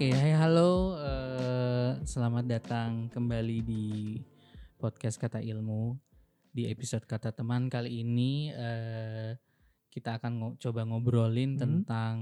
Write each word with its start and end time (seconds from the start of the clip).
Oke, 0.00 0.16
hai 0.16 0.32
halo, 0.32 0.96
eh, 0.96 2.00
selamat 2.08 2.48
datang 2.48 3.12
kembali 3.12 3.58
di 3.60 4.16
podcast 4.80 5.20
Kata 5.20 5.44
Ilmu. 5.44 5.92
Di 6.56 6.72
episode 6.72 7.04
Kata 7.04 7.36
Teman 7.36 7.68
kali 7.68 8.00
ini 8.00 8.48
eh, 8.48 9.36
kita 9.92 10.16
akan 10.16 10.32
ngo- 10.40 10.56
coba 10.56 10.88
ngobrolin 10.88 11.52
Hmm. 11.52 11.60
tentang 11.60 12.14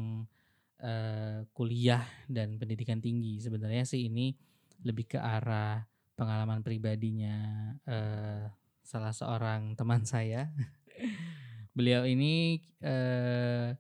eh, 0.82 1.46
kuliah 1.54 2.02
dan 2.26 2.58
pendidikan 2.58 2.98
tinggi. 2.98 3.38
Sebenarnya 3.38 3.86
sih 3.86 4.10
ini 4.10 4.34
lebih 4.82 5.14
ke 5.14 5.22
arah 5.22 5.86
pengalaman 6.18 6.66
pribadinya 6.66 7.38
eh, 7.86 8.50
salah 8.82 9.14
seorang 9.14 9.78
teman 9.78 10.02
saya. 10.02 10.50
Beliau 11.78 12.02
ini 12.10 12.58
eh, 12.82 13.70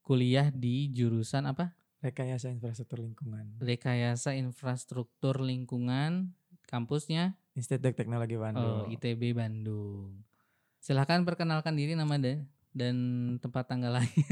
kuliah 0.00 0.48
di 0.48 0.88
jurusan 0.88 1.52
apa? 1.52 1.76
Rekayasa 2.02 2.50
infrastruktur 2.50 2.98
lingkungan. 2.98 3.46
Rekayasa 3.62 4.34
Infrastruktur 4.34 5.38
Lingkungan 5.38 6.34
kampusnya 6.66 7.38
Institut 7.54 7.94
Teknologi 7.94 8.34
oh, 8.34 8.42
Bandung. 8.42 8.90
ITB 8.90 9.38
Bandung. 9.38 10.26
Silahkan 10.82 11.22
perkenalkan 11.22 11.78
diri 11.78 11.94
nama 11.94 12.18
dan 12.18 12.50
dan 12.74 12.96
tempat 13.38 13.68
tanggal 13.70 14.00
lahir. 14.00 14.26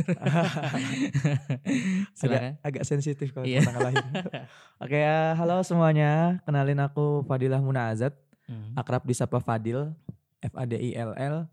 Silakan. 2.16 2.56
agak, 2.58 2.82
agak 2.82 2.84
sensitif 2.88 3.30
kalau 3.30 3.46
Iya. 3.46 3.62
tanggal 3.62 3.92
lahir. 3.92 4.04
Oke, 4.82 4.98
ya, 4.98 5.36
halo 5.38 5.60
semuanya. 5.62 6.40
Kenalin 6.48 6.80
aku 6.82 7.22
Fadilah 7.28 7.62
Munazat, 7.62 8.16
Hmm. 8.50 8.74
akrab 8.74 9.06
disapa 9.06 9.38
Fadil, 9.38 9.94
F 10.42 10.58
A 10.58 10.66
D 10.66 10.74
I 10.74 10.90
L 10.98 11.14
L. 11.14 11.46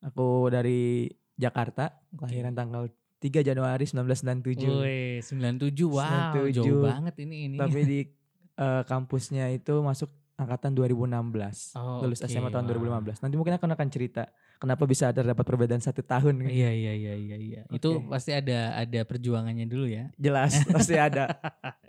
Aku 0.00 0.48
dari 0.48 1.12
Jakarta, 1.36 1.92
kelahiran 2.16 2.56
tanggal 2.56 2.88
3 3.18 3.42
Januari 3.42 3.84
1997. 3.84 4.62
Woi, 4.70 5.18
97. 5.20 5.90
Wow, 5.90 6.46
97. 6.46 6.54
jauh 6.54 6.82
banget 6.86 7.14
ini 7.26 7.36
ini. 7.50 7.56
Tapi 7.58 7.80
di 7.82 8.00
eh, 8.62 8.82
kampusnya 8.86 9.50
itu 9.50 9.74
masuk 9.82 10.06
angkatan 10.38 10.70
2016. 10.70 11.74
Oh, 11.74 12.06
lulus 12.06 12.22
oke, 12.22 12.30
SMA 12.30 12.54
tahun 12.54 12.70
wah. 12.70 13.02
2015. 13.02 13.26
Nanti 13.26 13.34
mungkin 13.34 13.58
aku 13.58 13.66
akan 13.66 13.88
cerita 13.90 14.22
kenapa 14.62 14.86
bisa 14.86 15.10
terdapat 15.10 15.42
perbedaan 15.42 15.82
satu 15.82 15.98
tahun. 16.06 16.46
Iya 16.46 16.70
iya 16.70 16.92
iya 16.94 17.14
iya 17.18 17.36
iya. 17.36 17.60
Itu 17.74 17.98
Oke. 17.98 18.06
pasti 18.06 18.30
ada 18.30 18.78
ada 18.78 19.00
perjuangannya 19.02 19.66
dulu 19.66 19.90
ya. 19.90 20.14
Jelas, 20.14 20.54
pasti 20.74 20.94
ada. 20.94 21.34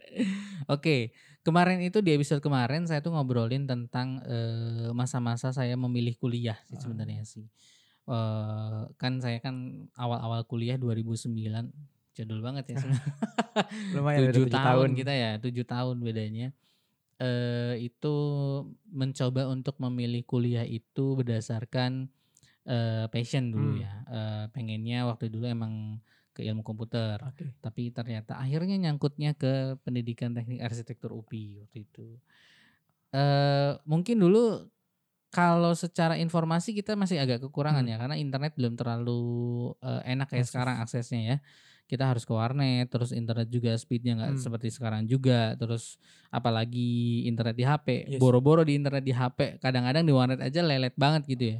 Oke, 0.73 1.13
kemarin 1.45 1.77
itu 1.85 2.01
di 2.01 2.09
episode 2.17 2.41
kemarin 2.41 2.89
saya 2.89 3.05
tuh 3.05 3.13
ngobrolin 3.13 3.69
tentang 3.69 4.17
eh, 4.25 4.89
masa-masa 4.97 5.53
saya 5.53 5.77
memilih 5.77 6.17
kuliah 6.17 6.57
sih 6.65 6.73
Ah. 6.73 6.81
sebenarnya 6.81 7.21
sih. 7.29 7.45
Eh, 8.09 8.81
kan 8.97 9.21
saya 9.21 9.37
kan 9.37 9.85
awal-awal 9.93 10.41
kuliah 10.49 10.81
2009 10.81 11.69
jadul 12.17 12.41
banget 12.41 12.73
ya. 12.73 12.77
Lumayan 13.95 14.19
udah 14.25 14.33
tujuh 14.33 14.49
tujuh 14.49 14.57
tahun 14.57 14.89
kita 14.97 15.13
ya, 15.13 15.31
tujuh 15.37 15.65
tahun 15.69 15.97
bedanya. 16.01 16.49
Eh 17.21 17.85
itu 17.85 18.15
mencoba 18.89 19.45
untuk 19.53 19.77
memilih 19.77 20.25
kuliah 20.25 20.65
itu 20.65 21.13
berdasarkan 21.21 22.09
eh, 22.65 23.05
passion 23.13 23.53
dulu 23.53 23.77
Hmm. 23.77 23.83
ya. 23.85 23.93
Eh, 24.09 24.45
pengennya 24.57 25.05
waktu 25.05 25.29
dulu 25.29 25.45
emang 25.45 26.01
ke 26.33 26.41
ilmu 26.45 26.63
komputer 26.63 27.19
Oke. 27.19 27.51
tapi 27.59 27.91
ternyata 27.91 28.39
akhirnya 28.39 28.79
nyangkutnya 28.79 29.35
ke 29.35 29.75
pendidikan 29.83 30.31
teknik 30.31 30.63
arsitektur 30.65 31.13
UPI 31.13 31.61
waktu 31.61 31.85
itu. 31.85 32.17
Eh 33.13 33.71
mungkin 33.85 34.17
dulu 34.17 34.65
kalau 35.29 35.77
secara 35.77 36.17
informasi 36.17 36.73
kita 36.73 36.97
masih 36.97 37.21
agak 37.21 37.45
kekurangan 37.45 37.85
Hmm. 37.85 37.91
ya 37.93 37.97
karena 37.97 38.15
internet 38.17 38.57
belum 38.57 38.73
terlalu 38.73 39.21
eh, 39.79 40.01
enak 40.13 40.27
kayak 40.29 40.45
Masif. 40.45 40.53
sekarang 40.53 40.75
aksesnya 40.81 41.21
ya. 41.21 41.37
Kita 41.85 42.05
harus 42.05 42.21
ke 42.21 42.29
warnet, 42.29 42.85
terus 42.85 43.09
internet 43.09 43.49
juga 43.49 43.73
speednya 43.73 44.13
nggak 44.13 44.37
Hmm. 44.37 44.41
seperti 44.41 44.69
sekarang 44.69 45.09
juga, 45.09 45.57
terus 45.57 45.97
apalagi 46.29 47.25
internet 47.25 47.57
di 47.57 47.65
HP, 47.65 47.87
Yes. 48.05 48.19
boro-boro 48.21 48.61
di 48.61 48.77
internet 48.77 49.01
di 49.01 49.09
HP, 49.09 49.57
kadang-kadang 49.57 50.05
di 50.05 50.13
warnet 50.13 50.37
aja 50.37 50.61
lelet 50.61 50.93
banget 50.93 51.25
gitu 51.25 51.45
ya. 51.57 51.59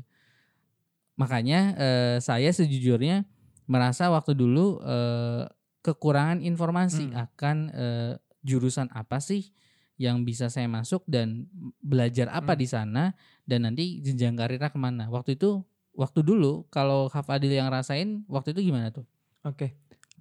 Makanya 1.17 1.59
eh, 1.75 2.17
saya 2.19 2.49
sejujurnya 2.49 3.25
merasa 3.65 4.07
waktu 4.09 4.33
dulu 4.33 4.79
eh, 4.81 5.43
kekurangan 5.81 6.39
informasi 6.41 7.09
Hmm. 7.09 7.23
akan 7.27 7.57
eh, 7.71 8.13
jurusan 8.41 8.87
apa 8.93 9.19
sih 9.19 9.51
yang 9.99 10.23
bisa 10.23 10.47
saya 10.47 10.69
masuk 10.71 11.03
dan 11.05 11.51
belajar 11.83 12.31
apa 12.31 12.55
Hmm. 12.55 12.61
di 12.61 12.67
sana 12.71 13.03
dan 13.49 13.65
nanti 13.65 13.97
jenjang 14.05 14.37
karirnya 14.37 14.69
ke 14.69 14.77
mana. 14.77 15.09
Waktu 15.09 15.33
itu, 15.33 15.65
waktu 15.97 16.21
dulu 16.21 16.69
kalau 16.69 17.09
Hafadil 17.09 17.49
yang 17.49 17.73
rasain 17.73 18.21
waktu 18.29 18.53
itu 18.53 18.69
gimana 18.69 18.93
tuh? 18.93 19.09
Oke. 19.41 19.73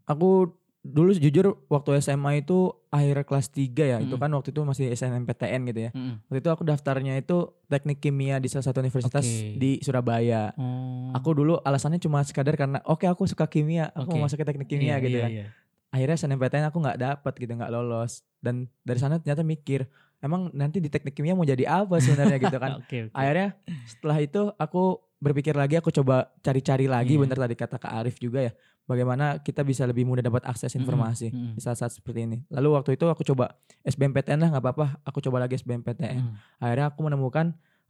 Aku 0.09 0.57
dulu 0.81 1.13
jujur 1.13 1.61
waktu 1.69 2.01
SMA 2.01 2.41
itu 2.41 2.73
akhir 2.89 3.29
kelas 3.29 3.53
3 3.53 3.85
ya. 3.85 3.99
Itu 4.01 4.17
Mm-mm. 4.17 4.23
kan 4.25 4.31
waktu 4.33 4.49
itu 4.57 4.61
masih 4.65 4.89
SNMPTN 4.89 5.61
gitu 5.69 5.81
ya. 5.85 5.91
Mm-mm. 5.93 6.25
Waktu 6.25 6.41
itu 6.41 6.49
aku 6.49 6.63
daftarnya 6.65 7.21
itu 7.21 7.53
teknik 7.69 8.01
kimia 8.01 8.41
di 8.41 8.49
salah 8.49 8.65
satu 8.65 8.81
universitas 8.81 9.21
Oke. 9.21 9.61
di 9.61 9.71
Surabaya. 9.85 10.57
Oh. 10.57 11.13
Aku 11.13 11.37
dulu 11.37 11.61
alasannya 11.61 12.01
cuma 12.01 12.25
sekadar 12.25 12.57
karena 12.57 12.81
oke 12.89 13.05
aku 13.05 13.29
suka 13.29 13.45
kimia, 13.45 13.93
aku 13.93 14.09
Oke. 14.09 14.17
mau 14.17 14.25
masuk 14.25 14.41
ke 14.41 14.47
teknik 14.49 14.69
kimia 14.73 14.97
Iya, 14.97 15.05
gitu 15.05 15.19
iya, 15.21 15.25
kan. 15.27 15.31
iya. 15.31 15.47
Akhirnya 15.89 16.17
SNMPTN 16.17 16.65
aku 16.69 16.79
nggak 16.81 16.99
dapat 17.01 17.33
gitu, 17.37 17.53
nggak 17.53 17.73
lolos. 17.73 18.25
Dan 18.41 18.69
dari 18.81 19.01
sana 19.01 19.21
ternyata 19.21 19.41
mikir, 19.41 19.89
emang 20.19 20.51
nanti 20.51 20.83
di 20.83 20.91
teknik 20.91 21.15
kimia 21.15 21.35
mau 21.35 21.47
jadi 21.47 21.65
apa 21.67 21.99
sebenarnya 22.03 22.39
gitu 22.43 22.59
kan. 22.59 22.71
Oke, 22.83 23.09
oke. 23.09 23.15
Akhirnya 23.15 23.55
setelah 23.87 24.19
itu 24.19 24.43
aku 24.59 24.99
berpikir 25.19 25.55
lagi, 25.55 25.75
aku 25.79 25.91
coba 25.91 26.31
cari-cari 26.43 26.87
lagi, 26.87 27.19
Iya. 27.19 27.23
bener 27.27 27.39
tadi 27.39 27.55
kata 27.59 27.77
Kak 27.83 27.91
Arif 27.91 28.23
juga 28.23 28.39
ya, 28.39 28.53
bagaimana 28.87 29.43
kita 29.43 29.67
bisa 29.67 29.83
lebih 29.83 30.07
mudah 30.07 30.23
dapat 30.23 30.47
akses 30.47 30.79
informasi 30.79 31.35
mm-mm. 31.35 31.59
di 31.59 31.61
saat-saat 31.61 31.99
seperti 31.99 32.23
ini. 32.23 32.39
Lalu 32.55 32.69
waktu 32.79 32.91
itu 32.95 33.03
aku 33.11 33.27
coba 33.27 33.59
SBMPTN 33.83 34.39
lah 34.39 34.49
nggak 34.55 34.63
apa-apa, 34.63 34.87
aku 35.03 35.19
coba 35.19 35.43
lagi 35.43 35.59
SBMPTN. 35.59 36.23
Mm. 36.23 36.35
Akhirnya 36.63 36.87
aku 36.95 37.01
menemukan 37.03 37.47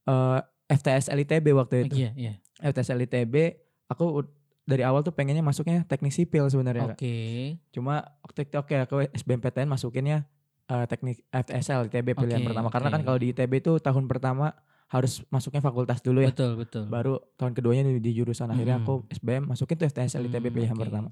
eh, 0.08 0.40
FTS 0.72 1.12
LITB 1.12 1.52
waktu 1.52 1.88
itu. 1.88 1.94
Iya, 2.00 2.10
iya. 2.16 2.32
FTS 2.64 2.96
LITB, 2.96 3.34
aku 3.92 4.24
dari 4.68 4.84
awal 4.84 5.00
tuh 5.00 5.16
pengennya 5.16 5.40
masuknya 5.40 5.84
teknik 5.88 6.12
sipil 6.12 6.44
sebenarnya. 6.52 6.92
Oke. 6.92 6.96
Kak. 6.96 7.72
Cuma 7.72 8.04
waktu 8.20 8.44
itu 8.44 8.56
oke 8.60 8.74
aku 8.76 8.96
SBMPTN 9.16 9.68
masukinnya 9.68 10.28
eh, 10.68 10.84
teknik 10.86 11.24
FTS 11.28 11.66
LITB 11.88 12.14
pilihan 12.14 12.44
pertama. 12.44 12.68
Karena 12.68 12.88
kan 12.92 13.00
oke. 13.02 13.06
kalau 13.08 13.18
di 13.18 13.32
ITB 13.32 13.52
itu 13.58 13.72
tahun 13.80 14.04
pertama 14.06 14.52
harus 14.88 15.20
masuknya 15.28 15.60
fakultas 15.60 16.00
dulu 16.00 16.24
ya. 16.24 16.32
Betul, 16.32 16.56
betul. 16.56 16.84
Baru 16.88 17.20
tahun 17.36 17.52
keduanya 17.52 17.84
di, 17.84 18.00
di 18.00 18.12
jurusan 18.16 18.48
akhirnya 18.48 18.80
Mm-mm. 18.80 18.88
aku 18.88 18.94
SBM 19.12 19.44
masukin 19.48 19.76
tuh 19.76 19.86
FTS 19.88 20.16
LITB 20.16 20.48
Hmm, 20.48 20.56
pilihan 20.56 20.76
oke. 20.76 20.82
pertama. 20.88 21.10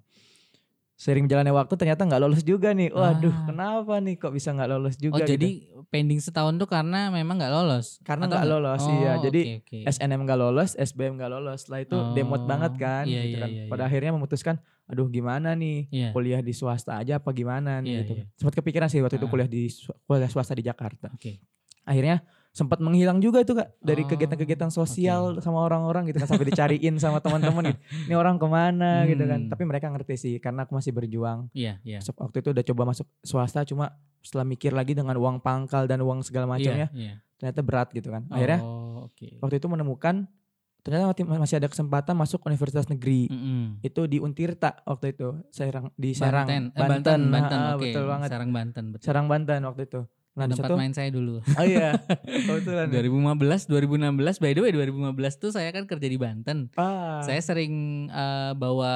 Sering 0.96 1.28
berjalannya 1.28 1.52
waktu 1.52 1.76
ternyata 1.76 2.02
nggak 2.02 2.22
lolos 2.24 2.40
juga 2.40 2.72
nih. 2.72 2.88
Waduh, 2.88 3.28
Ah. 3.28 3.44
kenapa 3.44 4.00
nih 4.00 4.16
kok 4.16 4.32
bisa 4.32 4.48
nggak 4.50 4.64
lolos 4.66 4.96
Oh, 4.96 5.02
juga? 5.04 5.22
gitu. 5.22 5.36
jadi 5.36 5.48
pending 5.86 6.18
setahun 6.18 6.56
tuh 6.56 6.64
karena 6.64 7.12
memang 7.12 7.36
nggak 7.36 7.52
lolos. 7.52 8.00
Karena 8.00 8.24
nggak 8.24 8.48
lolos, 8.48 8.80
iya. 8.88 9.12
Oh, 9.14 9.22
Jadi 9.22 9.40
oke, 9.60 9.76
oke. 9.76 9.78
SNM 9.86 10.20
nggak 10.24 10.38
lolos, 10.40 10.70
SBM 10.74 11.20
nggak 11.20 11.30
lolos. 11.30 11.58
Setelah 11.62 11.80
itu 11.84 11.96
demot 12.12 12.40
Oh, 12.40 12.48
banget 12.48 12.72
kan, 12.76 13.04
iya, 13.04 13.20
gitu 13.22 13.28
iya, 13.28 13.38
kan. 13.38 13.48
iya, 13.52 13.62
Pada 13.68 13.82
iya. 13.84 13.88
akhirnya 13.92 14.10
memutuskan, 14.16 14.56
aduh 14.84 15.06
gimana 15.06 15.52
nih 15.52 15.78
Iya. 15.90 16.08
kuliah 16.10 16.40
di 16.40 16.50
swasta 16.50 16.96
aja 16.96 17.20
apa 17.20 17.28
gimana 17.30 17.78
nih 17.78 17.86
Iya, 17.86 18.00
gitu. 18.00 18.12
iya. 18.16 18.24
Sempat 18.34 18.54
kepikiran 18.56 18.88
sih 18.88 18.98
waktu 18.98 19.20
itu 19.20 19.28
Ah. 19.28 19.30
kuliah 19.30 19.46
di 19.46 19.68
kuliah 20.02 20.30
swasta 20.32 20.56
di 20.56 20.64
Jakarta. 20.64 21.12
Oke. 21.12 21.44
Akhirnya 21.84 22.24
sempat 22.56 22.80
menghilang 22.80 23.20
juga 23.20 23.44
itu 23.44 23.52
kak 23.52 23.68
dari 23.78 24.00
Oh, 24.00 24.08
kegiatan-kegiatan 24.08 24.72
sosial 24.72 25.36
sama 25.38 25.60
orang-orang 25.60 26.08
gitu 26.08 26.16
kan 26.16 26.24
sampai 26.26 26.48
dicariin 26.48 26.96
sama 26.96 27.20
teman-teman 27.20 27.68
gitu. 27.68 27.80
Ini 28.08 28.16
orang 28.16 28.40
ke 28.40 28.46
mana 28.46 29.04
gitu 29.04 29.20
kan. 29.22 29.44
Hmm. 29.44 29.50
Tapi 29.52 29.62
mereka 29.62 29.92
ngerti 29.92 30.16
sih 30.16 30.34
karena 30.38 30.64
aku 30.64 30.72
masih 30.72 30.88
berjuang. 30.90 31.52
Iya, 31.52 31.76
iya. 31.82 32.00
So- 32.00 32.16
Waktu 32.16 32.40
itu 32.40 32.56
udah 32.56 32.64
coba 32.64 32.82
masuk 32.88 33.04
swasta 33.20 33.60
cuma 33.62 33.92
setelah 34.18 34.42
mikir 34.42 34.72
lagi 34.72 34.90
dengan 34.90 35.12
uang 35.14 35.38
pangkal 35.38 35.84
dan 35.84 36.00
uang 36.00 36.24
segala 36.24 36.48
macamnya 36.48 36.88
Iya, 36.90 36.96
iya. 36.96 37.14
ternyata 37.36 37.60
berat 37.60 37.92
gitu 37.92 38.08
kan. 38.08 38.24
Akhirnya 38.26 38.64
Oh, 38.64 39.06
oke. 39.06 39.36
waktu 39.38 39.60
itu 39.60 39.68
menemukan 39.68 40.24
ternyata 40.80 41.02
masih 41.26 41.58
ada 41.58 41.66
kesempatan 41.66 42.14
masuk 42.14 42.40
universitas 42.42 42.86
negeri 42.86 43.26
Mm-mm. 43.26 43.82
itu 43.82 44.06
di 44.06 44.16
Untirta 44.16 44.86
waktu 44.86 45.12
itu 45.12 45.34
Serang 45.50 45.90
di 45.92 46.14
Serang 46.14 46.46
Banten, 46.46 46.62
eh, 46.70 46.78
Banten, 46.78 47.20
Banten, 47.26 47.58
Ah, 47.58 47.74
oke. 47.74 47.82
betul 47.82 48.04
banget 48.06 48.28
Serang 48.30 48.50
Banten, 48.50 48.84
betul. 48.94 49.02
Serang 49.04 49.26
Banten 49.26 49.60
waktu 49.60 49.82
itu 49.84 50.00
nah 50.36 50.44
Tempat 50.46 50.76
main 50.76 50.92
saya 50.92 51.08
dulu. 51.08 51.40
oh 51.40 51.64
iya 51.64 51.96
kebetulan 52.22 52.92
2015, 52.92 53.72
2016, 53.72 54.36
by 54.36 54.52
the 54.52 54.60
way 54.60 54.70
2015 54.70 55.16
tuh 55.38 55.50
saya 55.50 55.72
kan 55.72 55.88
kerja 55.88 56.04
di 56.04 56.16
Banten. 56.16 56.68
ah 56.76 57.24
Saya 57.24 57.40
sering 57.40 57.72
eh, 58.06 58.52
bawa 58.52 58.92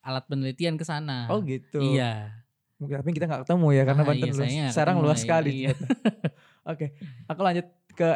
alat 0.00 0.24
penelitian 0.24 0.74
ke 0.74 0.82
sana. 0.82 1.26
oh 1.28 1.38
gitu 1.40 1.78
Iya. 1.78 2.42
mungkin 2.76 2.98
tapi 2.98 3.10
kita 3.10 3.24
nggak 3.24 3.42
ketemu 3.42 3.68
ya 3.70 3.82
karena 3.84 4.02
Ah, 4.02 4.06
Banten 4.06 4.26
iya, 4.26 4.34
luas 4.36 4.52
Serang 4.68 4.96
ketemu 4.96 5.06
luas 5.06 5.18
sekali 5.18 5.50
iya. 5.56 5.72
oke 6.68 6.86
aku 7.24 7.40
lanjut 7.40 7.66
ke 7.92 8.08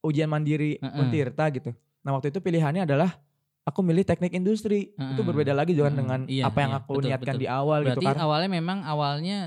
ujian 0.00 0.28
mandiri 0.28 0.76
Heeh. 0.76 1.00
Untirta 1.00 1.48
gitu 1.50 1.72
nah 2.00 2.12
waktu 2.12 2.28
itu 2.28 2.38
pilihannya 2.38 2.84
adalah 2.84 3.16
aku 3.64 3.80
milih 3.82 4.00
teknik 4.02 4.32
industri 4.32 4.92
itu 4.92 4.94
Heeh. 4.94 5.24
berbeda 5.24 5.50
lagi 5.50 5.72
juga 5.72 5.88
kan 5.88 5.90
Heeh. 5.90 5.98
dengan 5.98 6.20
Iya, 6.26 6.42
apa 6.46 6.58
yang 6.58 6.70
iya, 6.70 6.78
aku 6.78 6.92
betul, 6.94 7.08
niatkan 7.10 7.32
betul. 7.32 7.42
di 7.42 7.48
awal 7.50 7.78
gitu 7.80 7.88
Berarti 7.90 8.06
karena 8.06 8.22
awalnya 8.22 8.50
memang 8.52 8.78
awalnya 8.82 9.38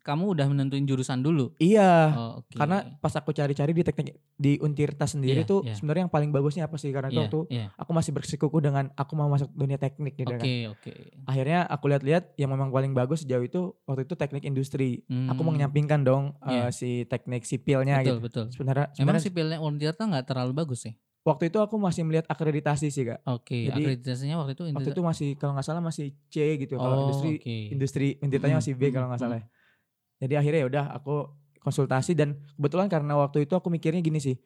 kamu 0.00 0.36
udah 0.36 0.46
menentuin 0.46 0.84
jurusan 0.84 1.24
dulu. 1.24 1.56
Iya. 1.56 2.12
Oh, 2.12 2.30
oke. 2.44 2.52
Karena 2.52 2.84
pas 3.00 3.14
aku 3.16 3.32
cari-cari 3.32 3.72
di 3.72 3.80
teknik 3.80 4.20
di 4.36 4.60
Untirta 4.60 5.08
sendiri 5.08 5.42
Iya, 5.42 5.48
tuh 5.48 5.60
iya. 5.64 5.74
sebenarnya 5.74 6.08
yang 6.08 6.12
paling 6.12 6.30
bagusnya 6.30 6.68
apa 6.68 6.76
sih? 6.76 6.92
Karena 6.92 7.08
itu 7.08 7.16
Iya, 7.16 7.24
waktu 7.24 7.40
iya. 7.48 7.66
aku 7.74 7.90
masih 7.96 8.12
bersikukuh 8.12 8.60
dengan 8.60 8.92
aku 8.92 9.12
mau 9.16 9.28
masuk 9.28 9.48
dunia 9.52 9.80
teknik 9.80 10.14
gitu 10.14 10.28
Oke, 10.28 10.36
kan. 10.36 10.46
oke. 10.76 10.92
Akhirnya 11.24 11.64
aku 11.64 11.84
lihat-lihat 11.88 12.36
yang 12.36 12.50
memang 12.52 12.68
paling 12.68 12.92
bagus 12.92 13.24
sejauh 13.24 13.44
itu 13.44 13.72
waktu 13.84 14.04
itu 14.04 14.14
teknik 14.14 14.44
industri. 14.44 15.00
Aku 15.28 15.40
Hmm, 15.40 15.52
menyampingkan 15.54 16.04
dong 16.04 16.36
Iya. 16.44 16.68
eh, 16.68 16.70
si 16.70 16.90
teknik 17.08 17.48
sipilnya 17.48 18.00
betul, 18.00 18.04
gitu. 18.04 18.20
betul. 18.20 18.44
Sebenarnya 18.52 18.86
Memang 18.92 19.16
sebenarnya 19.16 19.22
sipilnya 19.24 19.58
Untirta 19.58 20.02
nggak 20.04 20.26
terlalu 20.28 20.52
bagus 20.52 20.84
sih. 20.84 20.94
waktu 21.20 21.52
itu 21.52 21.60
aku 21.60 21.76
masih 21.76 22.00
melihat 22.02 22.24
akreditasi 22.26 22.88
sih 22.88 23.04
kak. 23.04 23.20
Oke, 23.28 23.68
Jadi, 23.68 23.92
akreditasinya 23.92 24.40
waktu 24.40 24.56
itu 24.56 24.62
Waktu 24.72 24.90
itu 24.90 25.02
masih 25.04 25.28
kalau 25.36 25.52
nggak 25.52 25.66
salah 25.68 25.84
masih 25.84 26.16
C 26.32 26.56
gitu. 26.56 26.80
Kalau 26.80 26.96
Oh, 26.96 27.02
industri 27.04 27.30
oke. 27.36 27.56
industri 27.70 28.06
Untirtanya 28.24 28.56
Mm, 28.56 28.60
masih 28.64 28.72
B 28.72 28.82
mm, 28.88 28.94
kalau 28.96 29.06
nggak 29.12 29.20
mm. 29.20 29.26
salah. 29.28 29.38
ya. 29.38 29.46
Jadi 30.20 30.34
akhirnya 30.36 30.60
ya 30.62 30.68
udah 30.68 30.84
aku 30.94 31.14
konsultasi 31.58 32.12
dan 32.12 32.36
kebetulan 32.54 32.86
karena 32.86 33.16
waktu 33.16 33.44
itu 33.44 33.52
aku 33.52 33.68
mikirnya 33.68 34.00
gini 34.00 34.20
sih. 34.20 34.36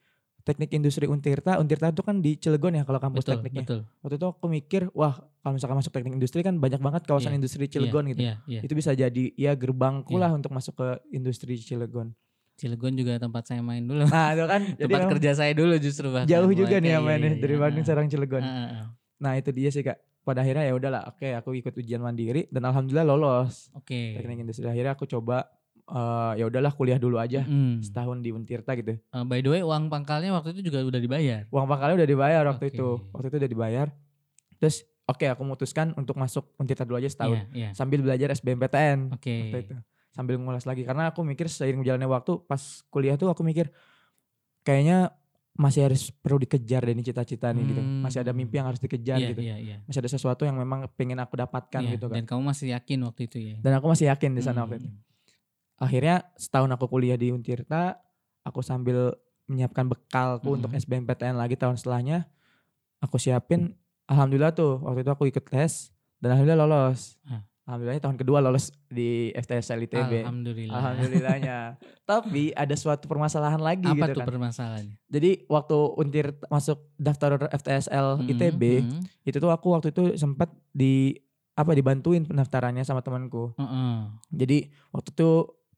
Teknik 0.44 0.76
industri 0.76 1.08
Untirta, 1.08 1.56
Untirta 1.56 1.88
itu 1.88 2.04
kan 2.04 2.20
di 2.20 2.36
Cilegon 2.36 2.76
ya 2.76 2.84
kalau 2.84 3.00
kampus 3.00 3.24
betul, 3.24 3.40
tekniknya. 3.40 3.64
betul. 3.64 3.80
Waktu 4.04 4.14
itu 4.20 4.26
aku 4.28 4.46
mikir, 4.46 4.82
wah 4.92 5.16
kalau 5.40 5.56
misalkan 5.56 5.76
masuk 5.80 5.88
teknik 5.88 6.12
industri 6.14 6.44
kan 6.44 6.60
banyak 6.60 6.84
banget 6.84 7.02
kawasan 7.08 7.32
Iya, 7.32 7.38
industri 7.40 7.64
Cilegon 7.64 8.04
Iya, 8.04 8.10
gitu. 8.12 8.22
Iya, 8.22 8.34
iya. 8.44 8.60
Itu 8.60 8.72
bisa 8.76 8.92
jadi 8.92 9.24
ya 9.34 9.56
gerbangku 9.56 10.12
Iya. 10.12 10.28
lah 10.28 10.30
untuk 10.36 10.52
masuk 10.52 10.76
ke 10.76 10.88
industri 11.10 11.56
Cilegon. 11.56 12.12
Cilegon 12.54 12.92
juga 12.92 13.16
tempat 13.16 13.48
saya 13.48 13.64
main 13.64 13.82
dulu. 13.82 14.04
Nah 14.04 14.36
itu 14.36 14.44
kan 14.44 14.62
jadi 14.78 14.84
tempat 14.86 15.10
kerja 15.16 15.30
saya 15.32 15.52
dulu 15.56 15.74
justru 15.80 16.12
bahkan. 16.12 16.28
jauh 16.28 16.52
juga 16.52 16.76
nih 16.76 16.92
ya 16.92 16.92
iya, 16.92 16.98
mainnya 17.00 17.30
iya, 17.32 17.40
dari 17.40 17.54
iya. 17.56 17.62
Bandung 17.64 17.82
Ah, 17.82 17.88
Serang 17.88 18.06
Cilegon. 18.06 18.44
ah. 18.44 18.86
Nah 19.16 19.32
itu 19.34 19.48
dia 19.48 19.72
sih 19.72 19.80
kak. 19.80 19.96
Pada 20.20 20.40
akhirnya 20.40 20.64
ya 20.64 20.72
udahlah, 20.72 21.08
oke 21.08 21.24
aku 21.36 21.56
ikut 21.56 21.72
ujian 21.74 22.00
mandiri 22.00 22.48
dan 22.48 22.64
alhamdulillah 22.64 23.04
lolos 23.04 23.72
Oke. 23.72 24.12
teknik 24.16 24.40
industri. 24.40 24.64
Akhirnya 24.64 24.92
aku 24.92 25.04
coba 25.04 25.48
eh, 25.86 26.32
ya 26.36 26.44
udahlah 26.44 26.70
kuliah 26.70 26.96
dulu 26.96 27.16
aja 27.16 27.42
Mm. 27.42 27.80
setahun 27.80 28.18
di 28.18 28.30
Untirta 28.30 28.72
gitu. 28.72 28.96
Eh, 28.96 29.24
by 29.24 29.38
the 29.38 29.50
way, 29.50 29.60
uang 29.60 29.86
pangkalnya 29.86 30.32
waktu 30.32 30.52
itu 30.52 30.68
juga 30.68 30.80
udah 30.80 30.96
dibayar. 30.96 31.44
Uang 31.48 31.66
pangkalnya 31.66 32.00
udah 32.00 32.08
dibayar 32.08 32.42
waktu 32.46 32.64
itu. 32.70 32.88
Waktu 33.10 33.26
itu 33.28 33.36
udah 33.38 33.50
dibayar. 33.50 33.86
Terus 34.56 34.76
oke 35.04 35.24
aku 35.26 35.42
memutuskan 35.42 35.92
untuk 35.92 36.16
masuk 36.16 36.48
Untirta 36.56 36.82
dulu 36.82 36.96
aja 36.96 37.08
setahun 37.08 37.36
Iya, 37.36 37.44
iya. 37.52 37.68
sambil 37.72 38.00
belajar 38.00 38.32
SBMPTN 38.32 39.12
Oke. 39.12 39.34
waktu 39.50 39.58
itu. 39.62 39.74
Sambil 40.08 40.38
ngulas 40.38 40.62
lagi 40.62 40.82
karena 40.82 41.10
aku 41.10 41.20
mikir 41.20 41.44
seiring 41.46 41.80
berjalannya 41.80 42.06
waktu 42.06 42.38
pas 42.40 42.62
kuliah 42.88 43.14
tuh 43.14 43.28
aku 43.28 43.42
mikir 43.42 43.68
kayaknya 44.62 45.12
masih 45.54 45.86
harus 45.86 46.10
perlu 46.10 46.40
dikejar 46.40 46.82
deh 46.82 46.92
ini 46.92 47.02
cita-cita 47.02 47.50
nih 47.50 47.62
gitu. 47.64 47.78
Masih 47.78 48.18
ada 48.20 48.30
Hmm. 48.30 48.40
mimpi 48.40 48.56
yang 48.56 48.66
harus 48.66 48.78
dikejar 48.78 49.18
Iya, 49.18 49.28
gitu. 49.30 49.42
iya, 49.42 49.56
iya. 49.56 49.76
Masih 49.84 50.00
ada 50.00 50.10
sesuatu 50.10 50.42
yang 50.42 50.54
memang 50.54 50.90
pengen 50.90 51.18
aku 51.18 51.36
dapatkan 51.36 51.78
Iya, 51.78 51.94
gitu 51.94 52.06
kan. 52.08 52.16
Dan 52.16 52.24
kamu 52.24 52.42
masih 52.42 52.74
yakin 52.74 52.98
waktu 53.04 53.20
itu 53.24 53.36
ya? 53.38 53.56
Dan 53.62 53.72
aku 53.74 53.86
masih 53.86 54.06
yakin 54.08 54.30
di 54.32 54.42
sana 54.42 54.66
waktu 54.66 54.82
itu. 54.82 54.88
Hmm. 55.76 55.84
Akhirnya 55.84 56.16
setahun 56.34 56.70
aku 56.70 56.86
kuliah 56.88 57.14
di 57.14 57.28
Untirta, 57.28 57.98
aku 58.42 58.60
sambil 58.60 59.14
menyiapkan 59.44 59.84
bekalku 59.84 60.54
untuk 60.54 60.70
Mhm. 60.70 60.80
SBMPTN 60.80 61.34
lagi 61.34 61.54
tahun 61.54 61.74
setelahnya. 61.74 62.24
Aku 62.98 63.18
siapin, 63.18 63.76
alhamdulillah 64.04 64.52
tuh 64.52 64.80
waktu 64.80 65.02
itu 65.02 65.10
aku 65.10 65.24
ikut 65.26 65.44
tes 65.44 65.92
dan 66.18 66.32
alhamdulillah 66.32 66.62
lolos. 66.62 67.20
Ah. 67.24 67.44
Alhamdulillah 67.64 67.96
tahun 67.98 68.16
kedua 68.16 68.38
lolos 68.38 68.72
di 68.86 69.32
FTSL 69.32 69.80
ITB. 69.82 70.12
Alhamdulillah. 70.22 70.76
Alhamdulillahnya. 70.76 71.58
Tapi 72.08 72.52
ada 72.52 72.72
suatu 72.74 73.04
permasalahan 73.04 73.56
lagi 73.56 73.88
Apa 73.90 74.04
gitu 74.04 74.12
tuh 74.14 74.20
kan. 74.20 74.28
permasalahannya? 74.28 74.96
Jadi 75.08 75.30
waktu 75.46 75.76
Untir 75.96 76.26
masuk 76.46 76.92
daftar 76.94 77.40
FTSL 77.50 78.20
Mm, 78.20 78.28
ITB, 78.30 78.62
mm, 78.82 79.00
itu 79.24 79.36
tuh 79.38 79.48
aku 79.48 79.72
waktu 79.72 79.90
itu 79.90 80.12
sempat 80.14 80.52
di 80.70 81.16
apa 81.54 81.72
dibantuin 81.72 82.22
pendaftarannya 82.22 82.84
sama 82.84 83.00
temanku. 83.00 83.56
heeh. 83.56 83.96
Jadi 84.30 84.58
waktu 84.90 85.08
itu 85.10 85.30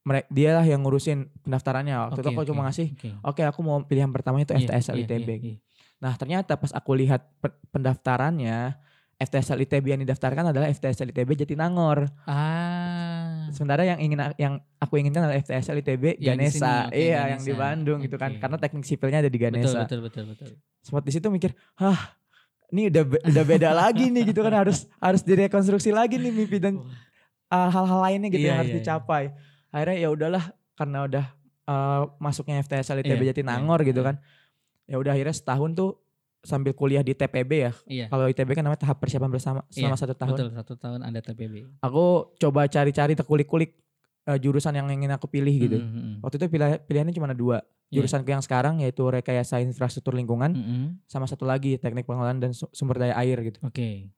mereka 0.07 0.27
dia 0.31 0.51
lah 0.55 0.63
yang 0.63 0.81
ngurusin 0.81 1.27
pendaftarannya. 1.43 1.95
Waktu 2.09 2.21
itu 2.21 2.23
Oke, 2.23 2.33
aku 2.33 2.41
oke, 2.41 2.49
cuma 2.49 2.63
ngasih, 2.65 2.89
oke. 2.95 3.09
oke 3.27 3.43
aku 3.43 3.61
mau 3.61 3.83
pilihan 3.83 4.07
pertama 4.09 4.39
itu 4.39 4.55
Iya, 4.55 4.71
FTSL 4.71 4.97
iya, 4.97 5.05
ITB. 5.05 5.29
iya, 5.29 5.37
iya. 5.43 5.57
Nah 5.99 6.15
ternyata 6.15 6.55
pas 6.55 6.71
aku 6.71 6.95
lihat 6.95 7.27
pe- 7.37 7.59
pendaftarannya, 7.69 8.79
FTSL 9.17 9.59
ITB 9.59 9.85
yang 9.89 10.01
didaftarkan 10.01 10.45
adalah 10.47 10.69
FTSL 10.69 11.11
ITB 11.11 11.35
Jatinangor. 11.37 12.07
Ah. 12.25 13.49
Sementara 13.49 13.83
yang 13.83 13.99
ingin 13.99 14.19
yang 14.37 14.55
aku 14.77 14.95
inginkan 14.97 15.25
adalah 15.25 15.39
FTSL 15.39 15.81
ITB 15.81 16.19
Yang 16.19 16.37
Ganesa. 16.55 16.73
oke, 16.87 16.95
iya, 16.95 17.17
Ganesa. 17.17 17.31
yang 17.33 17.41
di 17.43 17.53
Bandung 17.55 17.99
gitu 18.01 18.17
kan. 18.17 18.31
Karena 18.37 18.57
teknik 18.57 18.85
sipilnya 18.85 19.19
ada 19.19 19.27
di 19.27 19.35
Betul, 19.35 19.51
Ganesa. 19.59 19.79
betul, 19.83 20.01
betul, 20.03 20.25
betul. 20.29 20.49
Sempat 20.81 21.03
di 21.03 21.11
situ 21.11 21.27
mikir, 21.27 21.51
"Hah, 21.75 22.15
ini 22.69 22.87
udah 22.87 23.05
be- 23.05 23.23
udah 23.25 23.45
beda 23.45 23.71
lagi 23.73 24.07
nih 24.07 24.31
gitu 24.31 24.41
kan 24.41 24.55
harus 24.55 24.87
harus 24.99 25.23
direkonstruksi 25.23 25.91
lagi 25.91 26.15
nih 26.15 26.31
mimpi 26.31 26.59
dan 26.59 26.79
uh, 27.49 27.69
hal-hal 27.69 27.99
lainnya 28.01 28.29
gitu 28.29 28.43
Iya, 28.43 28.49
yang 28.49 28.59
harus 28.61 28.71
iya, 28.71 28.77
iya. 28.77 28.85
dicapai." 28.85 29.25
Akhirnya 29.77 29.97
ya 30.01 30.09
udahlah 30.09 30.45
karena 30.73 30.99
udah 31.05 31.25
uh, 31.69 32.03
masuknya 32.17 32.65
FTSL 32.65 33.05
ITB 33.05 33.21
Iya, 33.21 33.29
Jatinangor 33.37 33.85
iya, 33.85 33.89
gitu 33.93 34.01
iya. 34.01 34.09
kan. 34.09 34.17
Ya 34.89 34.97
udah 34.97 35.13
akhirnya 35.13 35.37
setahun 35.37 35.77
tuh 35.77 35.91
sambil 36.41 36.73
kuliah 36.73 37.03
di 37.03 37.13
TPB 37.13 37.51
ya. 37.53 37.73
Iya. 37.85 38.07
Kalau 38.09 38.25
ITB 38.25 38.55
kan 38.55 38.63
namanya 38.63 38.89
tahap 38.89 38.97
persiapan 38.97 39.29
bersama 39.29 39.61
selama 39.69 39.93
Iya, 39.93 40.01
satu 40.01 40.15
tahun. 40.15 40.33
Betul, 40.33 40.49
satu 40.55 40.75
tahun 40.79 41.01
Anda 41.05 41.21
TPB. 41.21 41.85
Aku 41.85 42.33
coba 42.39 42.65
cari-cari 42.67 43.13
terkulik-kulik 43.13 43.77
uh, 44.25 44.39
jurusan 44.39 44.73
yang 44.73 44.87
ingin 44.89 45.13
aku 45.13 45.27
pilih 45.27 45.53
gitu. 45.53 45.77
Mm, 45.77 45.91
mm, 45.91 46.01
mm. 46.01 46.17
Waktu 46.23 46.37
itu 46.39 46.47
pilih, 46.49 46.81
pilihannya 46.87 47.13
cuma 47.13 47.27
ada 47.29 47.37
dua. 47.37 47.59
Iya. 47.87 48.01
Jurusanku 48.01 48.31
yang 48.31 48.41
sekarang 48.41 48.79
yaitu 48.81 49.03
rekayasa 49.05 49.59
infrastruktur 49.61 50.15
lingkungan 50.15 50.55
Mm, 50.55 50.65
mm. 50.65 50.87
sama 51.05 51.27
satu 51.27 51.45
lagi 51.45 51.77
teknik 51.77 52.07
pengelolaan 52.07 52.39
dan 52.39 52.51
su- 52.55 52.71
sumber 52.71 52.97
daya 52.97 53.15
air 53.19 53.37
gitu. 53.45 53.59
Oke. 53.61 54.09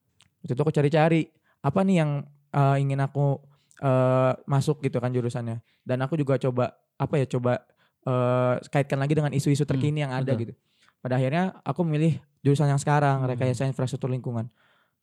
Waktu 0.45 0.53
itu 0.55 0.61
aku 0.63 0.73
cari-cari 0.73 1.33
apa 1.59 1.81
nih 1.83 1.97
yang 1.99 2.11
uh, 2.53 2.77
ingin 2.77 3.01
aku 3.03 3.41
uh, 3.81 4.33
masuk 4.45 4.83
gitu 4.83 4.99
kan 4.99 5.11
jurusannya. 5.11 5.61
Dan 5.83 5.99
aku 6.03 6.15
juga 6.17 6.39
coba 6.39 6.75
apa 6.99 7.15
ya 7.17 7.27
coba 7.27 7.63
uh, 8.05 8.59
kaitkan 8.69 8.99
lagi 8.99 9.15
dengan 9.15 9.33
isu-isu 9.33 9.63
terkini 9.63 10.03
yang 10.03 10.13
ada 10.13 10.35
betul. 10.35 10.43
gitu. 10.47 10.53
Pada 10.99 11.15
akhirnya 11.17 11.55
aku 11.63 11.87
memilih 11.87 12.19
jurusan 12.43 12.67
yang 12.67 12.81
sekarang 12.81 13.23
Hmm. 13.23 13.31
rekayasa 13.31 13.67
infrastruktur 13.67 14.11
lingkungan. 14.11 14.51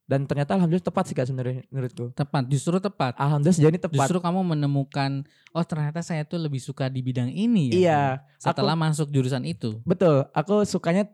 Dan 0.05 0.29
ternyata 0.29 0.53
alhamdulillah 0.53 0.85
tepat 0.85 1.03
sih 1.09 1.15
kak 1.17 1.25
sebenarnya 1.25 1.65
menurutku. 1.73 2.13
Tepat, 2.13 2.45
justru 2.45 2.77
tepat. 2.77 3.17
Alhamdulillah 3.17 3.57
sejauh 3.57 3.73
ini 3.73 3.81
tepat. 3.81 4.05
Justru 4.05 4.21
kamu 4.21 4.53
menemukan 4.53 5.25
oh 5.49 5.65
ternyata 5.65 6.05
saya 6.05 6.21
tuh 6.21 6.37
lebih 6.37 6.61
suka 6.61 6.93
di 6.93 7.01
bidang 7.01 7.33
ini 7.33 7.73
ya. 7.73 7.81
Iya, 7.81 8.01
Setelah 8.37 8.77
masuk 8.77 9.09
jurusan 9.09 9.41
itu. 9.49 9.81
betul. 9.81 10.29
Aku 10.37 10.61
sukanya 10.61 11.09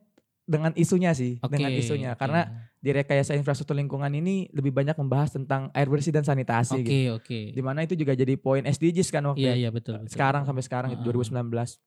dengan 0.52 0.72
isunya 0.76 1.16
sih, 1.16 1.40
Oke. 1.40 1.56
dengan 1.56 1.72
isunya. 1.72 2.12
oke. 2.12 2.20
Karena 2.20 2.42
di 2.76 2.90
rekayasa 2.92 3.32
infrastruktur 3.34 3.72
lingkungan 3.74 4.12
ini 4.12 4.52
lebih 4.52 4.70
banyak 4.70 4.94
membahas 4.94 5.32
tentang 5.32 5.72
air 5.72 5.88
bersih 5.88 6.12
dan 6.12 6.22
sanitasi 6.22 6.76
Oke, 6.76 6.84
gitu. 6.84 7.16
oke. 7.16 7.40
Di 7.56 7.62
mana 7.64 7.82
itu 7.82 7.96
juga 7.96 8.12
jadi 8.12 8.36
poin 8.36 8.62
SDGs 8.62 9.08
kan 9.08 9.24
waktu 9.24 9.42
Iya, 9.42 9.54
itu. 9.54 9.62
iya 9.64 9.70
betul, 9.72 9.96
betul. 9.98 10.12
sekarang 10.12 10.44
sampai 10.44 10.62
sekarang 10.62 10.90
itu 10.92 11.00
Heeh. 11.00 11.16
2019. 11.16 11.80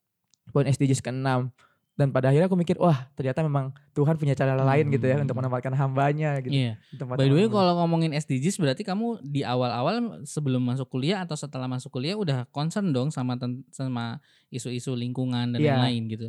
Poin 0.49 0.65
SDGs 0.65 1.01
ke-6. 1.01 1.53
Dan 1.95 2.11
pada 2.11 2.27
akhirnya 2.27 2.51
aku 2.51 2.59
mikir, 2.59 2.75
wah 2.75 3.07
ternyata 3.15 3.39
memang 3.39 3.71
Tuhan 3.95 4.19
punya 4.19 4.35
cara 4.35 4.51
lain 4.57 4.91
gitu 4.91 5.05
ya 5.05 5.15
Hmm. 5.15 5.23
untuk 5.23 5.39
menempatkan 5.39 5.71
hambanya 5.71 6.43
gitu. 6.43 6.51
Di 6.75 6.95
tempat 6.99 7.15
By 7.15 7.27
the 7.27 7.33
way 7.33 7.47
kalau 7.47 7.79
ngomongin 7.79 8.11
SDGs 8.11 8.59
berarti 8.59 8.83
kamu 8.83 9.23
di 9.23 9.47
awal-awal 9.47 10.23
sebelum 10.27 10.59
masuk 10.59 10.91
kuliah 10.91 11.23
atau 11.23 11.39
setelah 11.39 11.71
masuk 11.71 11.87
kuliah 11.91 12.19
udah 12.19 12.51
concern 12.51 12.91
dong 12.91 13.15
sama 13.15 13.39
sama 13.71 14.19
isu-isu 14.51 14.91
lingkungan 14.91 15.55
dan 15.55 15.59
Iya. 15.59 15.79
lain-lain 15.79 16.03
gitu. 16.09 16.27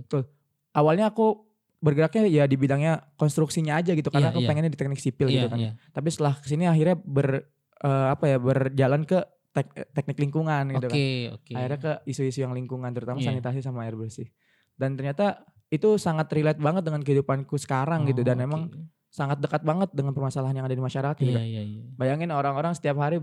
awalnya 0.71 1.09
aku 1.09 1.46
bergeraknya 1.87 2.27
ya 2.27 2.45
di 2.45 2.59
bidangnya 2.59 3.15
konstruksinya 3.15 3.79
aja 3.79 3.95
gitu 3.95 4.11
karena 4.11 4.29
Iya, 4.29 4.35
aku 4.35 4.41
iya. 4.43 4.49
pengennya 4.51 4.71
di 4.71 4.79
teknik 4.79 4.99
sipil 4.99 5.31
gitu 5.31 5.47
Iya, 5.47 5.53
kan. 5.53 5.59
iya. 5.63 5.71
Tapi 5.95 6.09
setelah 6.11 6.35
ke 6.35 6.47
sini 6.47 6.67
akhirnya 6.67 6.99
ber 6.99 7.47
eh, 7.77 8.07
apa 8.11 8.25
ya 8.27 8.37
berjalan 8.37 9.05
ke 9.05 9.23
tek- 9.53 9.89
teknik 9.93 10.19
lingkungan 10.19 10.75
gitu 10.75 10.89
Oke, 10.89 11.07
kan. 11.31 11.35
oke. 11.39 11.53
Akhirnya 11.55 11.79
ke 11.79 11.93
isu-isu 12.05 12.43
yang 12.43 12.53
lingkungan 12.53 12.91
terutama 12.91 13.23
Iya. 13.23 13.31
sanitasi 13.31 13.63
sama 13.63 13.87
air 13.87 13.95
bersih. 13.95 14.27
Dan 14.75 14.99
ternyata 14.99 15.47
itu 15.69 15.95
sangat 15.97 16.27
relate 16.29 16.59
banget 16.59 16.83
dengan 16.83 17.01
kehidupanku 17.01 17.55
sekarang 17.57 18.05
gitu 18.05 18.21
dan 18.21 18.39
Oh, 18.39 18.43
memang 18.45 18.63
oke. 18.69 18.81
sangat 19.09 19.39
dekat 19.39 19.63
banget 19.63 19.89
dengan 19.93 20.13
permasalahan 20.13 20.55
yang 20.55 20.67
ada 20.67 20.73
di 20.73 20.83
masyarakat 20.83 21.17
gitu. 21.19 21.33
Iya, 21.33 21.45
iya, 21.45 21.63
iya. 21.63 21.83
Bayangin 21.95 22.31
orang-orang 22.31 22.73
setiap 22.73 22.99
hari 22.99 23.17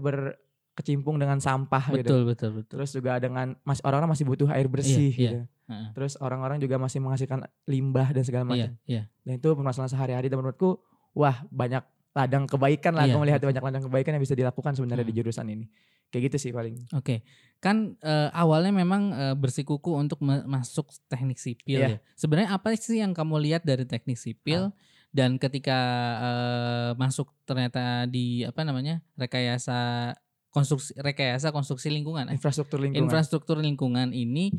berkecimpung 0.73 1.21
dengan 1.21 1.37
sampah 1.37 1.93
gitu. 1.93 2.01
Betul, 2.01 2.21
betul, 2.25 2.49
betul. 2.57 2.69
Terus 2.73 2.89
juga 2.91 3.21
dengan 3.21 3.53
mas 3.61 3.77
orang-orang 3.85 4.17
masih 4.17 4.25
butuh 4.25 4.49
air 4.49 4.65
bersih 4.65 5.13
Iya, 5.13 5.21
iya. 5.21 5.29
gitu. 5.29 5.39
Heeh. 5.69 5.87
Terus 5.93 6.13
orang-orang 6.17 6.57
juga 6.57 6.75
masih 6.75 6.97
menghasilkan 6.97 7.45
limbah 7.65 8.09
dan 8.09 8.23
segala 8.25 8.43
Iya, 8.43 8.49
macam. 8.49 8.69
iya. 8.89 9.01
Dan 9.21 9.33
itu 9.37 9.47
permasalahan 9.53 9.91
sehari-hari 9.93 10.27
dan 10.27 10.41
menurutku 10.41 10.81
wah 11.13 11.45
banyak 11.47 11.85
ladang 12.11 12.45
kebaikan 12.45 12.93
lah 12.93 13.05
Iya, 13.05 13.13
aku 13.13 13.19
melihat 13.21 13.37
betul. 13.37 13.49
banyak 13.53 13.63
ladang 13.63 13.83
kebaikan 13.85 14.11
yang 14.17 14.23
bisa 14.25 14.33
dilakukan 14.33 14.73
sebenarnya 14.73 15.05
di 15.05 15.13
Hmm. 15.13 15.19
jurusan 15.21 15.45
ini. 15.45 15.65
Kayak 16.09 16.23
gitu 16.29 16.37
sih 16.37 16.51
paling. 16.51 16.77
Oke, 16.93 17.21
kan 17.57 17.93
eh, 17.97 18.29
awalnya 18.33 18.69
memang 18.69 19.13
eh, 19.13 19.33
bersikuku 19.33 19.93
untuk 19.93 20.21
ma- 20.21 20.41
masuk 20.43 20.89
teknik 21.05 21.37
sipil 21.37 21.77
Iya. 21.77 21.87
ya. 21.89 21.97
Sebenarnya 22.13 22.49
apa 22.49 22.73
sih 22.73 22.97
yang 22.97 23.13
kamu 23.13 23.37
lihat 23.45 23.61
dari 23.61 23.85
teknik 23.85 24.17
sipil 24.17 24.69
Ah. 24.69 24.73
dan 25.09 25.37
ketika 25.37 25.77
eh, 26.21 26.89
masuk 26.97 27.29
ternyata 27.45 28.05
di 28.05 28.41
apa 28.41 28.61
namanya 28.61 29.01
rekayasa 29.15 30.13
konstruksi 30.53 30.93
rekayasa 30.95 31.49
konstruksi 31.49 31.89
lingkungan, 31.89 32.29
Infrastruktur 32.29 32.77
lingkungan. 32.77 33.01
infrastruktur 33.09 33.57
lingkungan 33.57 34.13
ini 34.13 34.53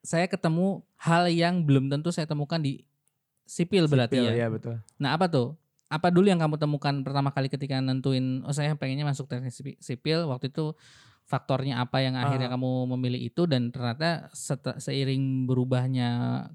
saya 0.00 0.30
ketemu 0.30 0.80
hal 0.96 1.28
yang 1.28 1.66
belum 1.66 1.90
tentu 1.90 2.14
saya 2.14 2.24
temukan 2.24 2.62
di 2.62 2.86
sipil, 3.44 3.90
berarti 3.90 4.16
Sipil, 4.16 4.30
ya. 4.30 4.46
Iya 4.46 4.48
betul. 4.48 4.78
Nah 4.96 5.18
apa 5.18 5.26
tuh? 5.26 5.58
Apa 5.90 6.14
dulu 6.14 6.30
yang 6.30 6.38
kamu 6.38 6.54
temukan 6.54 6.94
pertama 7.02 7.34
kali 7.34 7.50
ketika 7.50 7.82
nentuin 7.82 8.46
oh 8.46 8.54
saya 8.54 8.78
pengennya 8.78 9.02
masuk 9.02 9.26
teknik 9.26 9.50
sipi- 9.50 9.80
sipil 9.82 10.30
waktu 10.30 10.46
itu 10.46 10.70
faktornya 11.30 11.78
apa 11.78 12.02
yang 12.02 12.18
akhirnya 12.18 12.50
Ah. 12.50 12.58
kamu 12.58 12.70
memilih 12.90 13.22
itu 13.22 13.46
dan 13.46 13.70
ternyata 13.70 14.26
seiring 14.76 15.46
berubahnya 15.46 16.08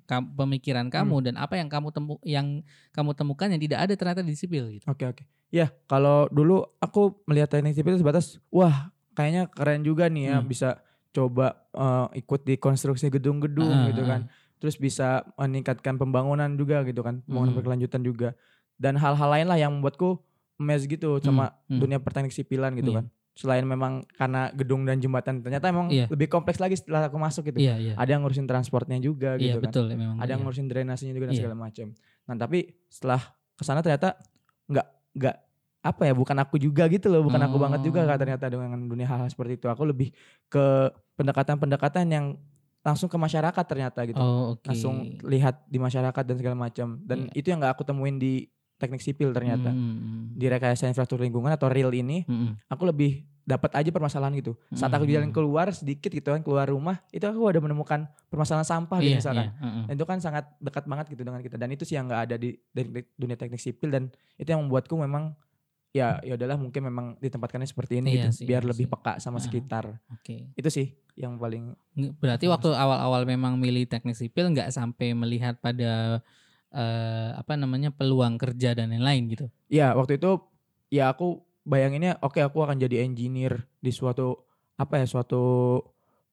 kam- 0.04 0.36
pemikiran 0.36 0.92
Hmm. 0.92 0.94
kamu 0.94 1.16
dan 1.24 1.36
apa 1.40 1.56
yang 1.56 1.72
kamu 1.72 1.88
temu 1.90 2.20
yang 2.22 2.60
kamu 2.92 3.16
temukan 3.16 3.48
yang 3.48 3.62
tidak 3.62 3.80
ada 3.80 3.94
ternyata 3.96 4.20
di 4.20 4.36
sipil 4.36 4.68
gitu. 4.70 4.84
Oke 4.86 5.08
oke. 5.08 5.24
Ya 5.48 5.72
kalau 5.88 6.28
dulu 6.28 6.68
aku 6.78 7.24
melihat 7.24 7.48
teknik 7.48 7.72
sipil 7.74 7.96
sebatas 7.96 8.44
wah 8.50 8.92
kayaknya 9.16 9.48
keren 9.48 9.82
juga 9.82 10.12
nih 10.12 10.28
ya 10.28 10.38
Hmm. 10.38 10.46
bisa 10.46 10.84
coba 11.10 11.56
eh, 11.72 12.20
ikut 12.20 12.44
di 12.44 12.56
konstruksi 12.56 13.08
gedung-gedung 13.08 13.72
Ah, 13.72 13.88
gitu 13.88 14.04
ah, 14.04 14.08
kan. 14.10 14.22
Terus 14.58 14.76
bisa 14.76 15.24
meningkatkan 15.36 15.96
pembangunan 15.96 16.52
juga 16.54 16.84
gitu 16.84 17.00
kan, 17.00 17.24
pembangunan 17.24 17.52
Hmm. 17.52 17.60
berkelanjutan 17.60 18.02
juga. 18.02 18.30
Dan 18.76 18.96
hal-hal 18.96 19.30
lain 19.30 19.48
lah 19.48 19.56
yang 19.56 19.72
membuatku 19.72 20.20
mes 20.58 20.84
gitu 20.84 21.20
sama 21.20 21.56
Hmm, 21.64 21.76
hmm. 21.76 21.80
dunia 21.80 21.98
perteknik 21.98 22.32
sipilan 22.32 22.76
gitu 22.76 22.92
Iya. 22.92 22.98
kan. 23.00 23.06
Selain 23.36 23.62
memang 23.62 24.08
karena 24.10 24.48
gedung 24.50 24.82
dan 24.82 24.98
jembatan 24.98 25.44
ternyata 25.44 25.68
emang 25.68 25.92
Iya. 25.92 26.08
lebih 26.08 26.26
kompleks 26.26 26.56
lagi 26.56 26.74
setelah 26.74 27.06
aku 27.06 27.20
masuk 27.20 27.44
gitu. 27.46 27.60
Iya 27.60 27.76
iya. 27.76 27.94
Ada 27.94 28.16
yang 28.16 28.24
ngurusin 28.24 28.48
transportnya 28.48 28.96
juga 28.98 29.36
Iya 29.36 29.54
gitu 29.54 29.60
kan. 29.60 29.66
betul 29.68 29.86
memang. 29.92 30.18
Ada 30.18 30.30
yang 30.30 30.40
iya. 30.40 30.44
ngurusin 30.44 30.66
drainasenya 30.66 31.12
juga 31.12 31.26
dan 31.26 31.34
Iya. 31.34 31.42
segala 31.44 31.56
macam. 31.60 31.88
Nah, 32.26 32.36
tapi 32.38 32.60
setelah 32.88 33.22
ke 33.54 33.62
sana 33.62 33.80
ternyata 33.80 34.16
nggak 34.66 34.88
nggak 35.14 35.36
apa 35.82 36.02
ya 36.02 36.14
bukan 36.14 36.38
aku 36.40 36.56
juga 36.58 36.88
gitu 36.88 37.08
loh 37.08 37.22
bukan 37.22 37.38
aku 37.40 37.62
banget 37.62 37.84
juga 37.84 38.02
Oh. 38.02 38.08
kak 38.08 38.18
ternyata 38.18 38.46
dengan 38.50 38.80
dunia 38.82 39.06
hal-hal 39.06 39.30
seperti 39.30 39.56
itu 39.56 39.70
aku 39.70 39.86
lebih 39.86 40.10
ke 40.48 40.90
pendekatan-pendekatan 41.16 42.06
yang 42.08 42.26
langsung 42.82 43.06
ke 43.06 43.16
masyarakat 43.16 43.64
ternyata 43.66 44.00
gitu 44.04 44.18
Oh 44.18 44.54
oke. 44.54 44.66
langsung 44.66 45.18
lihat 45.22 45.66
di 45.66 45.78
masyarakat 45.78 46.24
dan 46.24 46.36
segala 46.36 46.58
macam 46.60 46.98
dan 47.02 47.28
Iya. 47.28 47.34
itu 47.36 47.48
yang 47.50 47.60
nggak 47.60 47.74
aku 47.74 47.84
temuin 47.84 48.18
di 48.18 48.46
teknik 48.76 49.00
sipil 49.00 49.32
ternyata 49.32 49.70
Hmm, 49.70 49.96
hmm, 49.96 50.24
di 50.34 50.46
rekayasa 50.46 50.86
infrastruktur 50.86 51.24
lingkungan 51.24 51.50
atau 51.50 51.68
real 51.68 51.90
ini 51.90 52.24
hmm, 52.24 52.36
hmm. 52.36 52.54
aku 52.68 52.84
lebih 52.86 53.12
dapat 53.42 53.72
aja 53.74 53.90
permasalahan 53.90 54.34
gitu 54.36 54.58
saat 54.72 54.90
aku 54.90 55.06
Hmm. 55.06 55.14
jalan 55.14 55.30
keluar 55.30 55.70
sedikit 55.70 56.10
gitu 56.10 56.28
kan 56.28 56.42
keluar 56.42 56.66
rumah 56.66 57.00
itu 57.10 57.22
aku 57.22 57.46
udah 57.46 57.62
menemukan 57.62 58.04
permasalahan 58.28 58.66
sampah 58.66 58.98
gitu 59.00 59.12
Iya, 59.12 59.20
misalkan 59.22 59.48
dan 59.86 59.94
itu 59.94 60.06
kan 60.06 60.18
sangat 60.18 60.50
dekat 60.58 60.84
banget 60.84 61.06
gitu 61.14 61.22
dengan 61.22 61.40
kita 61.40 61.56
dan 61.56 61.70
itu 61.70 61.84
sih 61.84 61.94
yang 61.94 62.10
nggak 62.10 62.22
ada 62.26 62.36
di, 62.36 62.58
dari 62.70 62.90
dunia 63.14 63.38
teknik 63.38 63.62
sipil 63.62 63.90
dan 63.90 64.04
itu 64.36 64.50
yang 64.50 64.66
membuatku 64.66 64.98
memang 64.98 65.38
ya 65.94 66.20
ya 66.20 66.36
udahlah 66.36 66.58
mungkin 66.58 66.82
memang 66.84 67.06
ditempatkannya 67.18 67.70
seperti 67.70 68.02
ini 68.02 68.10
Iya 68.12 68.28
gitu 68.28 68.30
sih, 68.34 68.46
biar 68.46 68.62
iya 68.62 68.70
lebih 68.74 68.86
sih. 68.86 68.92
peka 68.92 69.14
sama 69.18 69.38
Ah. 69.38 69.44
sekitar 69.46 69.86
Oke. 70.12 70.52
itu 70.52 70.68
sih 70.68 70.88
yang 71.16 71.40
paling 71.40 71.72
Berarti 72.20 72.50
waktu 72.50 72.68
awal-awal 72.68 73.24
memang 73.24 73.56
milih 73.56 73.88
teknik 73.88 74.18
sipil 74.18 74.52
nggak 74.52 74.68
sampai 74.70 75.14
melihat 75.14 75.56
pada 75.56 76.20
eh, 76.76 77.30
apa 77.34 77.56
namanya 77.56 77.90
peluang 77.90 78.36
kerja 78.36 78.76
dan 78.76 78.92
lain-lain 78.92 79.24
gitu. 79.28 79.46
ya 79.68 79.96
waktu 79.96 80.20
itu 80.20 80.44
ya 80.90 81.10
aku 81.10 81.40
bayanginnya 81.64 82.20
oke 82.20 82.38
aku 82.38 82.62
akan 82.62 82.78
jadi 82.78 83.02
engineer 83.02 83.64
di 83.80 83.90
suatu 83.90 84.44
apa 84.76 85.00
ya 85.00 85.08
suatu 85.08 85.42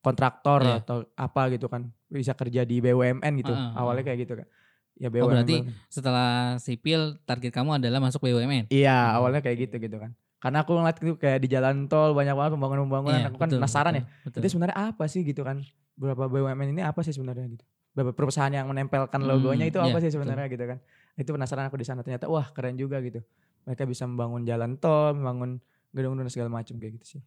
kontraktor 0.00 0.60
Iya. 0.60 0.76
atau 0.82 0.96
apa 1.14 1.42
gitu 1.48 1.66
kan 1.66 1.88
bisa 2.06 2.34
kerja 2.34 2.62
di 2.62 2.82
BUMN 2.82 3.32
gitu 3.38 3.52
Ah, 3.52 3.70
ah, 3.70 3.80
awalnya 3.80 4.02
kayak 4.04 4.18
gitu 4.20 4.34
kan 4.34 4.46
ya 4.94 5.08
Oh, 5.08 5.12
BUMN 5.14 5.30
berarti 5.32 5.56
BUMN. 5.62 5.74
Setelah 5.88 6.30
sipil 6.58 7.00
target 7.22 7.50
kamu 7.50 7.78
adalah 7.78 8.02
masuk 8.02 8.20
BUMN. 8.20 8.66
iya 8.68 8.92
Hmm. 9.08 9.16
awalnya 9.16 9.40
kayak 9.40 9.58
gitu 9.62 9.78
gitu 9.78 9.96
kan 9.96 10.12
karena 10.36 10.58
aku 10.60 10.74
ngeliat 10.74 10.98
itu 10.98 11.14
kayak 11.14 11.38
di 11.38 11.48
jalan 11.48 11.86
tol 11.86 12.12
banyak 12.12 12.34
banget 12.34 12.52
pembangunan-pembangunan 12.52 13.14
Iya, 13.16 13.28
aku 13.30 13.38
kan 13.38 13.48
penasaran 13.48 13.92
betul, 13.94 14.02
ya 14.02 14.04
Betul. 14.26 14.38
itu 14.42 14.46
sebenarnya 14.50 14.76
apa 14.82 15.04
sih 15.06 15.22
gitu 15.22 15.40
kan 15.40 15.62
beberapa 15.94 16.26
BUMN 16.26 16.68
ini 16.68 16.82
apa 16.82 17.00
sih 17.00 17.14
sebenarnya 17.14 17.46
gitu 17.48 17.64
perusahaan 17.92 18.48
yang 18.48 18.66
menempelkan 18.66 19.18
Hmm, 19.18 19.28
logonya 19.28 19.64
itu 19.64 19.76
iya, 19.76 19.86
apa 19.86 19.98
sih 19.98 20.08
betul. 20.08 20.16
sebenarnya 20.18 20.46
gitu 20.48 20.64
kan 20.66 20.78
itu 21.14 21.28
penasaran 21.28 21.64
aku 21.64 21.76
di 21.76 21.84
sana 21.84 22.00
ternyata 22.00 22.24
wah 22.24 22.48
keren 22.48 22.74
juga 22.74 22.98
gitu 22.98 23.20
mereka 23.62 23.84
bisa 23.84 24.04
membangun 24.04 24.42
jalan 24.42 24.74
tol 24.74 25.12
membangun 25.12 25.60
gedung-gedung 25.90 26.26
segala 26.26 26.48
macam 26.50 26.76
kayak 26.76 26.96
gitu 26.96 27.06
sih 27.10 27.22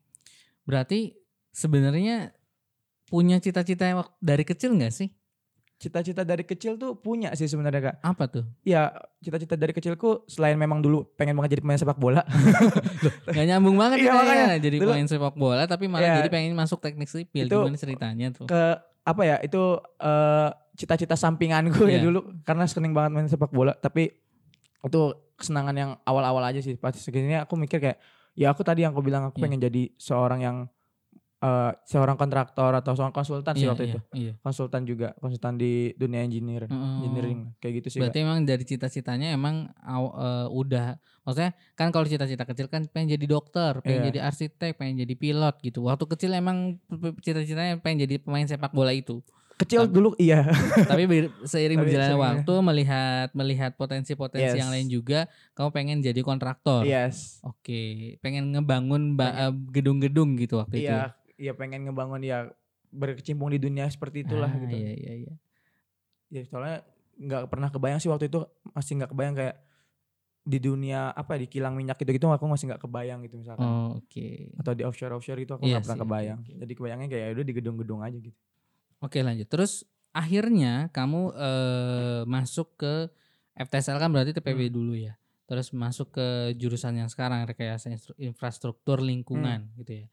Berarti 0.64 1.14
sebenarnya 1.52 2.34
punya 3.06 3.38
cita-cita 3.38 3.86
dari 4.18 4.42
kecil 4.44 4.74
nggak 4.74 4.90
sih? 4.92 5.10
cita-cita 5.76 6.24
dari 6.24 6.42
kecil 6.42 6.76
tuh 6.76 6.96
punya 6.96 7.30
sih 7.32 7.46
sebenarnya 7.46 7.82
kak 7.86 7.96
Apa 8.02 8.26
tuh? 8.26 8.48
ya 8.64 8.90
cita-cita 9.20 9.54
dari 9.54 9.70
kecilku 9.70 10.24
selain 10.26 10.56
memang 10.56 10.80
dulu 10.80 11.04
pengen 11.14 11.36
banget 11.36 11.54
jadi 11.54 11.62
pemain 11.62 11.78
sepak 11.78 12.00
bola 12.00 12.24
Gak 13.28 13.46
nyambung 13.46 13.76
banget 13.76 14.02
kita 14.02 14.16
makanya. 14.16 14.46
ya 14.50 14.58
jadi 14.58 14.78
Dulu- 14.78 14.90
pemain 14.90 15.06
sepak 15.06 15.36
bola 15.36 15.64
tapi 15.66 15.86
malah 15.86 16.08
Iya. 16.08 16.16
jadi 16.18 16.30
pengen 16.32 16.54
masuk 16.54 16.80
teknik 16.80 17.06
sipil. 17.06 17.46
Itu 17.46 17.60
Gimana 17.60 17.76
ceritanya 17.76 18.28
tuh? 18.32 18.48
ke 18.48 18.64
apa 19.06 19.22
ya 19.24 19.38
itu 19.40 19.62
eh, 20.00 20.50
cita-cita 20.76 21.16
sampinganku 21.16 21.86
ya 21.86 21.98
Iya. 21.98 22.04
dulu 22.04 22.20
karena 22.42 22.66
sering 22.66 22.92
banget 22.92 23.12
main 23.14 23.28
sepak 23.28 23.50
bola 23.50 23.72
tapi 23.74 24.12
itu 24.82 25.02
kesenangan 25.36 25.76
yang 25.76 25.92
awal-awal 26.02 26.42
aja 26.42 26.60
sih 26.60 26.76
pas 26.76 26.92
segini 26.92 27.36
aku 27.36 27.56
mikir 27.56 27.80
kayak 27.80 27.98
ya 28.34 28.50
aku 28.50 28.62
tadi 28.62 28.82
yang 28.82 28.92
aku 28.92 29.02
bilang 29.02 29.24
aku 29.26 29.38
Iya. 29.38 29.44
pengen 29.46 29.62
jadi 29.62 29.84
seorang 29.96 30.40
yang 30.42 30.58
eh, 31.46 31.72
seorang 31.84 32.16
kontraktor 32.16 32.74
atau 32.74 32.92
seorang 32.92 33.12
konsultan 33.12 33.54
sih 33.54 33.62
Iya, 33.62 33.70
waktu 33.70 33.84
iya, 33.84 33.92
itu 33.92 34.00
Iya. 34.12 34.34
konsultan 34.40 34.82
juga 34.84 35.14
konsultan 35.16 35.56
di 35.56 35.72
dunia 35.94 36.22
engineer 36.22 36.66
Oh. 36.66 36.74
engineering 37.00 37.54
kayak 37.56 37.74
gitu 37.80 37.88
sih 37.90 38.00
Berarti 38.00 38.20
emang 38.20 38.42
dari 38.42 38.64
cita-citanya 38.64 39.30
emang 39.30 39.70
eh, 39.78 40.48
udah 40.48 40.98
maksudnya 41.22 41.54
kan 41.74 41.90
kalau 41.90 42.06
cita-cita 42.06 42.44
kecil 42.44 42.66
kan 42.66 42.86
pengen 42.88 43.14
jadi 43.14 43.26
dokter, 43.28 43.78
pengen 43.80 44.00
Iya. 44.00 44.08
jadi 44.10 44.20
arsitek, 44.24 44.72
pengen 44.76 44.96
jadi 45.00 45.14
pilot 45.16 45.56
gitu. 45.60 45.82
Waktu 45.84 46.06
kecil 46.08 46.32
emang 46.32 46.78
cita-citanya 47.20 47.78
pengen 47.78 48.06
jadi 48.06 48.16
pemain 48.18 48.44
sepak 48.44 48.70
bola 48.72 48.90
itu. 48.92 49.22
Kecil 49.56 49.88
Tapi- 49.88 49.96
dulu 49.96 50.10
iya 50.18 50.44
Tapi 50.92 51.08
seiring 51.42 51.80
Tapi 51.80 51.86
berjalannya 51.88 52.12
seiring- 52.12 52.44
waktu 52.44 52.54
melihat 52.62 53.28
melihat 53.34 53.72
potensi-potensi 53.74 54.52
Yes. 54.52 54.60
yang 54.60 54.68
lain 54.68 54.88
juga, 54.88 55.26
kamu 55.54 55.70
pengen 55.72 55.98
jadi 56.00 56.22
kontraktor. 56.22 56.84
yes 56.84 57.40
Oke, 57.42 57.82
pengen 58.20 58.52
ngebangun 58.52 59.16
ba- 59.16 59.48
eh, 59.48 59.54
gedung-gedung 59.72 60.36
gitu 60.36 60.60
waktu 60.60 60.84
itu. 60.84 60.92
Iya 61.36 61.44
iya 61.46 61.54
pengen 61.54 61.84
ngebangun 61.84 62.22
ya 62.22 62.48
berkecimpung 62.90 63.50
di 63.50 63.60
dunia 63.60 63.88
seperti 63.88 64.24
itulah 64.24 64.48
Ah, 64.48 64.56
gitu 64.56 64.72
Iya 64.72 64.92
iya 64.94 65.14
iya. 65.18 65.34
ya 66.32 66.42
soalnya 66.46 66.84
nggak 67.16 67.48
pernah 67.48 67.70
kebayang 67.70 68.00
sih 68.00 68.08
waktu 68.08 68.28
itu 68.28 68.44
masih 68.72 69.00
nggak 69.00 69.12
kebayang 69.12 69.36
kayak 69.36 69.56
di 70.46 70.62
dunia 70.62 71.10
apa 71.10 71.36
ya, 71.36 71.40
di 71.42 71.48
kilang 71.50 71.74
minyak 71.74 71.98
gitu 71.98 72.12
gitu 72.12 72.30
aku 72.30 72.46
masih 72.46 72.70
nggak 72.70 72.82
kebayang 72.82 73.20
gitu 73.26 73.36
misalkan 73.36 73.66
Oh, 73.66 73.98
oke. 73.98 74.28
atau 74.56 74.72
di 74.72 74.86
offshore 74.86 75.12
offshore 75.12 75.42
itu 75.42 75.52
aku 75.52 75.66
Iya 75.66 75.80
nggak 75.80 75.84
pernah 75.84 75.96
sih, 75.96 76.02
oke, 76.02 76.08
kebayang 76.08 76.40
oke. 76.40 76.54
jadi 76.62 76.74
kebayangnya 76.74 77.08
kayak 77.10 77.24
ya 77.24 77.32
udah 77.34 77.46
di 77.46 77.54
gedung-gedung 77.54 78.02
aja 78.02 78.18
gitu 78.18 78.38
Oke 79.02 79.20
lanjut. 79.22 79.46
Terus 79.46 79.84
akhirnya 80.12 80.88
kamu 80.90 81.36
eh, 81.36 82.22
masuk 82.26 82.80
ke 82.80 82.94
FTSL 83.54 84.00
kan 84.00 84.10
berarti 84.10 84.32
TPB 84.32 84.66
Hmm. 84.66 84.74
dulu 84.74 84.94
ya. 84.96 85.20
Terus 85.46 85.70
masuk 85.70 86.10
ke 86.12 86.28
jurusan 86.56 86.96
yang 86.96 87.10
sekarang 87.12 87.44
rekayasa 87.46 87.92
infrastruktur 88.18 89.04
lingkungan 89.04 89.68
Hmm. 89.68 89.78
gitu 89.78 89.92
ya. 90.02 90.08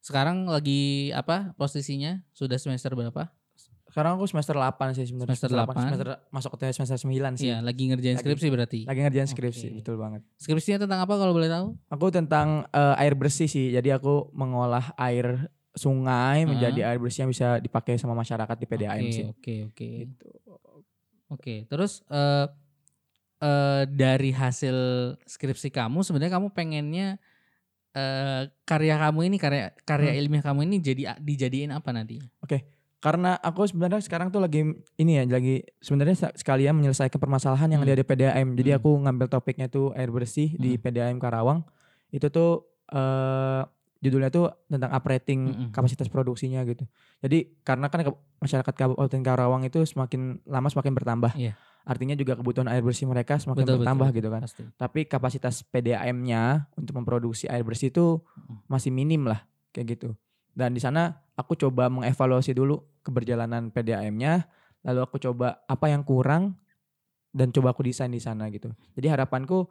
Sekarang 0.00 0.46
lagi 0.46 1.10
apa 1.10 1.52
posisinya? 1.54 2.22
Sudah 2.30 2.56
semester 2.56 2.92
berapa? 2.92 3.32
sekarang 3.88 4.20
aku 4.20 4.28
semester 4.28 4.52
8 4.52 4.92
sih 4.92 5.08
sebenarnya 5.08 5.32
Semester 5.32 5.48
8. 5.48 5.72
semester 5.88 6.08
masuk 6.28 6.50
ke 6.54 6.68
semester 6.70 7.00
9 7.00 7.08
sih 7.34 7.48
Iya, 7.48 7.64
lagi 7.64 7.88
ngerjain 7.88 8.14
Lagi- 8.14 8.20
skripsi 8.20 8.46
berarti. 8.52 8.80
lagi 8.84 9.00
ngerjain 9.00 9.26
skripsi 9.26 9.66
betul 9.74 9.96
banget 9.96 10.20
Skripsinya 10.36 10.84
tentang 10.84 11.00
apa 11.00 11.16
kalau 11.16 11.32
boleh 11.32 11.48
tahu? 11.48 11.72
aku 11.88 12.06
tentang 12.12 12.68
eh, 12.68 13.00
air 13.00 13.16
bersih 13.16 13.48
sih 13.48 13.72
jadi 13.72 13.96
aku 13.96 14.28
mengolah 14.30 14.92
air 14.94 15.48
sungai 15.72 16.44
Ah. 16.44 16.46
menjadi 16.46 16.80
air 16.84 17.00
bersih 17.00 17.24
yang 17.24 17.32
bisa 17.32 17.56
dipakai 17.56 17.96
sama 17.96 18.12
masyarakat 18.12 18.54
di 18.54 18.66
PDAM 18.66 19.00
Oke, 19.00 19.08
sih 19.10 19.24
oke, 19.26 19.54
oke. 19.66 19.88
gitu 20.04 20.28
Oke, 21.28 21.54
terus 21.64 22.04
eh 22.08 22.44
eh, 23.40 23.82
dari 23.88 24.30
hasil 24.30 24.76
skripsi 25.18 25.68
kamu 25.70 26.00
sebenarnya 26.02 26.36
kamu 26.36 26.52
pengennya 26.52 27.16
eh 27.96 28.42
karya 28.68 29.00
kamu 29.00 29.20
ini 29.32 29.36
karya 29.40 29.72
karya 29.82 30.12
Hmm. 30.12 30.20
ilmiah 30.20 30.44
kamu 30.44 30.60
ini 30.68 30.76
jadi 30.80 31.02
dijadiin 31.18 31.72
apa 31.72 31.90
nanti? 31.92 32.20
karena 32.98 33.38
aku 33.38 33.62
sebenarnya 33.62 34.02
sekarang 34.02 34.34
tuh 34.34 34.42
lagi 34.42 34.74
ini 34.98 35.12
ya 35.14 35.22
lagi 35.22 35.62
sebenarnya 35.78 36.34
sekalian 36.34 36.74
menyelesaikan 36.74 37.22
permasalahan 37.22 37.70
yang 37.70 37.86
Hmm. 37.86 37.94
ada 37.94 38.02
di 38.02 38.04
PDAM. 38.04 38.58
Jadi 38.58 38.70
Hmm. 38.74 38.78
aku 38.82 38.90
ngambil 39.06 39.26
topiknya 39.30 39.70
tuh 39.70 39.94
air 39.94 40.10
bersih 40.10 40.58
di 40.58 40.74
Hmm. 40.74 40.82
PDAM 40.82 41.16
Karawang. 41.22 41.62
Itu 42.10 42.26
tuh 42.34 42.66
eh 42.90 43.62
judulnya 43.98 44.30
tuh 44.30 44.46
tentang 44.70 44.94
uprating 44.94 45.40
Mm-mm. 45.42 45.68
kapasitas 45.74 46.06
produksinya 46.06 46.62
gitu. 46.62 46.86
Jadi 47.18 47.58
karena 47.66 47.90
kan 47.90 48.06
masyarakat 48.38 48.74
Kabupaten 48.74 49.22
Karawang 49.26 49.66
itu 49.66 49.82
semakin 49.82 50.38
lama 50.46 50.70
semakin 50.70 50.94
bertambah. 50.94 51.32
Iya. 51.34 51.58
Artinya 51.88 52.12
juga 52.12 52.36
kebutuhan 52.36 52.68
air 52.68 52.84
bersih 52.84 53.08
mereka 53.08 53.40
semakin 53.40 53.64
Betul, 53.64 53.76
bertambah 53.80 54.08
betul, 54.12 54.18
gitu 54.20 54.28
kan. 54.28 54.42
Pasti. 54.44 54.62
Tapi 54.76 55.00
kapasitas 55.08 55.64
PDAM-nya 55.64 56.68
untuk 56.76 57.00
memproduksi 57.00 57.48
air 57.48 57.64
bersih 57.64 57.88
itu 57.88 58.20
masih 58.68 58.92
minim 58.92 59.24
lah 59.24 59.40
kayak 59.72 59.96
gitu. 59.96 60.12
Dan 60.52 60.76
di 60.76 60.84
sana 60.84 61.16
aku 61.32 61.56
coba 61.56 61.88
mengevaluasi 61.88 62.52
dulu 62.52 62.84
keberjalanan 63.00 63.72
PDAM-nya, 63.72 64.44
lalu 64.84 65.00
aku 65.00 65.16
coba 65.16 65.64
apa 65.64 65.88
yang 65.88 66.04
kurang 66.04 66.60
dan 67.32 67.48
coba 67.56 67.72
aku 67.72 67.80
desain 67.88 68.12
di 68.12 68.20
sana 68.20 68.52
gitu. 68.52 68.68
Jadi 68.92 69.08
harapanku 69.08 69.64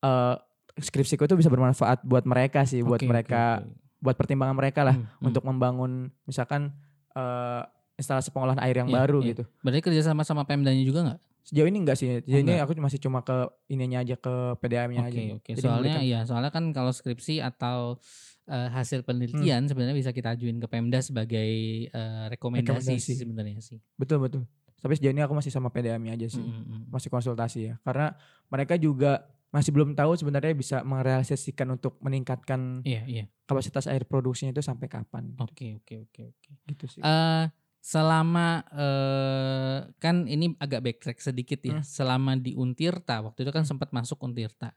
eh 0.00 0.36
skripsiku 0.78 1.26
itu 1.26 1.36
bisa 1.36 1.50
bermanfaat 1.50 2.00
buat 2.06 2.24
mereka 2.24 2.64
sih, 2.64 2.80
buat 2.80 3.02
Oke, 3.02 3.04
oke, 3.04 3.12
mereka, 3.12 3.60
oke. 3.60 3.76
buat 3.98 4.16
pertimbangan 4.16 4.56
mereka 4.56 4.86
lah 4.86 4.94
Hmm, 4.96 5.04
hmm. 5.04 5.26
untuk 5.28 5.42
membangun 5.44 5.92
misalkan 6.24 6.72
eh 7.12 7.62
instalasi 7.98 8.30
pengolahan 8.30 8.62
air 8.62 8.78
yang 8.78 8.88
Iya, 8.88 8.94
baru 8.94 9.18
iya. 9.20 9.28
gitu. 9.34 9.42
Berarti 9.58 9.80
kerja 9.82 10.02
sama 10.06 10.22
sama 10.22 10.46
Pemdanya 10.46 10.80
juga 10.86 11.02
nggak? 11.02 11.20
Sejauh 11.48 11.64
ini 11.64 11.80
enggak 11.80 11.96
sih. 11.96 12.20
Ini 12.28 12.44
enggak? 12.44 12.68
aku 12.68 12.76
masih 12.76 13.00
cuma 13.00 13.24
ke 13.24 13.48
ininya 13.72 14.04
aja 14.04 14.20
ke 14.20 14.34
PDAM-nya 14.60 15.08
aja. 15.08 15.16
Oke 15.16 15.24
oke. 15.40 15.50
Jadi 15.56 15.64
Soalnya 15.64 15.96
iya, 16.04 16.20
soalnya 16.28 16.52
kan 16.52 16.76
kalau 16.76 16.92
skripsi 16.92 17.40
atau 17.40 17.96
eh, 18.44 18.68
hasil 18.68 19.00
penelitian 19.08 19.64
sebenarnya 19.64 19.96
bisa 19.96 20.12
kita 20.12 20.36
ajuin 20.36 20.60
ke 20.60 20.68
Pemda 20.68 21.00
sebagai 21.00 21.48
eh, 21.88 22.24
rekomendasi, 22.28 23.00
Rekomendasi. 23.00 23.12
sebenarnya 23.16 23.58
sih. 23.64 23.80
betul 23.96 24.20
betul. 24.20 24.44
Tapi 24.78 24.92
sejauh 24.94 25.10
ini 25.16 25.24
aku 25.24 25.32
masih 25.32 25.48
sama 25.48 25.72
PDAM-nya 25.72 26.20
aja 26.20 26.28
sih. 26.28 26.44
Mm, 26.44 26.52
mm, 26.52 26.64
mm. 26.68 26.82
Masih 26.92 27.08
konsultasi 27.08 27.58
ya. 27.72 27.74
Karena 27.82 28.12
mereka 28.52 28.76
juga 28.76 29.26
masih 29.48 29.72
belum 29.72 29.96
tahu 29.96 30.12
sebenarnya 30.12 30.52
bisa 30.52 30.84
merealisasikan 30.84 31.72
untuk 31.72 31.96
meningkatkan 32.04 32.84
Iya 32.84 33.02
iya. 33.08 33.24
kapasitas 33.48 33.88
air 33.88 34.04
produksinya 34.04 34.52
itu 34.52 34.60
sampai 34.60 34.86
kapan. 34.92 35.32
Oke 35.40 35.80
oke 35.80 36.04
oke 36.04 36.22
oke. 36.36 36.50
Gitu 36.68 36.84
sih. 36.84 37.00
Eh 37.00 37.44
selama 37.78 38.62
eh 38.70 39.78
kan 39.96 40.26
ini 40.26 40.52
agak 40.58 40.82
backtrack 40.84 41.18
sedikit 41.18 41.60
ya. 41.62 41.78
Hmm. 41.78 41.84
Selama 41.86 42.34
di 42.34 42.52
Untirta 42.52 43.22
waktu 43.22 43.46
itu 43.46 43.52
kan 43.54 43.64
sempat 43.64 43.90
masuk 43.90 44.18
Untirta. 44.20 44.74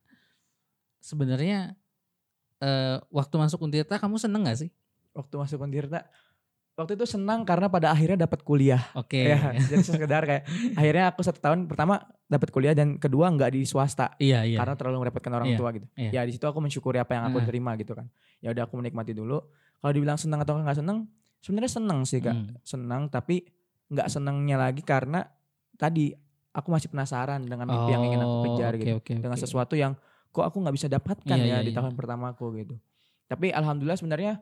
Sebenarnya 1.02 1.74
eh 2.62 2.98
waktu 3.10 3.36
masuk 3.36 3.60
Untirta 3.66 3.98
kamu 3.98 4.22
seneng 4.22 4.46
gak 4.46 4.60
sih? 4.62 4.72
waktu 5.12 5.36
masuk 5.36 5.60
Untirta 5.60 6.08
waktu 6.80 6.96
itu 6.96 7.04
senang 7.04 7.44
karena 7.44 7.68
pada 7.68 7.92
akhirnya 7.92 8.24
dapat 8.24 8.48
kuliah. 8.48 8.80
Oke. 8.96 9.28
Ya, 9.28 9.52
jadi 9.60 9.84
sekedar 9.84 10.24
kayak 10.24 10.48
akhirnya 10.80 11.12
aku 11.12 11.20
satu 11.20 11.44
tahun 11.44 11.68
pertama 11.68 12.00
dapat 12.32 12.48
kuliah 12.48 12.72
dan 12.72 12.96
kedua 12.96 13.28
nggak 13.28 13.52
di 13.52 13.68
swasta 13.68 14.16
Iya 14.24 14.48
iya. 14.48 14.56
karena 14.56 14.80
terlalu 14.80 15.04
merepotkan 15.04 15.36
orang 15.36 15.52
Iya, 15.52 15.58
tua 15.60 15.70
gitu. 15.76 15.88
iya. 16.00 16.10
Ya 16.16 16.22
di 16.24 16.32
situ 16.32 16.48
aku 16.48 16.64
mensyukuri 16.64 16.96
apa 16.96 17.12
yang 17.12 17.28
aku 17.28 17.44
terima 17.44 17.76
gitu 17.76 17.92
kan. 17.92 18.08
Ya 18.40 18.56
udah 18.56 18.64
aku 18.72 18.80
menikmati 18.80 19.12
dulu. 19.12 19.44
Kalau 19.84 19.92
dibilang 19.92 20.16
senang 20.16 20.40
atau 20.48 20.56
nggak 20.56 20.80
senang, 20.80 21.12
sebenarnya 21.42 21.72
senang 21.72 22.00
sih 22.04 22.18
kak. 22.18 22.32
Hmm. 22.32 22.54
Senang 22.62 23.02
tapi 23.08 23.44
nggak 23.90 24.08
senangnya 24.08 24.56
lagi 24.58 24.82
karena 24.82 25.26
tadi 25.76 26.14
aku 26.52 26.68
masih 26.70 26.88
penasaran 26.88 27.42
dengan 27.42 27.66
mimpi 27.66 27.92
yang 27.92 28.04
ingin 28.04 28.22
aku 28.22 28.34
Oh, 28.34 28.44
kejar 28.46 28.74
oke, 28.74 28.80
gitu. 28.80 28.96
oke, 28.96 29.14
Dengan 29.20 29.38
sesuatu 29.38 29.74
yang 29.74 29.94
kok 30.30 30.44
aku 30.44 30.58
nggak 30.60 30.76
bisa 30.76 30.88
dapatkan 30.88 31.38
Iya, 31.38 31.44
ya 31.44 31.56
iya, 31.58 31.58
di 31.60 31.72
iya. 31.72 31.78
tahun 31.78 31.94
pertamaku 31.94 32.46
gitu. 32.58 32.76
Tapi 33.26 33.50
alhamdulillah 33.50 33.96
sebenarnya 33.96 34.34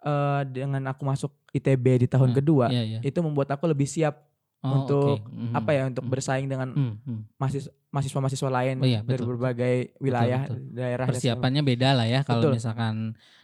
eh, 0.00 0.42
dengan 0.46 0.82
aku 0.86 1.02
masuk 1.02 1.32
ITB 1.50 2.04
di 2.04 2.08
tahun 2.08 2.32
Hmm, 2.32 2.38
kedua 2.38 2.66
Iya 2.68 2.82
iya. 2.84 2.98
itu 3.00 3.18
membuat 3.18 3.48
aku 3.50 3.64
lebih 3.64 3.84
siap 3.84 4.24
Oh, 4.64 4.80
untuk 4.80 5.20
oke. 5.20 5.28
Mhm. 5.28 5.52
apa 5.52 5.70
ya 5.70 5.82
untuk 5.84 6.02
Hmm. 6.02 6.12
bersaing 6.12 6.48
dengan 6.48 6.68
Hmm, 6.72 6.94
hmm. 6.98 7.20
mahasiswa 7.36 7.68
mahasiswa-mahasiswa 7.90 8.48
lain 8.50 8.76
Oh 8.80 8.88
iya, 8.88 9.00
dari 9.00 9.14
betul, 9.14 9.28
berbagai 9.30 9.74
wilayah 9.98 10.40
betul. 10.42 10.58
daerah 10.72 11.04
dan 11.04 11.12
segala 11.12 11.20
persiapannya 11.36 11.62
beda 11.62 11.88
lah 11.92 12.06
ya 12.06 12.20
kalau 12.22 12.40
Betul. 12.42 12.54
misalkan 12.56 12.94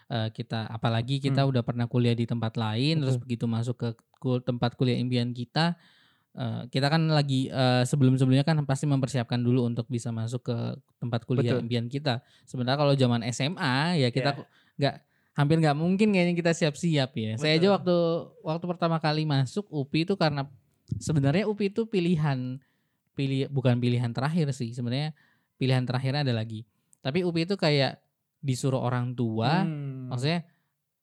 eh, 0.09 0.29
kita 0.31 0.67
apalagi 0.67 1.21
kita 1.21 1.45
Hmm. 1.45 1.53
udah 1.53 1.63
pernah 1.63 1.87
kuliah 1.87 2.13
di 2.13 2.25
tempat 2.25 2.57
lain 2.57 2.99
terus 2.99 3.15
Betul. 3.15 3.23
begitu 3.23 3.45
masuk 3.47 3.77
ke 3.77 3.89
kul- 4.17 4.41
tempat 4.41 4.75
kuliah 4.75 4.97
impian 4.97 5.31
kita 5.31 5.77
eh, 6.33 6.63
kita 6.67 6.87
kan 6.89 7.05
lagi 7.07 7.47
eh, 7.47 7.85
sebelum-sebelumnya 7.85 8.43
kan 8.43 8.57
pasti 8.65 8.87
mempersiapkan 8.87 9.37
dulu 9.37 9.67
untuk 9.67 9.85
bisa 9.87 10.09
masuk 10.11 10.41
ke 10.43 10.57
tempat 10.97 11.23
kuliah 11.25 11.55
Betul. 11.55 11.63
impian 11.63 11.87
kita. 11.87 12.19
Sementara 12.43 12.75
kalau 12.77 12.95
zaman 12.95 13.21
SMA 13.25 13.99
ya 13.99 14.09
kita 14.09 14.35
ku- 14.35 14.47
nggak 14.75 14.95
hampir 15.33 15.57
nggak 15.59 15.75
mungkin 15.75 16.11
kayaknya 16.11 16.35
kita 16.35 16.53
siap-siap 16.53 17.11
ya. 17.13 17.33
Saya 17.35 17.55
aja 17.55 17.69
Betul. 17.69 17.75
waktu 17.77 17.97
waktu 18.43 18.65
pertama 18.67 18.97
kali 18.99 19.23
masuk 19.25 19.67
UPI 19.69 20.05
itu 20.05 20.15
karena 20.15 20.47
sebenarnya 20.97 21.45
UPI 21.45 21.71
itu 21.71 21.83
pilihan 21.85 22.59
pilih 23.13 23.47
bukan 23.49 23.77
pilihan 23.77 24.11
terakhir 24.11 24.51
sih 24.51 24.73
sebenarnya 24.73 25.13
pilihan 25.55 25.85
terakhirnya 25.85 26.25
ada 26.25 26.33
lagi. 26.33 26.65
Tapi 26.99 27.21
UPI 27.21 27.45
itu 27.45 27.55
kayak 27.55 28.01
disuruh 28.39 28.81
orang 28.81 29.13
tua, 29.13 29.63
Hmm. 29.63 30.09
maksudnya 30.09 30.41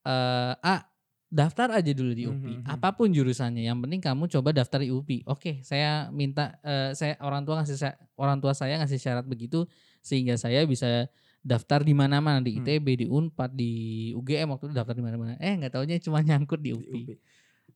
eh 0.02 0.54
ah 0.58 0.82
daftar 1.28 1.76
aja 1.76 1.92
dulu 1.92 2.12
di 2.12 2.24
Hmm, 2.24 2.34
UPI. 2.34 2.50
hmm, 2.50 2.62
hmm. 2.64 2.74
Apa 2.74 2.90
pun 2.92 3.12
jurusannya, 3.12 3.62
yang 3.62 3.78
penting 3.78 4.00
kamu 4.00 4.26
coba 4.28 4.50
daftar 4.52 4.80
di 4.80 4.90
UPI. 4.90 5.24
Oke, 5.26 5.62
saya 5.62 6.08
minta 6.10 6.58
eh, 6.62 6.92
saya 6.92 7.20
orang 7.20 7.44
tua 7.44 7.62
ngasih 7.62 7.78
sa- 7.78 7.98
orang 8.16 8.40
tua 8.40 8.52
saya 8.52 8.80
ngasih 8.80 8.98
syarat 8.98 9.26
begitu 9.26 9.68
sehingga 10.00 10.34
saya 10.36 10.64
bisa 10.64 11.06
daftar 11.42 11.80
di 11.80 11.92
mana-mana 11.92 12.40
di 12.40 12.56
Hmm. 12.56 12.64
ITB, 12.64 12.88
di 12.96 13.06
Unpad, 13.06 13.52
di 13.54 13.72
UGM 14.12 14.48
waktu 14.50 14.68
itu 14.68 14.76
daftar 14.76 14.96
di 14.96 15.04
mana-mana. 15.04 15.36
Eh 15.38 15.54
nggak 15.54 15.72
taunya 15.72 15.96
cuma 15.98 16.20
nyangkut 16.20 16.58
di 16.58 16.72
Di 16.72 16.74
UPI. 16.74 17.02
UPI. 17.04 17.16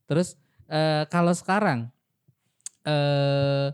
Terus 0.05 0.39
eh, 0.65 1.03
kalau 1.05 1.31
sekarang 1.31 1.91
eh 2.85 3.69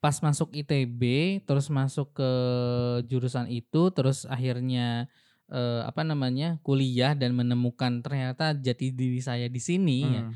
pas 0.00 0.16
masuk 0.24 0.48
ITB, 0.56 1.02
terus 1.44 1.68
masuk 1.68 2.16
ke 2.16 2.30
jurusan 3.04 3.52
itu, 3.52 3.92
terus 3.92 4.24
akhirnya 4.24 5.12
eh, 5.52 5.82
apa 5.84 6.00
namanya 6.00 6.56
kuliah 6.64 7.12
dan 7.12 7.36
menemukan 7.36 8.00
ternyata 8.00 8.56
jati 8.56 8.96
diri 8.96 9.20
saya 9.20 9.46
di 9.52 9.60
sini. 9.60 9.98
ya. 10.08 10.22
Hmm. 10.24 10.34